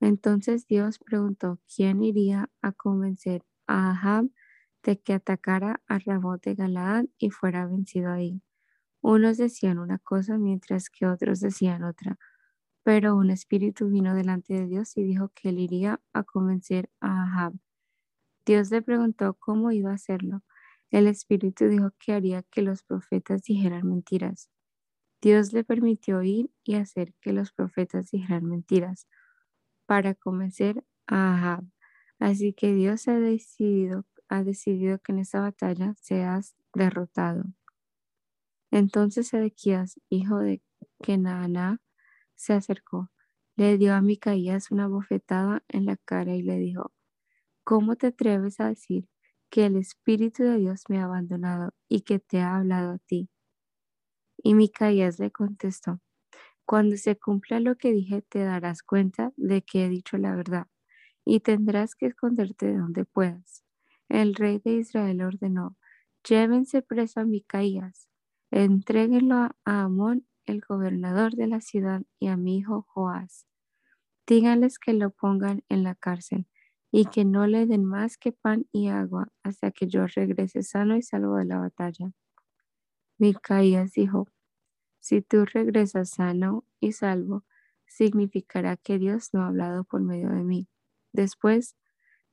Entonces 0.00 0.66
Dios 0.66 0.98
preguntó 0.98 1.60
quién 1.74 2.02
iría 2.02 2.48
a 2.62 2.72
convencer 2.72 3.44
a 3.66 3.90
Ahab 3.90 4.30
de 4.88 4.98
que 4.98 5.12
atacara 5.12 5.82
a 5.86 5.98
Ramón 5.98 6.40
de 6.42 6.54
Galaad 6.54 7.04
y 7.18 7.28
fuera 7.28 7.66
vencido 7.66 8.10
ahí. 8.10 8.40
Unos 9.02 9.36
decían 9.36 9.78
una 9.78 9.98
cosa 9.98 10.38
mientras 10.38 10.88
que 10.88 11.04
otros 11.04 11.40
decían 11.40 11.84
otra, 11.84 12.16
pero 12.84 13.14
un 13.14 13.28
espíritu 13.28 13.90
vino 13.90 14.14
delante 14.14 14.54
de 14.54 14.66
Dios 14.66 14.96
y 14.96 15.02
dijo 15.02 15.30
que 15.34 15.50
él 15.50 15.58
iría 15.58 16.00
a 16.14 16.22
convencer 16.22 16.88
a 17.02 17.24
Ahab. 17.24 17.52
Dios 18.46 18.70
le 18.70 18.80
preguntó 18.80 19.34
cómo 19.34 19.72
iba 19.72 19.90
a 19.90 19.96
hacerlo. 19.96 20.42
El 20.90 21.06
espíritu 21.06 21.68
dijo 21.68 21.90
que 21.98 22.14
haría 22.14 22.42
que 22.44 22.62
los 22.62 22.82
profetas 22.82 23.42
dijeran 23.42 23.86
mentiras. 23.86 24.48
Dios 25.20 25.52
le 25.52 25.64
permitió 25.64 26.22
ir 26.22 26.50
y 26.64 26.76
hacer 26.76 27.12
que 27.20 27.34
los 27.34 27.52
profetas 27.52 28.10
dijeran 28.10 28.46
mentiras 28.46 29.06
para 29.84 30.14
convencer 30.14 30.82
a 31.06 31.34
Ahab. 31.34 31.64
Así 32.18 32.54
que 32.54 32.72
Dios 32.72 33.06
ha 33.06 33.20
decidido, 33.20 34.06
ha 34.28 34.42
decidido 34.42 34.98
que 34.98 35.12
en 35.12 35.18
esta 35.20 35.40
batalla 35.40 35.94
seas 36.00 36.54
derrotado. 36.74 37.44
Entonces 38.70 39.32
Ezequías, 39.34 40.00
hijo 40.08 40.38
de 40.38 40.62
Kenaana, 41.02 41.80
se 42.34 42.52
acercó, 42.54 43.10
le 43.56 43.78
dio 43.78 43.94
a 43.94 44.00
Micaías 44.00 44.70
una 44.70 44.88
bofetada 44.88 45.64
en 45.68 45.86
la 45.86 45.96
cara 45.96 46.34
y 46.34 46.42
le 46.42 46.58
dijo, 46.58 46.92
¿cómo 47.64 47.96
te 47.96 48.08
atreves 48.08 48.60
a 48.60 48.68
decir 48.68 49.08
que 49.50 49.66
el 49.66 49.76
Espíritu 49.76 50.44
de 50.44 50.58
Dios 50.58 50.84
me 50.88 50.98
ha 51.00 51.04
abandonado 51.04 51.72
y 51.88 52.02
que 52.02 52.18
te 52.18 52.40
ha 52.40 52.56
hablado 52.56 52.92
a 52.92 52.98
ti? 52.98 53.30
Y 54.42 54.54
Micaías 54.54 55.18
le 55.20 55.30
contestó, 55.30 56.00
cuando 56.66 56.96
se 56.96 57.16
cumpla 57.16 57.60
lo 57.60 57.76
que 57.76 57.92
dije, 57.92 58.22
te 58.22 58.44
darás 58.44 58.82
cuenta 58.82 59.32
de 59.36 59.62
que 59.62 59.86
he 59.86 59.88
dicho 59.88 60.18
la 60.18 60.34
verdad 60.36 60.66
y 61.24 61.40
tendrás 61.40 61.94
que 61.94 62.06
esconderte 62.06 62.66
de 62.66 62.78
donde 62.78 63.04
puedas. 63.04 63.64
El 64.08 64.34
rey 64.34 64.58
de 64.58 64.72
Israel 64.72 65.22
ordenó, 65.22 65.76
llévense 66.22 66.82
preso 66.82 67.20
a 67.20 67.24
Micaías 67.24 68.08
Entréguenlo 68.50 69.36
a 69.36 69.54
Amón, 69.64 70.26
el 70.46 70.62
gobernador 70.62 71.34
de 71.34 71.46
la 71.46 71.60
ciudad, 71.60 72.02
y 72.18 72.28
a 72.28 72.38
mi 72.38 72.56
hijo 72.56 72.86
Joás. 72.88 73.46
Díganles 74.26 74.78
que 74.78 74.94
lo 74.94 75.10
pongan 75.10 75.64
en 75.68 75.82
la 75.82 75.94
cárcel 75.94 76.46
y 76.90 77.04
que 77.04 77.26
no 77.26 77.46
le 77.46 77.66
den 77.66 77.84
más 77.84 78.16
que 78.16 78.32
pan 78.32 78.66
y 78.72 78.88
agua 78.88 79.28
hasta 79.42 79.70
que 79.70 79.86
yo 79.86 80.06
regrese 80.06 80.62
sano 80.62 80.96
y 80.96 81.02
salvo 81.02 81.36
de 81.36 81.44
la 81.44 81.58
batalla. 81.58 82.12
Micaías 83.18 83.92
dijo, 83.92 84.28
si 84.98 85.20
tú 85.20 85.44
regresas 85.44 86.10
sano 86.10 86.64
y 86.80 86.92
salvo, 86.92 87.44
significará 87.86 88.78
que 88.78 88.98
Dios 88.98 89.34
no 89.34 89.42
ha 89.42 89.48
hablado 89.48 89.84
por 89.84 90.00
medio 90.00 90.30
de 90.30 90.42
mí. 90.42 90.68
Después, 91.12 91.76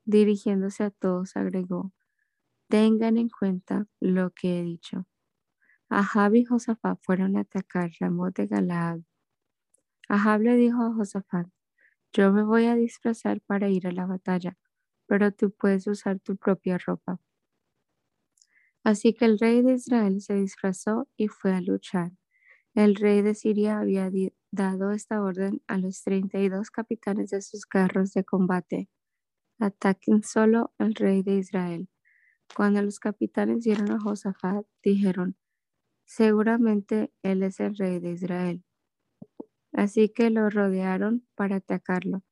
dirigiéndose 0.06 0.84
a 0.86 0.92
todos, 0.92 1.36
agregó, 1.36 1.92
tengan 2.70 3.18
en 3.18 3.30
cuenta 3.30 3.88
lo 4.02 4.32
que 4.32 4.60
he 4.60 4.64
dicho. 4.64 5.08
Ahab 5.90 6.36
y 6.36 6.46
Josafat 6.46 7.00
fueron 7.04 7.38
a 7.38 7.42
atacar 7.42 7.92
Ramón 8.00 8.34
de 8.36 8.48
Galaad. 8.48 9.02
Ahab 10.10 10.42
le 10.42 10.56
dijo 10.56 10.82
a 10.82 10.94
Josafat, 10.96 11.48
yo 12.14 12.32
me 12.34 12.44
voy 12.44 12.66
a 12.66 12.76
disfrazar 12.76 13.42
para 13.42 13.70
ir 13.70 13.88
a 13.88 13.92
la 13.92 14.06
batalla, 14.08 14.58
pero 15.08 15.32
tú 15.32 15.52
puedes 15.52 15.88
usar 15.88 16.20
tu 16.20 16.38
propia 16.38 16.78
ropa. 16.80 17.20
Así 18.86 19.14
que 19.14 19.26
el 19.26 19.38
rey 19.38 19.62
de 19.62 19.74
Israel 19.74 20.22
se 20.22 20.36
disfrazó 20.36 21.10
y 21.18 21.28
fue 21.28 21.54
a 21.54 21.60
luchar. 21.60 22.14
El 22.76 22.96
rey 22.96 23.22
de 23.22 23.36
Siria 23.36 23.80
había 23.80 24.10
dado 24.52 24.92
esta 24.92 25.22
orden 25.22 25.62
a 25.68 25.78
los 25.78 26.04
32 26.04 26.72
capitanes 26.72 27.32
de 27.32 27.42
sus 27.42 27.66
carros 27.66 28.14
de 28.14 28.24
combate. 28.26 28.90
Ataquen 29.60 30.24
solo 30.24 30.74
al 30.78 30.96
rey 30.96 31.24
de 31.24 31.36
Israel. 31.38 31.88
Cuando 32.56 32.82
los 32.82 33.00
capitanes 33.00 33.66
vieron 33.66 33.92
a 33.92 34.00
Josafat, 34.00 34.66
dijeron, 34.84 35.38
Seguramente 36.06 37.12
él 37.24 37.44
es 37.44 37.60
el 37.60 37.76
rey 37.76 38.00
de 38.00 38.12
Israel. 38.12 38.64
Así 39.74 40.10
que 40.10 40.30
lo 40.30 40.50
rodearon 40.50 41.28
para 41.36 41.58
atacarlo. 41.58 42.24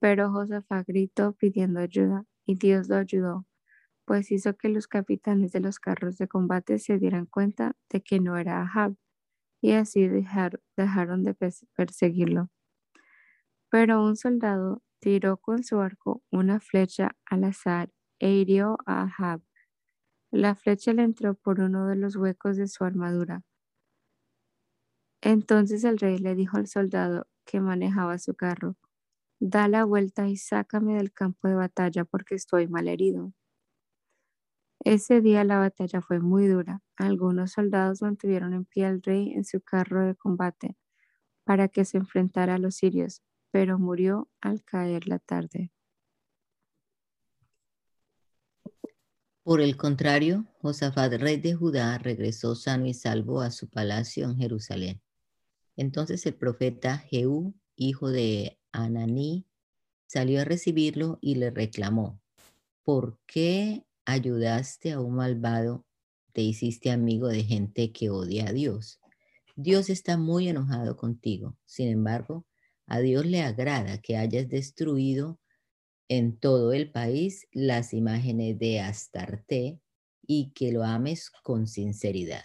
Pero 0.00 0.30
Josafat 0.30 0.86
gritó 0.86 1.32
pidiendo 1.32 1.80
ayuda 1.80 2.24
y 2.46 2.56
Dios 2.56 2.88
lo 2.88 2.96
ayudó, 2.96 3.46
pues 4.04 4.30
hizo 4.30 4.56
que 4.56 4.68
los 4.68 4.88
capitanes 4.88 5.52
de 5.52 5.60
los 5.60 5.78
carros 5.80 6.16
de 6.18 6.28
combate 6.28 6.78
se 6.78 6.98
dieran 6.98 7.26
cuenta 7.26 7.76
de 7.90 8.02
que 8.02 8.20
no 8.20 8.36
era 8.38 8.62
Ahab 8.62 8.96
y 9.60 9.72
así 9.72 10.08
dejaron 10.08 11.24
de 11.24 11.34
perseguirlo. 11.74 12.50
Pero 13.70 14.04
un 14.04 14.16
soldado 14.16 14.82
tiró 15.00 15.38
con 15.38 15.64
su 15.64 15.80
arco 15.80 16.22
una 16.30 16.60
flecha 16.60 17.16
al 17.26 17.44
azar 17.44 17.90
e 18.20 18.32
hirió 18.32 18.78
a 18.86 19.02
Ahab 19.04 19.42
la 20.30 20.54
flecha 20.54 20.94
le 20.94 21.02
entró 21.02 21.34
por 21.34 21.60
uno 21.60 21.86
de 21.86 21.96
los 21.96 22.16
huecos 22.16 22.56
de 22.56 22.66
su 22.68 22.84
armadura. 22.84 23.42
Entonces 25.22 25.84
el 25.84 25.98
rey 25.98 26.18
le 26.18 26.34
dijo 26.34 26.56
al 26.56 26.66
soldado 26.66 27.28
que 27.44 27.60
manejaba 27.60 28.18
su 28.18 28.34
carro, 28.34 28.76
da 29.40 29.68
la 29.68 29.84
vuelta 29.84 30.28
y 30.28 30.36
sácame 30.36 30.96
del 30.96 31.12
campo 31.12 31.48
de 31.48 31.54
batalla 31.56 32.04
porque 32.04 32.34
estoy 32.36 32.68
mal 32.68 32.88
herido. 32.88 33.32
Ese 34.84 35.20
día 35.20 35.44
la 35.44 35.58
batalla 35.60 36.00
fue 36.00 36.18
muy 36.18 36.48
dura. 36.48 36.80
Algunos 36.96 37.52
soldados 37.52 38.02
mantuvieron 38.02 38.54
en 38.54 38.64
pie 38.64 38.86
al 38.86 39.02
rey 39.02 39.32
en 39.34 39.44
su 39.44 39.60
carro 39.60 40.04
de 40.04 40.16
combate 40.16 40.76
para 41.44 41.68
que 41.68 41.84
se 41.84 41.98
enfrentara 41.98 42.56
a 42.56 42.58
los 42.58 42.76
sirios, 42.76 43.22
pero 43.50 43.78
murió 43.78 44.28
al 44.40 44.62
caer 44.62 45.08
la 45.08 45.18
tarde. 45.18 45.72
Por 49.42 49.62
el 49.62 49.78
contrario, 49.78 50.44
Josafat, 50.60 51.14
rey 51.14 51.38
de 51.38 51.54
Judá, 51.54 51.96
regresó 51.96 52.54
sano 52.54 52.86
y 52.86 52.92
salvo 52.92 53.40
a 53.40 53.50
su 53.50 53.70
palacio 53.70 54.26
en 54.26 54.36
Jerusalén. 54.36 55.00
Entonces 55.76 56.26
el 56.26 56.34
profeta 56.34 56.98
Jehú, 56.98 57.54
hijo 57.74 58.10
de 58.10 58.58
Ananí, 58.72 59.46
salió 60.06 60.40
a 60.40 60.44
recibirlo 60.44 61.18
y 61.22 61.36
le 61.36 61.50
reclamó, 61.50 62.20
¿por 62.82 63.18
qué 63.26 63.86
ayudaste 64.04 64.92
a 64.92 65.00
un 65.00 65.14
malvado? 65.14 65.86
Te 66.32 66.42
hiciste 66.42 66.90
amigo 66.90 67.28
de 67.28 67.44
gente 67.44 67.92
que 67.92 68.10
odia 68.10 68.48
a 68.48 68.52
Dios. 68.52 69.00
Dios 69.56 69.88
está 69.88 70.18
muy 70.18 70.48
enojado 70.48 70.96
contigo. 70.96 71.56
Sin 71.64 71.88
embargo, 71.88 72.44
a 72.88 73.00
Dios 73.00 73.26
le 73.26 73.42
agrada 73.42 73.98
que 73.98 74.16
hayas 74.16 74.48
destruido 74.48 75.38
en 76.08 76.38
todo 76.38 76.72
el 76.72 76.90
país 76.90 77.46
las 77.52 77.92
imágenes 77.92 78.58
de 78.58 78.80
Astarte 78.80 79.80
y 80.26 80.52
que 80.52 80.72
lo 80.72 80.84
ames 80.84 81.30
con 81.42 81.66
sinceridad. 81.66 82.44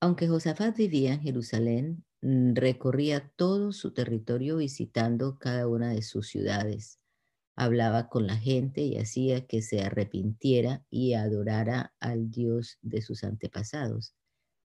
Aunque 0.00 0.28
Josafat 0.28 0.76
vivía 0.76 1.14
en 1.14 1.20
Jerusalén, 1.20 2.04
mm, 2.20 2.54
recorría 2.54 3.32
todo 3.36 3.72
su 3.72 3.94
territorio 3.94 4.58
visitando 4.58 5.38
cada 5.38 5.66
una 5.66 5.92
de 5.92 6.02
sus 6.02 6.28
ciudades. 6.28 6.98
Hablaba 7.56 8.08
con 8.08 8.26
la 8.26 8.36
gente 8.36 8.82
y 8.82 8.98
hacía 8.98 9.46
que 9.46 9.62
se 9.62 9.82
arrepintiera 9.82 10.84
y 10.90 11.14
adorara 11.14 11.94
al 12.00 12.30
Dios 12.30 12.78
de 12.82 13.00
sus 13.00 13.24
antepasados. 13.24 14.14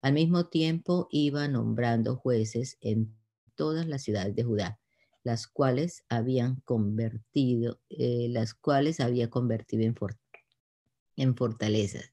Al 0.01 0.13
mismo 0.13 0.47
tiempo 0.47 1.07
iba 1.11 1.47
nombrando 1.47 2.15
jueces 2.15 2.77
en 2.81 3.18
todas 3.59 3.85
las 3.85 4.01
ciudades 4.03 4.35
de 4.35 4.43
Judá 4.43 4.79
las 5.23 5.47
cuales 5.47 6.03
habían 6.09 6.55
convertido, 6.61 7.79
eh, 7.89 8.27
las 8.29 8.53
cuales 8.53 8.99
había 8.99 9.29
convertido 9.29 9.83
en, 9.83 9.95
en 11.17 11.35
fortalezas. 11.35 12.11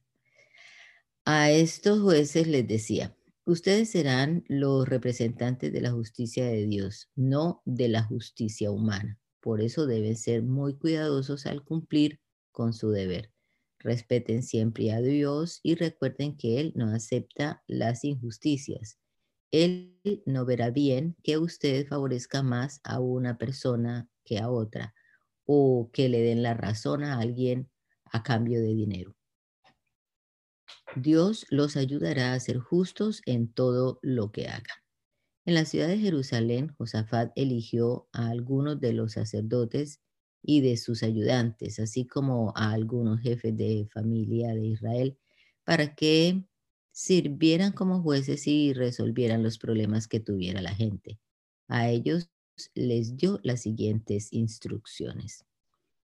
A 1.24 1.50
estos 1.50 2.00
jueces 2.00 2.46
les 2.46 2.66
decía, 2.66 3.16
ustedes 3.44 3.90
serán 3.90 4.44
los 4.48 4.88
representantes 4.88 5.72
de 5.72 5.80
la 5.80 5.92
justicia 5.92 6.46
de 6.46 6.66
Dios, 6.66 7.10
no 7.14 7.62
de 7.64 7.88
la 7.88 8.02
justicia 8.02 8.70
humana. 8.70 9.18
Por 9.40 9.60
eso 9.60 9.86
deben 9.86 10.16
ser 10.16 10.42
muy 10.42 10.76
cuidadosos 10.76 11.46
al 11.46 11.64
cumplir 11.64 12.20
con 12.50 12.72
su 12.72 12.90
deber. 12.90 13.32
Respeten 13.78 14.42
siempre 14.42 14.92
a 14.92 15.00
Dios 15.00 15.60
y 15.62 15.74
recuerden 15.76 16.36
que 16.36 16.60
Él 16.60 16.72
no 16.74 16.88
acepta 16.92 17.62
las 17.66 18.04
injusticias 18.04 18.98
él 19.64 20.22
no 20.26 20.44
verá 20.44 20.70
bien 20.70 21.16
que 21.22 21.38
usted 21.38 21.86
favorezca 21.86 22.42
más 22.42 22.80
a 22.84 23.00
una 23.00 23.38
persona 23.38 24.08
que 24.24 24.38
a 24.38 24.50
otra 24.50 24.94
o 25.46 25.90
que 25.92 26.08
le 26.08 26.20
den 26.20 26.42
la 26.42 26.54
razón 26.54 27.04
a 27.04 27.18
alguien 27.20 27.70
a 28.04 28.22
cambio 28.22 28.60
de 28.60 28.74
dinero. 28.74 29.14
Dios 30.96 31.46
los 31.50 31.76
ayudará 31.76 32.32
a 32.32 32.40
ser 32.40 32.58
justos 32.58 33.22
en 33.26 33.52
todo 33.52 33.98
lo 34.02 34.32
que 34.32 34.48
hagan. 34.48 34.78
En 35.44 35.54
la 35.54 35.64
ciudad 35.64 35.88
de 35.88 35.98
Jerusalén, 35.98 36.74
Josafat 36.76 37.30
eligió 37.36 38.08
a 38.12 38.28
algunos 38.28 38.80
de 38.80 38.92
los 38.92 39.12
sacerdotes 39.12 40.00
y 40.42 40.60
de 40.60 40.76
sus 40.76 41.02
ayudantes, 41.02 41.78
así 41.78 42.06
como 42.06 42.52
a 42.56 42.72
algunos 42.72 43.20
jefes 43.20 43.56
de 43.56 43.88
familia 43.92 44.54
de 44.54 44.66
Israel, 44.66 45.18
para 45.64 45.94
que 45.94 46.44
sirvieran 46.96 47.72
como 47.72 48.00
jueces 48.00 48.46
y 48.46 48.72
resolvieran 48.72 49.42
los 49.42 49.58
problemas 49.58 50.08
que 50.08 50.18
tuviera 50.18 50.62
la 50.62 50.74
gente. 50.74 51.20
A 51.68 51.90
ellos 51.90 52.30
les 52.74 53.18
dio 53.18 53.38
las 53.42 53.60
siguientes 53.60 54.32
instrucciones. 54.32 55.44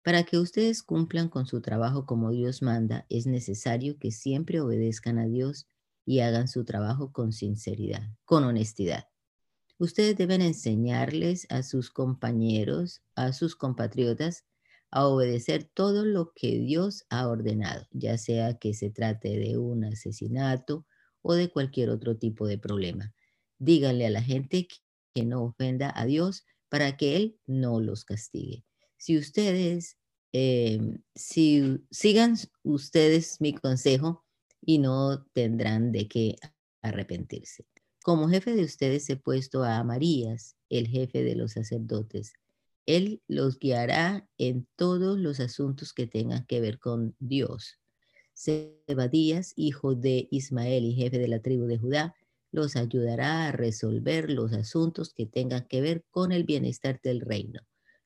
Para 0.03 0.23
que 0.23 0.39
ustedes 0.39 0.81
cumplan 0.81 1.29
con 1.29 1.45
su 1.45 1.61
trabajo 1.61 2.07
como 2.07 2.31
Dios 2.31 2.63
manda, 2.63 3.05
es 3.07 3.27
necesario 3.27 3.99
que 3.99 4.09
siempre 4.09 4.61
obedezcan 4.61 5.19
a 5.19 5.27
Dios 5.27 5.67
y 6.07 6.21
hagan 6.21 6.47
su 6.47 6.65
trabajo 6.65 7.11
con 7.11 7.33
sinceridad, 7.33 8.09
con 8.25 8.43
honestidad. 8.43 9.09
Ustedes 9.77 10.17
deben 10.17 10.41
enseñarles 10.41 11.45
a 11.51 11.61
sus 11.61 11.91
compañeros, 11.91 13.03
a 13.13 13.31
sus 13.33 13.55
compatriotas, 13.55 14.43
a 14.91 15.07
obedecer 15.07 15.69
todo 15.73 16.05
lo 16.05 16.31
que 16.33 16.59
Dios 16.59 17.05
ha 17.09 17.27
ordenado, 17.27 17.87
ya 17.91 18.17
sea 18.17 18.57
que 18.57 18.73
se 18.73 18.89
trate 18.89 19.37
de 19.37 19.57
un 19.57 19.85
asesinato 19.85 20.85
o 21.21 21.33
de 21.33 21.49
cualquier 21.49 21.89
otro 21.89 22.17
tipo 22.17 22.47
de 22.47 22.57
problema. 22.57 23.13
Díganle 23.59 24.07
a 24.07 24.09
la 24.09 24.21
gente 24.21 24.67
que 25.13 25.25
no 25.25 25.43
ofenda 25.43 25.91
a 25.95 26.05
Dios 26.05 26.45
para 26.69 26.97
que 26.97 27.15
Él 27.15 27.39
no 27.45 27.79
los 27.79 28.05
castigue. 28.05 28.63
Si 28.97 29.17
ustedes, 29.17 29.97
em, 30.33 31.01
si 31.15 31.79
sigan 31.91 32.35
ustedes 32.63 33.41
mi 33.41 33.53
consejo 33.53 34.25
y 34.61 34.79
no 34.79 35.25
tendrán 35.33 35.91
de 35.91 36.07
qué 36.07 36.35
arrepentirse. 36.81 37.65
Como 38.03 38.29
jefe 38.29 38.55
de 38.55 38.63
ustedes 38.63 39.09
he 39.09 39.17
puesto 39.17 39.63
a 39.63 39.83
Marías, 39.83 40.55
el 40.69 40.87
jefe 40.87 41.23
de 41.23 41.35
los 41.35 41.53
sacerdotes. 41.53 42.33
Él 42.89 43.21
los 43.27 43.59
guiará 43.59 44.27
en 44.39 44.67
todos 44.75 45.19
los 45.19 45.39
asuntos 45.39 45.93
que 45.93 46.07
tengan 46.07 46.47
que 46.47 46.59
ver 46.59 46.79
con 46.79 47.15
Dios. 47.19 47.77
Sebadías, 48.33 49.53
hijo 49.55 49.93
de 49.93 50.27
Ismael 50.31 50.85
y 50.85 50.95
jefe 50.95 51.19
de 51.19 51.27
la 51.27 51.39
tribu 51.39 51.67
de 51.67 51.77
Judá, 51.77 52.15
los 52.51 52.75
ayudará 52.75 53.45
a 53.45 53.51
resolver 53.51 54.31
los 54.31 54.53
asuntos 54.53 55.13
que 55.13 55.27
tengan 55.27 55.67
que 55.67 55.81
ver 55.81 56.03
con 56.09 56.31
el 56.31 56.45
bienestar 56.45 56.99
del 57.03 57.21
reino. 57.21 57.61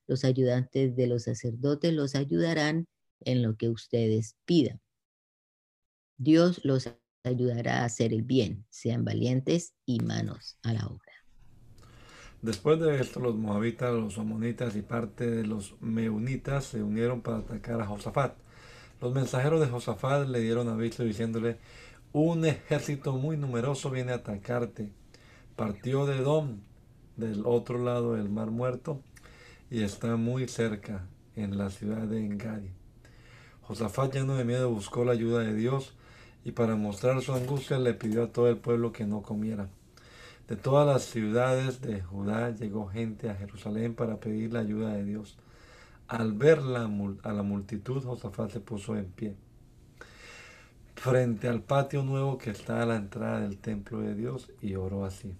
Los 0.05 0.25
ayudantes 0.25 0.97
de 0.97 1.07
los 1.07 1.23
sacerdotes 1.23 1.93
los 1.93 2.13
ayudarán 2.15 2.89
en 3.21 3.41
lo 3.41 3.55
que 3.55 3.69
ustedes 3.69 4.35
pidan. 4.43 4.81
Dios 6.17 6.59
los 6.65 6.89
ayudará 7.23 7.83
a 7.83 7.85
hacer 7.85 8.11
el 8.11 8.23
bien. 8.23 8.65
Sean 8.69 9.05
valientes 9.05 9.75
y 9.85 10.01
manos 10.01 10.57
a 10.61 10.73
la 10.73 10.87
obra. 10.87 11.02
Después 12.43 12.77
de 12.77 12.99
esto, 12.99 13.21
los 13.21 13.35
moabitas, 13.35 13.93
los 13.93 14.17
amonitas 14.17 14.75
y 14.75 14.81
parte 14.81 15.31
de 15.31 15.47
los 15.47 15.75
meunitas 15.79 16.65
se 16.65 16.83
unieron 16.83 17.21
para 17.21 17.37
atacar 17.37 17.79
a 17.79 17.85
Josafat. 17.85 18.35
Los 18.99 19.13
mensajeros 19.13 19.61
de 19.61 19.67
Josafat 19.67 20.27
le 20.27 20.41
dieron 20.41 20.67
aviso 20.67 21.05
diciéndole, 21.05 21.57
un 22.11 22.43
ejército 22.43 23.13
muy 23.13 23.37
numeroso 23.37 23.89
viene 23.89 24.11
a 24.11 24.15
atacarte. 24.15 24.91
Partió 25.55 26.05
de 26.05 26.17
Edom, 26.17 26.57
del 27.15 27.43
otro 27.45 27.81
lado 27.81 28.15
del 28.15 28.27
mar 28.27 28.51
muerto, 28.51 28.99
y 29.71 29.83
está 29.83 30.17
muy 30.17 30.49
cerca, 30.49 31.07
en 31.37 31.57
la 31.57 31.69
ciudad 31.69 32.07
de 32.07 32.25
Engadi. 32.25 32.71
Josafat, 33.61 34.15
lleno 34.15 34.35
de 34.35 34.43
miedo, 34.43 34.69
buscó 34.69 35.05
la 35.05 35.13
ayuda 35.13 35.39
de 35.39 35.55
Dios 35.55 35.93
y 36.43 36.51
para 36.51 36.75
mostrar 36.75 37.21
su 37.21 37.33
angustia 37.33 37.79
le 37.79 37.93
pidió 37.93 38.23
a 38.23 38.33
todo 38.33 38.49
el 38.49 38.57
pueblo 38.57 38.91
que 38.91 39.05
no 39.05 39.21
comiera. 39.21 39.69
De 40.53 40.59
todas 40.61 40.85
las 40.85 41.01
ciudades 41.05 41.81
de 41.81 42.03
Judá 42.03 42.51
llegó 42.51 42.87
gente 42.87 43.27
a 43.27 43.33
Jerusalén 43.33 43.95
para 43.95 44.19
pedir 44.19 44.53
la 44.53 44.59
ayuda 44.59 44.93
de 44.93 45.03
Dios. 45.03 45.35
Al 46.07 46.33
ver 46.33 46.59
a 46.59 47.33
la 47.33 47.41
multitud, 47.41 48.03
Josafat 48.03 48.51
se 48.51 48.59
puso 48.59 48.95
en 48.95 49.05
pie 49.05 49.35
frente 50.95 51.47
al 51.47 51.61
patio 51.63 52.03
nuevo 52.03 52.37
que 52.37 52.51
está 52.51 52.83
a 52.83 52.85
la 52.85 52.97
entrada 52.97 53.39
del 53.39 53.57
templo 53.57 54.01
de 54.01 54.13
Dios 54.13 54.51
y 54.61 54.75
oró 54.75 55.05
así. 55.05 55.35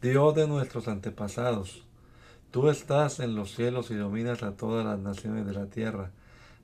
Dios 0.00 0.34
de 0.34 0.48
nuestros 0.48 0.88
antepasados, 0.88 1.84
tú 2.50 2.70
estás 2.70 3.20
en 3.20 3.34
los 3.34 3.54
cielos 3.54 3.90
y 3.90 3.96
dominas 3.96 4.42
a 4.42 4.56
todas 4.56 4.86
las 4.86 4.98
naciones 4.98 5.44
de 5.44 5.52
la 5.52 5.66
tierra. 5.66 6.10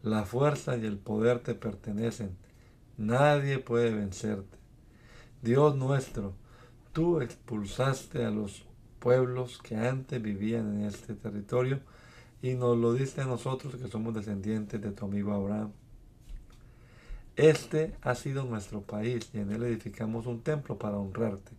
La 0.03 0.25
fuerza 0.25 0.79
y 0.79 0.87
el 0.87 0.97
poder 0.97 1.41
te 1.41 1.55
pertenecen. 1.55 2.35
Nadie 2.97 3.59
puede 3.59 3.93
vencerte. 3.93 4.60
Dios 5.43 5.75
nuestro, 5.75 6.35
tú 6.93 7.23
expulsaste 7.23 8.25
a 8.27 8.31
los 8.31 8.65
pueblos 8.99 9.59
que 9.63 9.75
antes 9.75 10.21
vivían 10.21 10.75
en 10.75 10.85
este 10.85 11.15
territorio 11.15 11.81
y 12.43 12.55
nos 12.55 12.77
lo 12.77 12.93
diste 12.93 13.23
a 13.23 13.27
nosotros 13.27 13.77
que 13.77 13.89
somos 13.89 14.15
descendientes 14.15 14.81
de 14.83 14.93
tu 14.93 15.07
amigo 15.07 15.33
Abraham. 15.33 15.73
Este 17.37 17.95
ha 18.03 18.15
sido 18.15 18.45
nuestro 18.45 18.83
país 18.83 19.31
y 19.33 19.39
en 19.39 19.51
él 19.51 19.63
edificamos 19.63 20.27
un 20.27 20.43
templo 20.43 20.79
para 20.79 20.99
honrarte. 20.99 21.53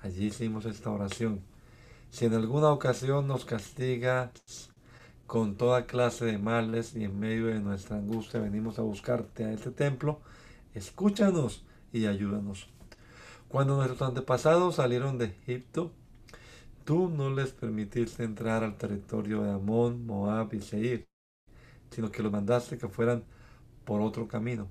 Allí 0.00 0.26
hicimos 0.26 0.64
esta 0.64 0.90
oración. 0.90 1.40
Si 2.10 2.26
en 2.26 2.34
alguna 2.34 2.70
ocasión 2.70 3.26
nos 3.26 3.44
castigas 3.44 4.70
con 5.26 5.56
toda 5.56 5.86
clase 5.86 6.24
de 6.24 6.38
males 6.38 6.94
y 6.94 7.02
en 7.02 7.18
medio 7.18 7.46
de 7.46 7.58
nuestra 7.58 7.96
angustia 7.96 8.38
venimos 8.38 8.78
a 8.78 8.82
buscarte 8.82 9.44
a 9.44 9.52
este 9.52 9.72
templo, 9.72 10.20
escúchanos 10.72 11.64
y 11.92 12.06
ayúdanos. 12.06 12.77
Cuando 13.48 13.76
nuestros 13.76 14.02
antepasados 14.02 14.76
salieron 14.76 15.16
de 15.16 15.26
Egipto, 15.26 15.90
tú 16.84 17.08
no 17.08 17.30
les 17.30 17.52
permitiste 17.52 18.22
entrar 18.22 18.62
al 18.62 18.76
territorio 18.76 19.42
de 19.42 19.50
Amón, 19.52 20.06
Moab 20.06 20.52
y 20.54 20.60
Seir, 20.60 21.06
sino 21.90 22.10
que 22.10 22.22
los 22.22 22.30
mandaste 22.30 22.76
que 22.76 22.88
fueran 22.88 23.24
por 23.84 24.02
otro 24.02 24.28
camino. 24.28 24.68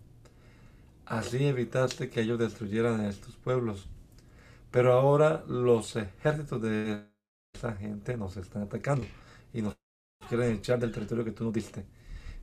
Así 1.07 1.45
evitaste 1.45 2.09
que 2.09 2.21
ellos 2.21 2.37
destruyeran 2.37 2.99
a 2.99 3.09
estos 3.09 3.35
pueblos. 3.37 3.87
Pero 4.69 4.93
ahora 4.93 5.43
los 5.47 5.95
ejércitos 5.95 6.61
de 6.61 7.03
esa 7.55 7.73
gente 7.73 8.15
nos 8.15 8.37
están 8.37 8.63
atacando 8.63 9.07
y 9.53 9.61
nos 9.61 9.75
quieren 10.27 10.57
echar 10.57 10.79
del 10.79 10.91
territorio 10.91 11.25
que 11.25 11.31
tú 11.31 11.45
nos 11.45 11.53
diste. 11.53 11.85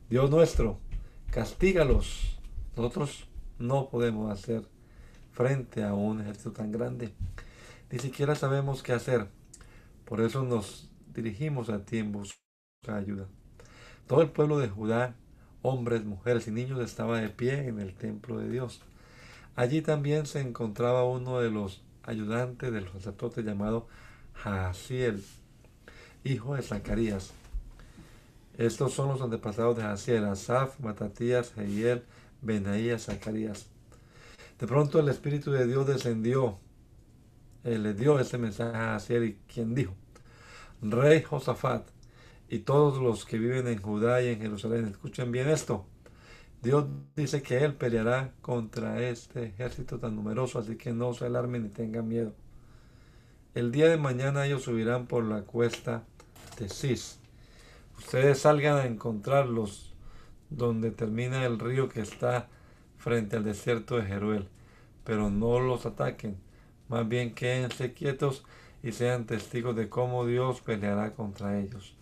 Dios 0.09 0.29
nuestro, 0.29 0.79
castígalos. 1.31 2.39
Nosotros 2.75 3.27
no 3.57 3.87
podemos 3.89 4.31
hacer 4.31 4.67
frente 5.35 5.83
a 5.83 5.93
un 5.93 6.21
ejército 6.21 6.51
tan 6.51 6.71
grande. 6.71 7.13
Ni 7.91 7.99
siquiera 7.99 8.33
sabemos 8.35 8.81
qué 8.81 8.93
hacer. 8.93 9.27
Por 10.05 10.21
eso 10.21 10.43
nos 10.43 10.89
dirigimos 11.13 11.69
a 11.69 11.85
ti 11.85 11.99
en 11.99 12.11
busca 12.11 12.39
de 12.87 12.93
ayuda. 12.93 13.27
Todo 14.07 14.21
el 14.21 14.29
pueblo 14.29 14.57
de 14.57 14.69
Judá 14.69 15.15
hombres, 15.65 16.05
mujeres 16.05 16.47
y 16.47 16.51
niños 16.51 16.79
estaba 16.79 17.19
de 17.19 17.29
pie 17.29 17.67
en 17.67 17.79
el 17.79 17.95
templo 17.95 18.37
de 18.37 18.49
Dios. 18.49 18.81
Allí 19.55 19.81
también 19.81 20.27
se 20.27 20.41
encontraba 20.41 21.05
uno 21.05 21.39
de 21.39 21.49
los 21.49 21.81
ayudantes 22.03 22.71
del 22.71 22.87
sacerdote 22.91 23.41
llamado 23.41 23.87
Jaciel, 24.33 25.23
hijo 26.23 26.55
de 26.55 26.61
Zacarías. 26.61 27.31
Estos 28.57 28.93
son 28.93 29.09
los 29.09 29.21
antepasados 29.21 29.75
de 29.75 29.83
Jaciel, 29.83 30.25
Asaf, 30.25 30.79
Matatías, 30.79 31.51
Jehiel, 31.53 32.03
Benaías, 32.41 33.05
Zacarías. 33.05 33.65
De 34.59 34.67
pronto 34.67 34.99
el 34.99 35.09
Espíritu 35.09 35.51
de 35.51 35.67
Dios 35.67 35.85
descendió, 35.85 36.59
él 37.63 37.83
le 37.83 37.93
dio 37.93 38.19
ese 38.19 38.37
mensaje 38.37 38.77
a 38.77 38.93
Jaciel 38.93 39.23
y 39.25 39.37
quien 39.51 39.75
dijo, 39.75 39.93
Rey 40.81 41.23
Josafat, 41.23 41.87
y 42.47 42.59
todos 42.59 43.01
los 43.01 43.25
que 43.25 43.39
viven 43.39 43.67
en 43.67 43.81
Judá 43.81 44.21
y 44.21 44.27
en 44.27 44.39
Jerusalén, 44.39 44.85
escuchen 44.85 45.31
bien 45.31 45.49
esto. 45.49 45.85
Dios 46.61 46.85
dice 47.15 47.41
que 47.41 47.63
Él 47.63 47.73
peleará 47.73 48.33
contra 48.41 49.01
este 49.01 49.45
ejército 49.45 49.99
tan 49.99 50.15
numeroso, 50.15 50.59
así 50.59 50.77
que 50.77 50.93
no 50.93 51.13
se 51.13 51.25
alarmen 51.25 51.63
ni 51.63 51.69
tengan 51.69 52.07
miedo. 52.07 52.33
El 53.53 53.71
día 53.71 53.87
de 53.89 53.97
mañana 53.97 54.45
ellos 54.45 54.63
subirán 54.63 55.07
por 55.07 55.23
la 55.23 55.41
cuesta 55.41 56.03
de 56.59 56.69
Cis. 56.69 57.19
Ustedes 57.97 58.39
salgan 58.39 58.77
a 58.77 58.85
encontrarlos 58.85 59.93
donde 60.49 60.91
termina 60.91 61.45
el 61.45 61.59
río 61.59 61.89
que 61.89 62.01
está 62.01 62.47
frente 62.97 63.35
al 63.35 63.43
desierto 63.43 63.97
de 63.97 64.05
Jeruel, 64.05 64.47
pero 65.03 65.29
no 65.29 65.59
los 65.59 65.85
ataquen, 65.85 66.37
más 66.89 67.07
bien 67.07 67.33
quédense 67.33 67.93
quietos 67.93 68.43
y 68.83 68.91
sean 68.91 69.25
testigos 69.25 69.75
de 69.75 69.89
cómo 69.89 70.25
Dios 70.25 70.61
peleará 70.61 71.13
contra 71.13 71.59
ellos. 71.59 71.95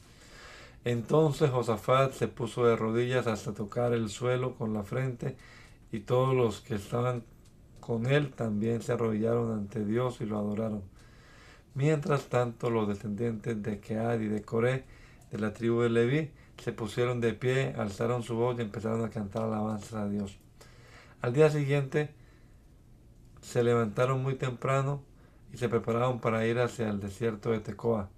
Entonces 0.85 1.49
Josafat 1.49 2.13
se 2.13 2.27
puso 2.27 2.65
de 2.65 2.75
rodillas 2.75 3.27
hasta 3.27 3.53
tocar 3.53 3.93
el 3.93 4.09
suelo 4.09 4.55
con 4.55 4.73
la 4.73 4.83
frente, 4.83 5.37
y 5.91 6.01
todos 6.01 6.35
los 6.35 6.61
que 6.61 6.75
estaban 6.75 7.23
con 7.79 8.05
él 8.05 8.31
también 8.31 8.81
se 8.81 8.93
arrodillaron 8.93 9.51
ante 9.51 9.85
Dios 9.85 10.19
y 10.21 10.25
lo 10.25 10.37
adoraron. 10.37 10.83
Mientras 11.75 12.25
tanto, 12.25 12.69
los 12.69 12.87
descendientes 12.87 13.61
de 13.61 13.79
Kead 13.79 14.19
y 14.21 14.27
de 14.27 14.41
Coré, 14.41 14.83
de 15.31 15.39
la 15.39 15.53
tribu 15.53 15.81
de 15.81 15.89
Leví, 15.89 16.31
se 16.57 16.71
pusieron 16.71 17.19
de 17.19 17.33
pie, 17.33 17.73
alzaron 17.77 18.23
su 18.23 18.35
voz 18.35 18.57
y 18.57 18.61
empezaron 18.61 19.03
a 19.03 19.09
cantar 19.09 19.43
alabanza 19.43 20.03
a 20.03 20.09
Dios. 20.09 20.37
Al 21.23 21.31
día 21.31 21.49
siguiente 21.49 22.09
se 23.39 23.63
levantaron 23.63 24.21
muy 24.21 24.35
temprano 24.35 25.01
y 25.53 25.57
se 25.57 25.69
prepararon 25.69 26.19
para 26.19 26.45
ir 26.45 26.59
hacia 26.59 26.89
el 26.89 26.99
desierto 26.99 27.51
de 27.51 27.61
Tecoa. 27.61 28.09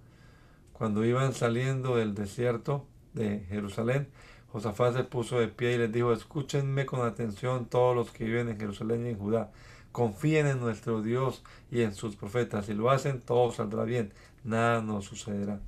Cuando 0.72 1.04
iban 1.04 1.32
saliendo 1.32 1.94
del 1.94 2.16
desierto 2.16 2.84
de 3.12 3.46
Jerusalén, 3.48 4.08
Josafat 4.50 4.96
se 4.96 5.04
puso 5.04 5.38
de 5.38 5.46
pie 5.46 5.74
y 5.74 5.78
les 5.78 5.92
dijo, 5.92 6.12
escúchenme 6.12 6.84
con 6.84 7.06
atención 7.06 7.66
todos 7.66 7.94
los 7.94 8.10
que 8.10 8.24
viven 8.24 8.48
en 8.48 8.58
Jerusalén 8.58 9.06
y 9.06 9.10
en 9.10 9.18
Judá. 9.18 9.52
Confíen 9.92 10.48
en 10.48 10.58
nuestro 10.58 11.00
Dios 11.00 11.44
y 11.70 11.82
en 11.82 11.94
sus 11.94 12.16
profetas. 12.16 12.66
Si 12.66 12.74
lo 12.74 12.90
hacen, 12.90 13.20
todo 13.20 13.52
saldrá 13.52 13.84
bien. 13.84 14.12
Nada 14.42 14.82
nos 14.82 15.04
sucederá. 15.04 15.60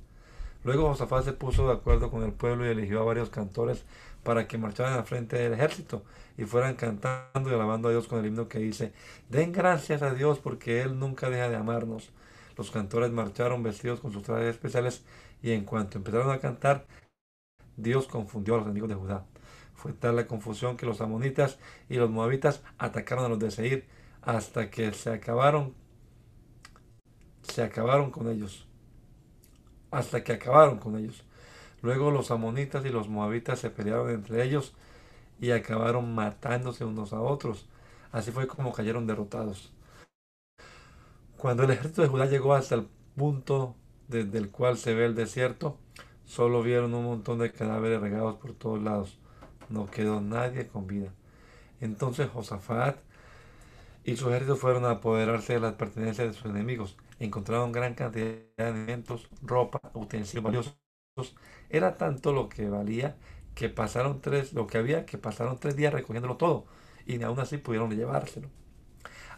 Luego 0.65 0.89
Josafat 0.89 1.23
se 1.23 1.31
puso 1.31 1.67
de 1.67 1.73
acuerdo 1.73 2.11
con 2.11 2.23
el 2.23 2.33
pueblo 2.33 2.65
y 2.65 2.69
eligió 2.69 2.99
a 2.99 3.05
varios 3.05 3.29
cantores 3.29 3.85
para 4.23 4.45
que 4.45 4.57
marcharan 4.57 4.95
al 4.95 5.05
frente 5.05 5.37
del 5.37 5.53
ejército 5.53 6.03
y 6.39 6.45
fueran 6.45 6.75
cantando 6.75 7.49
y 7.49 7.53
alabando 7.53 7.89
a 7.89 7.91
Dios 7.91 8.07
con 8.07 8.17
el 8.17 8.25
himno 8.25 8.47
que 8.47 8.59
dice, 8.59 8.93
den 9.27 9.51
gracias 9.51 10.01
a 10.01 10.13
Dios 10.13 10.39
porque 10.39 10.81
Él 10.81 10.97
nunca 10.97 11.29
deja 11.29 11.49
de 11.49 11.57
amarnos. 11.57 12.11
Los 12.55 12.71
cantores 12.71 13.11
marcharon 13.11 13.61
vestidos 13.61 13.99
con 13.99 14.13
sus 14.13 14.23
trajes 14.23 14.47
especiales 14.47 15.03
y 15.41 15.51
en 15.51 15.65
cuanto 15.65 15.97
empezaron 15.97 16.31
a 16.31 16.39
cantar, 16.39 16.87
Dios 17.75 18.07
confundió 18.07 18.53
a 18.53 18.57
los 18.59 18.67
enemigos 18.67 18.87
de 18.87 18.95
Judá. 18.95 19.25
Fue 19.73 19.91
tal 19.91 20.15
la 20.15 20.27
confusión 20.27 20.77
que 20.77 20.85
los 20.85 21.01
amonitas 21.01 21.59
y 21.89 21.95
los 21.95 22.09
moabitas 22.09 22.63
atacaron 22.77 23.25
a 23.25 23.29
los 23.29 23.39
de 23.39 23.51
Seir 23.51 23.89
hasta 24.21 24.69
que 24.69 24.93
se 24.93 25.09
acabaron 25.11 25.75
se 27.41 27.63
acabaron 27.63 28.11
con 28.11 28.29
ellos. 28.29 28.65
Hasta 29.91 30.23
que 30.23 30.31
acabaron 30.31 30.77
con 30.77 30.97
ellos. 30.97 31.25
Luego 31.81 32.11
los 32.11 32.31
amonitas 32.31 32.85
y 32.85 32.89
los 32.89 33.09
moabitas 33.09 33.59
se 33.59 33.69
pelearon 33.69 34.09
entre 34.11 34.41
ellos 34.45 34.73
y 35.39 35.51
acabaron 35.51 36.13
matándose 36.13 36.85
unos 36.85 37.13
a 37.13 37.21
otros. 37.21 37.67
Así 38.11 38.31
fue 38.31 38.47
como 38.47 38.73
cayeron 38.73 39.07
derrotados. 39.07 39.71
Cuando 41.37 41.63
el 41.63 41.71
ejército 41.71 42.01
de 42.01 42.07
Judá 42.07 42.25
llegó 42.25 42.53
hasta 42.53 42.75
el 42.75 42.87
punto 43.15 43.75
desde 44.07 44.37
el 44.37 44.49
cual 44.49 44.77
se 44.77 44.93
ve 44.93 45.05
el 45.05 45.15
desierto, 45.15 45.77
solo 46.25 46.61
vieron 46.61 46.93
un 46.93 47.05
montón 47.05 47.39
de 47.39 47.51
cadáveres 47.51 48.01
regados 48.01 48.35
por 48.35 48.53
todos 48.53 48.81
lados. 48.81 49.17
No 49.69 49.89
quedó 49.89 50.19
nadie 50.19 50.67
con 50.67 50.87
vida. 50.87 51.13
Entonces 51.79 52.29
Josafat 52.29 52.97
y 54.03 54.15
su 54.17 54.29
ejército 54.29 54.55
fueron 54.55 54.85
a 54.85 54.91
apoderarse 54.91 55.53
de 55.53 55.59
las 55.59 55.73
pertenencias 55.75 56.27
de 56.27 56.33
sus 56.33 56.49
enemigos. 56.49 56.97
Encontraron 57.19 57.71
gran 57.71 57.93
cantidad 57.93 58.25
de 58.57 58.63
alimentos, 58.63 59.29
ropa, 59.41 59.79
utensilios 59.93 60.43
valiosos 60.43 60.79
era 61.69 61.95
tanto 61.97 62.33
lo 62.33 62.49
que 62.49 62.69
valía 62.69 63.15
que 63.59 63.67
pasaron 63.67 64.21
tres, 64.21 64.53
lo 64.53 64.67
que 64.67 64.77
había, 64.77 65.05
que 65.05 65.17
pasaron 65.17 65.59
tres 65.59 65.75
días 65.75 65.93
recogiéndolo 65.93 66.37
todo 66.37 66.63
y 67.05 67.21
aún 67.23 67.41
así 67.41 67.57
pudieron 67.57 67.91
llevárselo. 67.91 68.47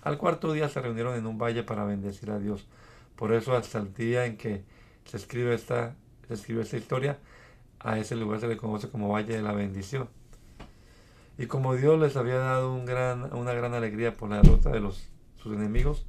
Al 0.03 0.19
cuarto 0.19 0.53
día 0.53 0.69
se 0.69 0.79
reunieron 0.79 1.15
en 1.15 1.25
un 1.25 1.39
valle 1.39 1.63
para 1.63 1.85
bendecir 1.85 2.29
a 2.29 2.37
Dios. 2.37 2.67
Por 3.15 3.33
eso 3.33 3.55
hasta 3.55 3.79
el 3.79 3.95
día 3.95 4.27
en 4.27 4.37
que 4.37 4.63
se 5.05 5.17
escribe 5.17 5.55
esta, 5.55 5.95
se 6.27 6.35
escribe 6.35 6.61
esta 6.61 6.77
historia, 6.77 7.17
a 7.79 7.97
ese 7.97 8.15
lugar 8.15 8.39
se 8.39 8.47
le 8.47 8.57
conoce 8.57 8.89
como 8.89 9.09
Valle 9.09 9.35
de 9.35 9.41
la 9.41 9.53
Bendición. 9.53 10.07
Y 11.39 11.47
como 11.47 11.73
Dios 11.73 11.99
les 11.99 12.15
había 12.15 12.37
dado 12.37 12.75
un 12.75 12.85
gran, 12.85 13.33
una 13.33 13.53
gran 13.53 13.73
alegría 13.73 14.17
por 14.17 14.29
la 14.29 14.43
derrota 14.43 14.69
de 14.69 14.81
los, 14.81 15.09
sus 15.37 15.55
enemigos, 15.55 16.05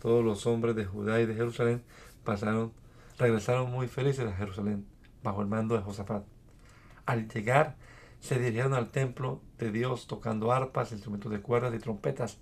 todos 0.00 0.24
los 0.24 0.46
hombres 0.46 0.76
de 0.76 0.84
Judá 0.84 1.20
y 1.20 1.26
de 1.26 1.34
Jerusalén 1.34 1.82
pasaron, 2.22 2.72
regresaron 3.18 3.72
muy 3.72 3.88
felices 3.88 4.24
a 4.24 4.36
Jerusalén 4.36 4.86
bajo 5.24 5.42
el 5.42 5.48
mando 5.48 5.74
de 5.76 5.82
Josafat. 5.82 6.35
Al 7.06 7.28
llegar, 7.28 7.76
se 8.20 8.38
dirigieron 8.38 8.74
al 8.74 8.90
templo 8.90 9.40
de 9.58 9.70
Dios 9.70 10.06
tocando 10.06 10.52
arpas, 10.52 10.92
instrumentos 10.92 11.30
de 11.30 11.40
cuerdas 11.40 11.74
y 11.74 11.78
trompetas. 11.78 12.38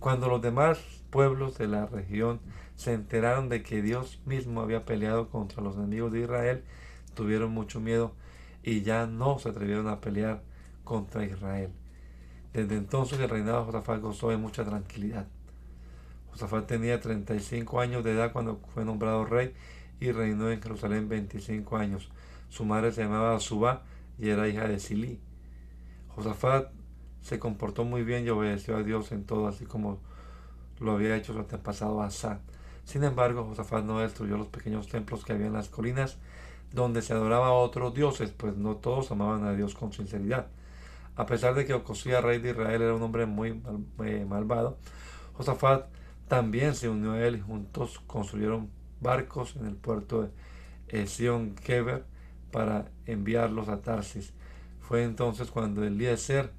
Cuando 0.00 0.28
los 0.28 0.42
demás 0.42 0.78
pueblos 1.10 1.58
de 1.58 1.68
la 1.68 1.86
región 1.86 2.40
se 2.76 2.92
enteraron 2.92 3.48
de 3.48 3.62
que 3.62 3.82
Dios 3.82 4.20
mismo 4.26 4.60
había 4.60 4.84
peleado 4.84 5.28
contra 5.28 5.62
los 5.62 5.76
enemigos 5.76 6.12
de 6.12 6.20
Israel, 6.20 6.64
tuvieron 7.14 7.50
mucho 7.50 7.80
miedo 7.80 8.12
y 8.62 8.82
ya 8.82 9.06
no 9.06 9.38
se 9.38 9.48
atrevieron 9.48 9.88
a 9.88 10.00
pelear 10.00 10.42
contra 10.84 11.24
Israel. 11.24 11.70
Desde 12.52 12.76
entonces 12.76 13.18
el 13.20 13.28
reinado 13.28 13.58
de 13.58 13.64
Josafat 13.66 14.00
gozó 14.00 14.30
de 14.30 14.36
mucha 14.36 14.64
tranquilidad. 14.64 15.26
Josafat 16.30 16.66
tenía 16.66 17.00
35 17.00 17.80
años 17.80 18.04
de 18.04 18.12
edad 18.12 18.32
cuando 18.32 18.60
fue 18.74 18.84
nombrado 18.84 19.24
rey 19.24 19.54
y 20.00 20.12
reinó 20.12 20.50
en 20.50 20.62
Jerusalén 20.62 21.08
25 21.08 21.76
años. 21.76 22.10
Su 22.48 22.64
madre 22.64 22.92
se 22.92 23.02
llamaba 23.02 23.38
Suba 23.40 23.82
y 24.18 24.28
era 24.28 24.48
hija 24.48 24.66
de 24.66 24.78
Silí. 24.78 25.20
Josafat 26.08 26.70
se 27.20 27.38
comportó 27.38 27.84
muy 27.84 28.02
bien 28.02 28.24
y 28.24 28.30
obedeció 28.30 28.76
a 28.76 28.82
Dios 28.82 29.12
en 29.12 29.24
todo, 29.24 29.48
así 29.48 29.66
como 29.66 30.00
lo 30.78 30.92
había 30.92 31.16
hecho 31.16 31.32
su 31.32 31.38
antepasado 31.40 32.02
Asa. 32.02 32.40
Sin 32.84 33.02
embargo, 33.04 33.44
Josafat 33.44 33.84
no 33.84 33.98
destruyó 33.98 34.36
los 34.36 34.48
pequeños 34.48 34.88
templos 34.88 35.24
que 35.24 35.32
había 35.32 35.46
en 35.46 35.52
las 35.52 35.68
colinas 35.68 36.18
donde 36.72 37.02
se 37.02 37.12
adoraba 37.12 37.48
a 37.48 37.52
otros 37.52 37.94
dioses, 37.94 38.30
pues 38.30 38.56
no 38.56 38.76
todos 38.76 39.10
amaban 39.10 39.44
a 39.44 39.52
Dios 39.52 39.74
con 39.74 39.92
sinceridad. 39.92 40.46
A 41.16 41.26
pesar 41.26 41.54
de 41.54 41.64
que 41.64 41.74
Ocosía, 41.74 42.20
rey 42.20 42.38
de 42.38 42.50
Israel, 42.50 42.82
era 42.82 42.94
un 42.94 43.02
hombre 43.02 43.26
muy 43.26 43.62
eh, 44.04 44.26
malvado, 44.28 44.78
Josafat 45.34 45.86
también 46.28 46.74
se 46.74 46.88
unió 46.88 47.12
a 47.12 47.26
él 47.26 47.36
y 47.36 47.40
juntos 47.40 48.00
construyeron 48.06 48.70
barcos 49.00 49.56
en 49.56 49.66
el 49.66 49.76
puerto 49.76 50.30
de 50.88 51.06
Sion 51.06 51.54
Keber 51.54 52.04
para 52.50 52.90
enviarlos 53.06 53.68
a 53.68 53.82
Tarsis. 53.82 54.32
Fue 54.80 55.04
entonces 55.04 55.50
cuando 55.50 55.84
Eliezer, 55.84 56.52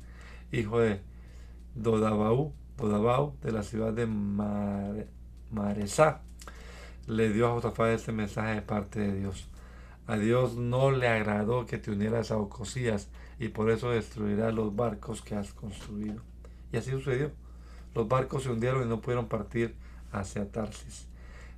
hijo 0.51 0.79
de 0.79 1.01
Dodabau, 1.75 2.53
Dodabau 2.77 3.35
de 3.41 3.51
la 3.51 3.63
ciudad 3.63 3.93
de 3.93 4.05
Maresá, 5.51 6.21
le 7.07 7.31
dio 7.31 7.47
a 7.47 7.51
Josafat 7.51 7.89
este 7.89 8.11
mensaje 8.11 8.55
de 8.55 8.61
parte 8.61 8.99
de 8.99 9.19
Dios. 9.19 9.47
A 10.07 10.17
Dios 10.17 10.55
no 10.55 10.91
le 10.91 11.07
agradó 11.07 11.65
que 11.65 11.77
te 11.77 11.91
unieras 11.91 12.31
a 12.31 12.37
Ocosías 12.37 13.09
y 13.39 13.49
por 13.49 13.69
eso 13.69 13.91
destruirá 13.91 14.51
los 14.51 14.75
barcos 14.75 15.21
que 15.21 15.35
has 15.35 15.53
construido. 15.53 16.21
Y 16.71 16.77
así 16.77 16.91
sucedió. 16.91 17.31
Los 17.93 18.07
barcos 18.07 18.43
se 18.43 18.49
hundieron 18.49 18.83
y 18.83 18.89
no 18.89 19.01
pudieron 19.01 19.27
partir 19.27 19.75
hacia 20.11 20.51
Tarsis. 20.51 21.07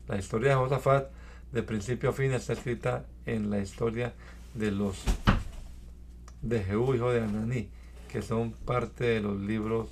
La 0.07 0.17
historia 0.17 0.51
de 0.51 0.55
Josafat, 0.55 1.09
de 1.51 1.63
principio 1.63 2.09
a 2.09 2.13
fin, 2.13 2.31
está 2.31 2.53
escrita 2.53 3.05
en 3.25 3.49
la 3.49 3.59
historia 3.59 4.13
de 4.53 4.71
los 4.71 5.03
de 6.41 6.63
Jehú, 6.63 6.93
hijo 6.93 7.11
de 7.11 7.21
Ananí, 7.21 7.69
que 8.07 8.21
son 8.21 8.51
parte 8.51 9.05
de 9.05 9.19
los 9.21 9.39
libros 9.39 9.89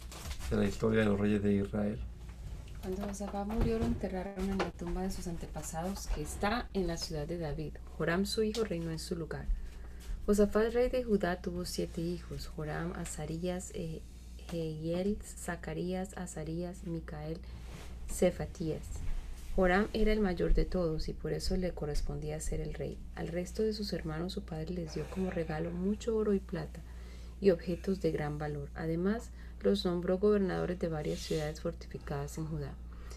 de 0.49 0.57
la 0.57 0.65
historia 0.65 1.01
de 1.01 1.05
los 1.07 1.19
reyes 1.19 1.43
de 1.43 1.55
Israel. 1.55 1.99
Cuando 2.81 3.07
Josafat 3.07 3.47
murió, 3.47 3.79
lo 3.79 3.85
enterraron 3.85 4.49
en 4.49 4.57
la 4.57 4.71
tumba 4.71 5.01
de 5.01 5.11
sus 5.11 5.27
antepasados, 5.27 6.07
que 6.07 6.21
está 6.21 6.69
en 6.73 6.87
la 6.87 6.95
ciudad 6.95 7.27
de 7.27 7.37
David. 7.37 7.73
Joram, 7.97 8.25
su 8.25 8.43
hijo, 8.43 8.63
reinó 8.63 8.91
en 8.91 8.99
su 8.99 9.15
lugar. 9.15 9.45
Josafat, 10.25 10.73
rey 10.73 10.89
de 10.89 11.03
Judá, 11.03 11.41
tuvo 11.41 11.65
siete 11.65 12.01
hijos: 12.01 12.47
Joram, 12.47 12.93
Azarías, 12.93 13.73
Jehiel, 14.49 15.17
Zacarías, 15.23 16.15
Azarías, 16.15 16.85
Micael, 16.85 17.39
Cefatías. 18.09 18.83
Joram 19.57 19.87
era 19.91 20.13
el 20.13 20.19
mayor 20.19 20.53
de 20.53 20.65
todos 20.65 21.09
y 21.09 21.13
por 21.13 21.33
eso 21.33 21.57
le 21.57 21.71
correspondía 21.71 22.39
ser 22.39 22.61
el 22.61 22.75
rey. 22.75 22.99
Al 23.15 23.27
resto 23.27 23.63
de 23.63 23.73
sus 23.73 23.91
hermanos 23.91 24.33
su 24.33 24.43
padre 24.43 24.69
les 24.69 24.93
dio 24.93 25.09
como 25.09 25.31
regalo 25.31 25.71
mucho 25.71 26.15
oro 26.15 26.35
y 26.35 26.39
plata 26.39 26.79
y 27.41 27.49
objetos 27.49 27.99
de 27.99 28.11
gran 28.11 28.37
valor. 28.37 28.69
Además, 28.75 29.31
los 29.61 29.83
nombró 29.83 30.19
gobernadores 30.19 30.77
de 30.77 30.89
varias 30.89 31.17
ciudades 31.17 31.59
fortificadas 31.59 32.37
en 32.37 32.45
Judá. 32.45 32.75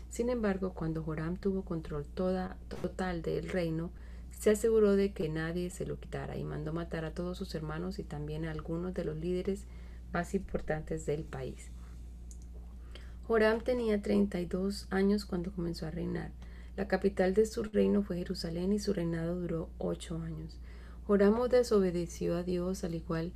Sin 0.09 0.31
embargo, 0.31 0.73
cuando 0.73 1.03
Joram 1.03 1.37
tuvo 1.37 1.63
control 1.63 2.07
total 2.07 3.21
del 3.21 3.51
reino, 3.51 3.91
se 4.31 4.49
aseguró 4.49 4.97
de 4.97 5.13
que 5.13 5.29
nadie 5.29 5.69
se 5.69 5.85
lo 5.85 6.01
quitara 6.01 6.39
y 6.39 6.45
mandó 6.45 6.73
matar 6.73 7.05
a 7.05 7.13
todos 7.13 7.37
sus 7.37 7.55
hermanos 7.55 7.99
y 7.99 8.03
también 8.03 8.47
a 8.47 8.51
algunos 8.51 8.95
de 8.95 9.05
los 9.05 9.19
líderes 9.19 9.67
más 10.11 10.35
importantes 10.35 11.05
del 11.05 11.25
país. 11.25 11.71
Joram 13.31 13.61
tenía 13.61 14.03
32 14.03 14.89
años 14.91 15.25
cuando 15.25 15.53
comenzó 15.53 15.87
a 15.87 15.93
reinar. 15.93 16.33
La 16.77 16.89
capital 16.89 17.33
de 17.33 17.47
su 17.47 17.63
reino 17.63 18.03
fue 18.03 18.17
Jerusalén 18.17 18.73
y 18.73 18.81
su 18.81 18.93
reinado 18.93 19.37
duró 19.41 19.69
ocho 19.79 20.21
años. 20.21 20.59
Joram 21.07 21.41
desobedeció 21.49 22.35
a 22.35 22.43
Dios 22.43 22.83
al 22.83 22.97
igual 22.97 23.31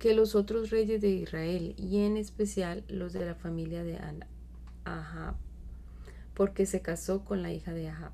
que 0.00 0.12
los 0.12 0.34
otros 0.34 0.70
reyes 0.70 1.00
de 1.00 1.10
Israel 1.10 1.76
y 1.78 1.98
en 1.98 2.16
especial 2.16 2.82
los 2.88 3.12
de 3.12 3.24
la 3.24 3.36
familia 3.36 3.84
de 3.84 3.96
Ahab, 4.84 5.36
porque 6.34 6.66
se 6.66 6.82
casó 6.82 7.24
con 7.24 7.42
la 7.42 7.52
hija 7.52 7.72
de 7.72 7.90
Ahab. 7.90 8.10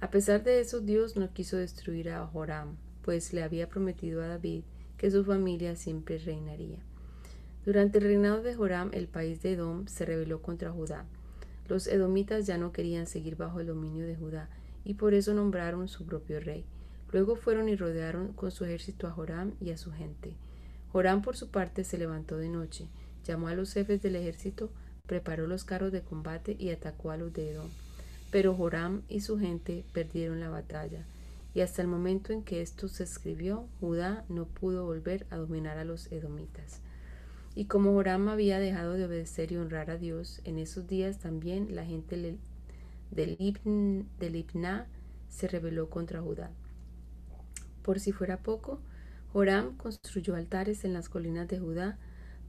A 0.00 0.10
pesar 0.10 0.42
de 0.42 0.60
eso, 0.60 0.80
Dios 0.80 1.16
no 1.16 1.30
quiso 1.34 1.58
destruir 1.58 2.08
a 2.08 2.26
Joram, 2.26 2.78
pues 3.02 3.34
le 3.34 3.42
había 3.42 3.68
prometido 3.68 4.22
a 4.22 4.28
David 4.28 4.64
que 4.96 5.10
su 5.10 5.26
familia 5.26 5.76
siempre 5.76 6.16
reinaría. 6.16 6.85
Durante 7.66 7.98
el 7.98 8.04
reinado 8.04 8.42
de 8.42 8.54
Joram, 8.54 8.90
el 8.92 9.08
país 9.08 9.42
de 9.42 9.54
Edom 9.54 9.88
se 9.88 10.04
rebeló 10.04 10.40
contra 10.40 10.70
Judá. 10.70 11.04
Los 11.66 11.88
edomitas 11.88 12.46
ya 12.46 12.58
no 12.58 12.70
querían 12.70 13.08
seguir 13.08 13.34
bajo 13.34 13.58
el 13.58 13.66
dominio 13.66 14.06
de 14.06 14.14
Judá 14.14 14.48
y 14.84 14.94
por 14.94 15.14
eso 15.14 15.34
nombraron 15.34 15.88
su 15.88 16.06
propio 16.06 16.38
rey. 16.38 16.64
Luego 17.10 17.34
fueron 17.34 17.68
y 17.68 17.74
rodearon 17.74 18.32
con 18.34 18.52
su 18.52 18.64
ejército 18.64 19.08
a 19.08 19.10
Joram 19.10 19.54
y 19.60 19.72
a 19.72 19.78
su 19.78 19.90
gente. 19.90 20.36
Joram 20.92 21.22
por 21.22 21.36
su 21.36 21.50
parte 21.50 21.82
se 21.82 21.98
levantó 21.98 22.38
de 22.38 22.48
noche, 22.48 22.86
llamó 23.24 23.48
a 23.48 23.56
los 23.56 23.72
jefes 23.72 24.00
del 24.00 24.14
ejército, 24.14 24.70
preparó 25.06 25.48
los 25.48 25.64
carros 25.64 25.90
de 25.90 26.02
combate 26.02 26.54
y 26.56 26.70
atacó 26.70 27.10
a 27.10 27.16
los 27.16 27.32
de 27.32 27.50
Edom. 27.50 27.68
Pero 28.30 28.54
Joram 28.54 29.02
y 29.08 29.22
su 29.22 29.40
gente 29.40 29.84
perdieron 29.92 30.38
la 30.38 30.50
batalla, 30.50 31.04
y 31.52 31.62
hasta 31.62 31.82
el 31.82 31.88
momento 31.88 32.32
en 32.32 32.44
que 32.44 32.62
esto 32.62 32.86
se 32.86 33.02
escribió, 33.02 33.66
Judá 33.80 34.24
no 34.28 34.44
pudo 34.44 34.84
volver 34.84 35.26
a 35.30 35.36
dominar 35.36 35.78
a 35.78 35.84
los 35.84 36.12
edomitas. 36.12 36.80
Y 37.56 37.64
como 37.64 37.94
Joram 37.94 38.28
había 38.28 38.60
dejado 38.60 38.92
de 38.92 39.06
obedecer 39.06 39.50
y 39.50 39.56
honrar 39.56 39.90
a 39.90 39.96
Dios, 39.96 40.42
en 40.44 40.58
esos 40.58 40.86
días 40.86 41.18
también 41.18 41.74
la 41.74 41.86
gente 41.86 42.38
del 43.10 43.36
Ibná 44.20 44.86
se 45.30 45.48
rebeló 45.48 45.88
contra 45.88 46.20
Judá. 46.20 46.50
Por 47.82 47.98
si 47.98 48.12
fuera 48.12 48.42
poco, 48.42 48.82
Joram 49.32 49.74
construyó 49.78 50.36
altares 50.36 50.84
en 50.84 50.92
las 50.92 51.08
colinas 51.08 51.48
de 51.48 51.58
Judá 51.58 51.98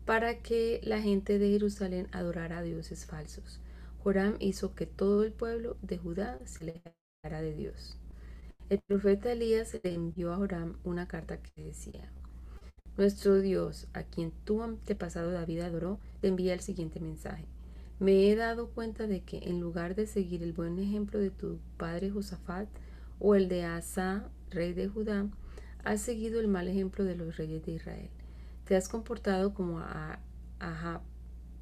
para 0.06 0.40
que 0.40 0.82
la 0.84 1.02
gente 1.02 1.40
de 1.40 1.52
Jerusalén 1.52 2.10
adorara 2.12 2.58
a 2.58 2.64
dioses 2.64 3.06
falsos. 3.06 3.62
Joram 4.04 4.36
hizo 4.40 4.76
que 4.76 4.88
todo 4.88 5.24
el 5.24 5.32
pueblo 5.32 5.78
de 5.82 5.98
Judá 5.98 6.38
se 6.44 6.64
alejara 6.64 7.42
de 7.42 7.56
Dios. 7.56 7.98
El 8.70 8.82
profeta 8.86 9.32
Elías 9.32 9.80
le 9.82 9.94
envió 9.94 10.34
a 10.34 10.36
Joram 10.36 10.78
una 10.84 11.08
carta 11.08 11.42
que 11.42 11.64
decía, 11.64 12.12
Nuestro 12.98 13.40
Dios, 13.40 13.86
a 13.94 14.02
quien 14.02 14.32
tu 14.44 14.64
antepasado 14.64 15.30
David 15.30 15.60
adoró, 15.60 16.00
te 16.20 16.30
envía 16.30 16.56
el 16.56 16.62
siguiente 16.62 17.00
mensaje. 17.00 17.46
Me 18.00 18.32
he 18.32 18.36
dado 18.36 18.70
cuenta 18.70 19.06
de 19.06 19.22
que 19.22 19.38
en 19.38 19.60
lugar 19.60 19.94
de 19.94 20.08
seguir 20.08 20.42
el 20.42 20.52
buen 20.52 20.80
ejemplo 20.80 21.20
de 21.20 21.30
tu 21.30 21.60
padre 21.78 22.10
Josafat 22.10 22.68
o 23.20 23.36
el 23.36 23.50
de 23.50 23.66
Asa, 23.66 24.28
rey 24.50 24.74
de 24.74 24.88
Judá, 24.88 25.28
has 25.84 26.02
seguido 26.02 26.40
el 26.40 26.48
mal 26.48 26.68
ejemplo 26.68 27.04
de 27.04 27.16
los 27.16 27.38
reyes 27.38 27.64
de 27.68 27.74
Israel. 27.74 28.10
Te 28.66 28.76
has 28.76 28.90
comportado 28.90 29.54
como 29.54 29.78
a 29.80 30.20
Ahab. 30.58 31.02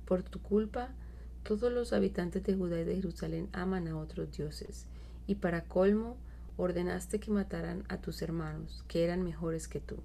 Por 0.05 0.23
tu 0.23 0.41
culpa, 0.41 0.95
todos 1.43 1.69
los 1.69 1.91
habitantes 1.91 2.43
de 2.43 2.55
Judá 2.55 2.79
y 2.79 2.85
de 2.85 2.95
Jerusalén 2.95 3.49
aman 3.51 3.89
a 3.89 3.97
otros 3.97 4.31
dioses. 4.31 4.85
Y 5.27 5.35
para 5.35 5.65
colmo, 5.65 6.15
ordenaste 6.55 7.19
que 7.19 7.31
mataran 7.31 7.83
a 7.89 7.97
tus 7.97 8.21
hermanos, 8.21 8.85
que 8.87 9.03
eran 9.03 9.21
mejores 9.21 9.67
que 9.67 9.81
tú. 9.81 9.97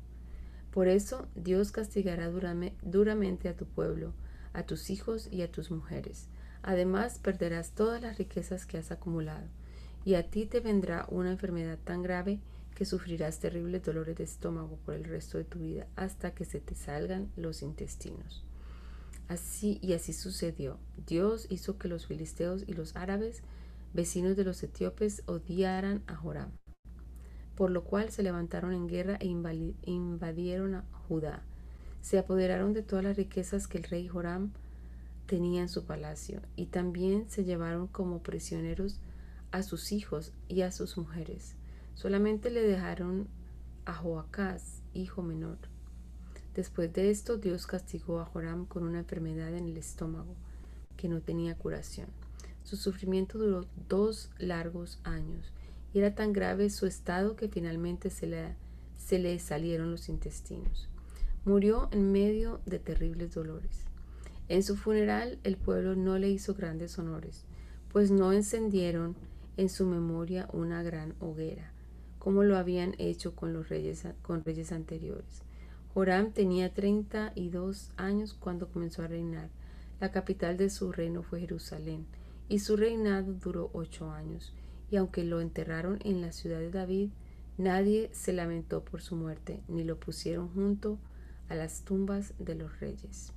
Por 0.71 0.89
eso 0.89 1.27
Dios 1.35 1.73
castigará 1.73 2.31
duramente 2.83 3.49
a 3.49 3.57
tu 3.57 3.67
pueblo, 3.67 4.13
a 4.53 4.65
tus 4.65 4.91
hijos 4.91 5.29
y 5.31 5.43
a 5.43 5.51
tus 5.51 5.71
mujeres. 5.71 6.29
Además 6.63 7.19
perderás 7.19 7.73
todas 7.73 8.03
las 8.03 8.19
riquezas 8.19 8.67
que 8.67 8.79
has 8.79 8.91
acumulado, 8.91 9.47
y 10.05 10.15
a 10.15 10.31
ti 10.31 10.47
te 10.47 10.61
vendrá 10.61 11.07
una 11.11 11.31
enfermedad 11.31 11.79
tan 11.83 12.03
grave 12.03 12.41
que 12.75 12.85
sufrirás 12.85 13.41
terribles 13.41 13.83
dolores 13.83 14.17
de 14.17 14.25
estómago 14.25 14.79
por 14.85 14.95
el 14.95 15.05
resto 15.05 15.39
de 15.39 15.45
tu 15.45 15.59
vida 15.59 15.87
hasta 15.97 16.35
que 16.35 16.45
se 16.45 16.61
te 16.61 16.75
salgan 16.75 17.31
los 17.37 17.63
intestinos. 17.63 18.45
Así 19.29 19.79
y 19.83 19.93
así 19.93 20.13
sucedió. 20.13 20.79
Dios 21.07 21.47
hizo 21.51 21.79
que 21.79 21.89
los 21.89 22.07
filisteos 22.07 22.65
y 22.67 22.73
los 22.73 22.97
árabes, 22.97 23.43
vecinos 23.93 24.37
de 24.37 24.45
los 24.45 24.63
etíopes, 24.63 25.23
odiaran 25.27 26.03
a 26.07 26.17
Joram, 26.17 26.53
por 27.61 27.71
lo 27.71 27.85
cual 27.85 28.11
se 28.11 28.23
levantaron 28.23 28.73
en 28.73 28.89
guerra 28.89 29.19
e 29.21 29.27
invadieron 29.27 30.77
a 30.77 30.85
Judá. 31.07 31.43
Se 32.01 32.19
apoderaron 32.19 32.73
de 32.73 32.83
todas 32.83 33.05
las 33.05 33.19
riquezas 33.19 33.69
que 33.69 33.77
el 33.77 33.85
rey 33.85 34.09
Joram 34.09 34.53
tenía 35.27 35.61
en 35.61 35.69
su 35.69 35.85
palacio 35.85 36.41
y 36.57 36.69
también 36.69 37.29
se 37.29 37.45
llevaron 37.45 37.87
como 37.87 38.23
prisioneros 38.23 38.99
a 39.51 39.63
sus 39.63 39.93
hijos 39.93 40.33
y 40.49 40.63
a 40.63 40.73
sus 40.73 40.97
mujeres. 40.97 41.55
Solamente 41.93 42.49
le 42.49 42.63
dejaron 42.63 43.29
a 43.85 43.93
Joacás, 43.93 44.81
hijo 44.95 45.21
menor. 45.21 45.59
Después 46.55 46.91
de 46.95 47.11
esto, 47.11 47.37
Dios 47.37 47.67
castigó 47.67 48.21
a 48.21 48.25
Joram 48.25 48.65
con 48.65 48.85
una 48.85 49.01
enfermedad 49.01 49.55
en 49.55 49.69
el 49.69 49.77
estómago 49.77 50.35
que 50.97 51.09
no 51.09 51.21
tenía 51.21 51.59
curación. 51.59 52.09
Su 52.65 52.79
sufrimiento 52.79 53.37
duró 53.37 53.67
dos 53.87 54.31
largos 54.39 54.99
años 55.05 55.53
y 55.93 55.99
era 55.99 56.15
tan 56.15 56.33
grave 56.33 56.71
su 56.71 56.87
estado 56.87 57.37
que 57.37 57.49
finalmente 57.49 58.11
se 58.11 58.27
le, 58.27 58.57
se 58.97 59.19
le 59.19 59.39
salieron 59.39 59.91
los 59.91 60.09
intestinos. 60.09 60.89
Murió 61.45 61.89
en 61.93 62.13
medio 62.13 62.61
de 62.67 62.79
terribles 62.79 63.35
dolores. 63.35 63.85
En 64.49 64.63
su 64.63 64.77
funeral 64.77 65.39
el 65.45 65.57
pueblo 65.57 65.97
no 65.97 66.19
le 66.19 66.29
hizo 66.31 66.55
grandes 66.55 66.99
honores, 66.99 67.45
pues 67.93 68.11
no 68.11 68.33
encendieron 68.33 69.17
en 69.57 69.69
su 69.69 69.87
memoria 69.87 70.49
una 70.53 70.83
gran 70.83 71.15
hoguera 71.21 71.73
como 72.21 72.45
lo 72.45 72.59
habían 72.59 72.95
hecho 72.99 73.35
con 73.35 73.55
los 73.55 73.71
reyes, 73.71 74.07
con 74.23 74.45
reyes 74.45 74.73
anteriores. 74.73 75.43
Joram 75.95 76.33
tenía 76.33 76.73
32 76.73 77.93
años 77.97 78.35
cuando 78.35 78.69
comenzó 78.69 79.03
a 79.03 79.09
reinar. 79.09 79.49
La 80.01 80.13
capital 80.13 80.59
de 80.59 80.69
su 80.69 80.93
reino 80.93 81.23
fue 81.23 81.41
Jerusalén, 81.41 82.07
y 82.49 82.59
su 82.59 82.77
reinado 82.77 83.33
duró 83.33 83.71
ocho 83.73 84.11
años. 84.11 84.53
Y 84.91 84.97
aunque 84.97 85.25
lo 85.25 85.41
enterraron 85.41 85.99
en 86.05 86.21
la 86.21 86.33
ciudad 86.33 86.59
de 86.59 86.71
David, 86.71 87.11
nadie 87.59 88.11
se 88.13 88.33
lamentó 88.33 88.83
por 88.85 89.03
su 89.03 89.17
muerte, 89.17 89.61
ni 89.69 89.85
lo 89.85 89.99
pusieron 89.99 90.49
junto 90.49 90.99
a 91.49 91.55
las 91.55 91.83
tumbas 91.83 92.33
de 92.39 92.55
los 92.55 92.81
reyes. 92.81 93.33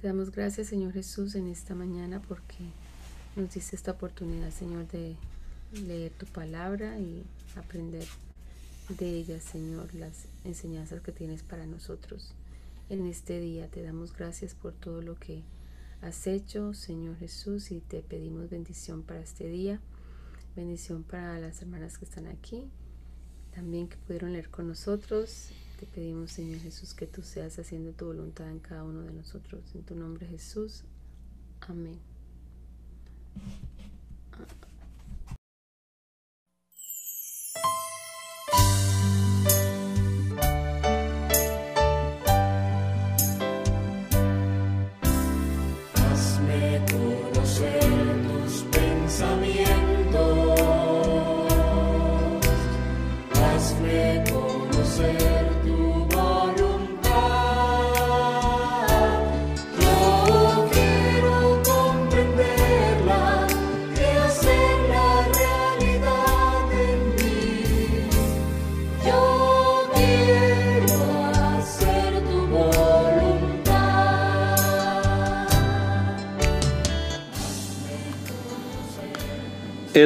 Te 0.00 0.06
damos 0.06 0.30
gracias, 0.30 0.68
Señor 0.68 0.92
Jesús, 0.92 1.34
en 1.34 1.48
esta 1.48 1.74
mañana 1.74 2.20
porque 2.20 2.56
nos 3.34 3.54
diste 3.54 3.76
esta 3.76 3.92
oportunidad, 3.92 4.50
Señor, 4.50 4.86
de 4.88 5.16
leer 5.72 6.12
tu 6.12 6.26
palabra 6.26 6.98
y 6.98 7.24
aprender 7.56 8.06
de 8.88 9.10
ella, 9.10 9.40
Señor, 9.40 9.94
las 9.94 10.26
enseñanzas 10.44 11.00
que 11.00 11.12
tienes 11.12 11.42
para 11.42 11.66
nosotros. 11.66 12.34
En 12.88 13.06
este 13.06 13.40
día 13.40 13.68
te 13.68 13.82
damos 13.82 14.16
gracias 14.16 14.54
por 14.54 14.72
todo 14.72 15.02
lo 15.02 15.16
que 15.16 15.42
has 16.02 16.26
hecho, 16.26 16.74
Señor 16.74 17.16
Jesús, 17.16 17.70
y 17.70 17.80
te 17.80 18.02
pedimos 18.02 18.50
bendición 18.50 19.02
para 19.02 19.20
este 19.20 19.48
día, 19.48 19.80
bendición 20.54 21.02
para 21.02 21.38
las 21.38 21.62
hermanas 21.62 21.98
que 21.98 22.04
están 22.04 22.26
aquí, 22.26 22.64
también 23.54 23.88
que 23.88 23.96
pudieron 23.96 24.32
leer 24.32 24.50
con 24.50 24.68
nosotros. 24.68 25.50
Te 25.80 25.86
pedimos, 25.86 26.30
Señor 26.32 26.60
Jesús, 26.60 26.94
que 26.94 27.06
tú 27.06 27.22
seas 27.22 27.58
haciendo 27.58 27.92
tu 27.92 28.06
voluntad 28.06 28.50
en 28.50 28.60
cada 28.60 28.84
uno 28.84 29.02
de 29.02 29.12
nosotros. 29.12 29.62
En 29.74 29.82
tu 29.82 29.94
nombre, 29.94 30.26
Jesús. 30.26 30.84
Amén. 31.60 31.98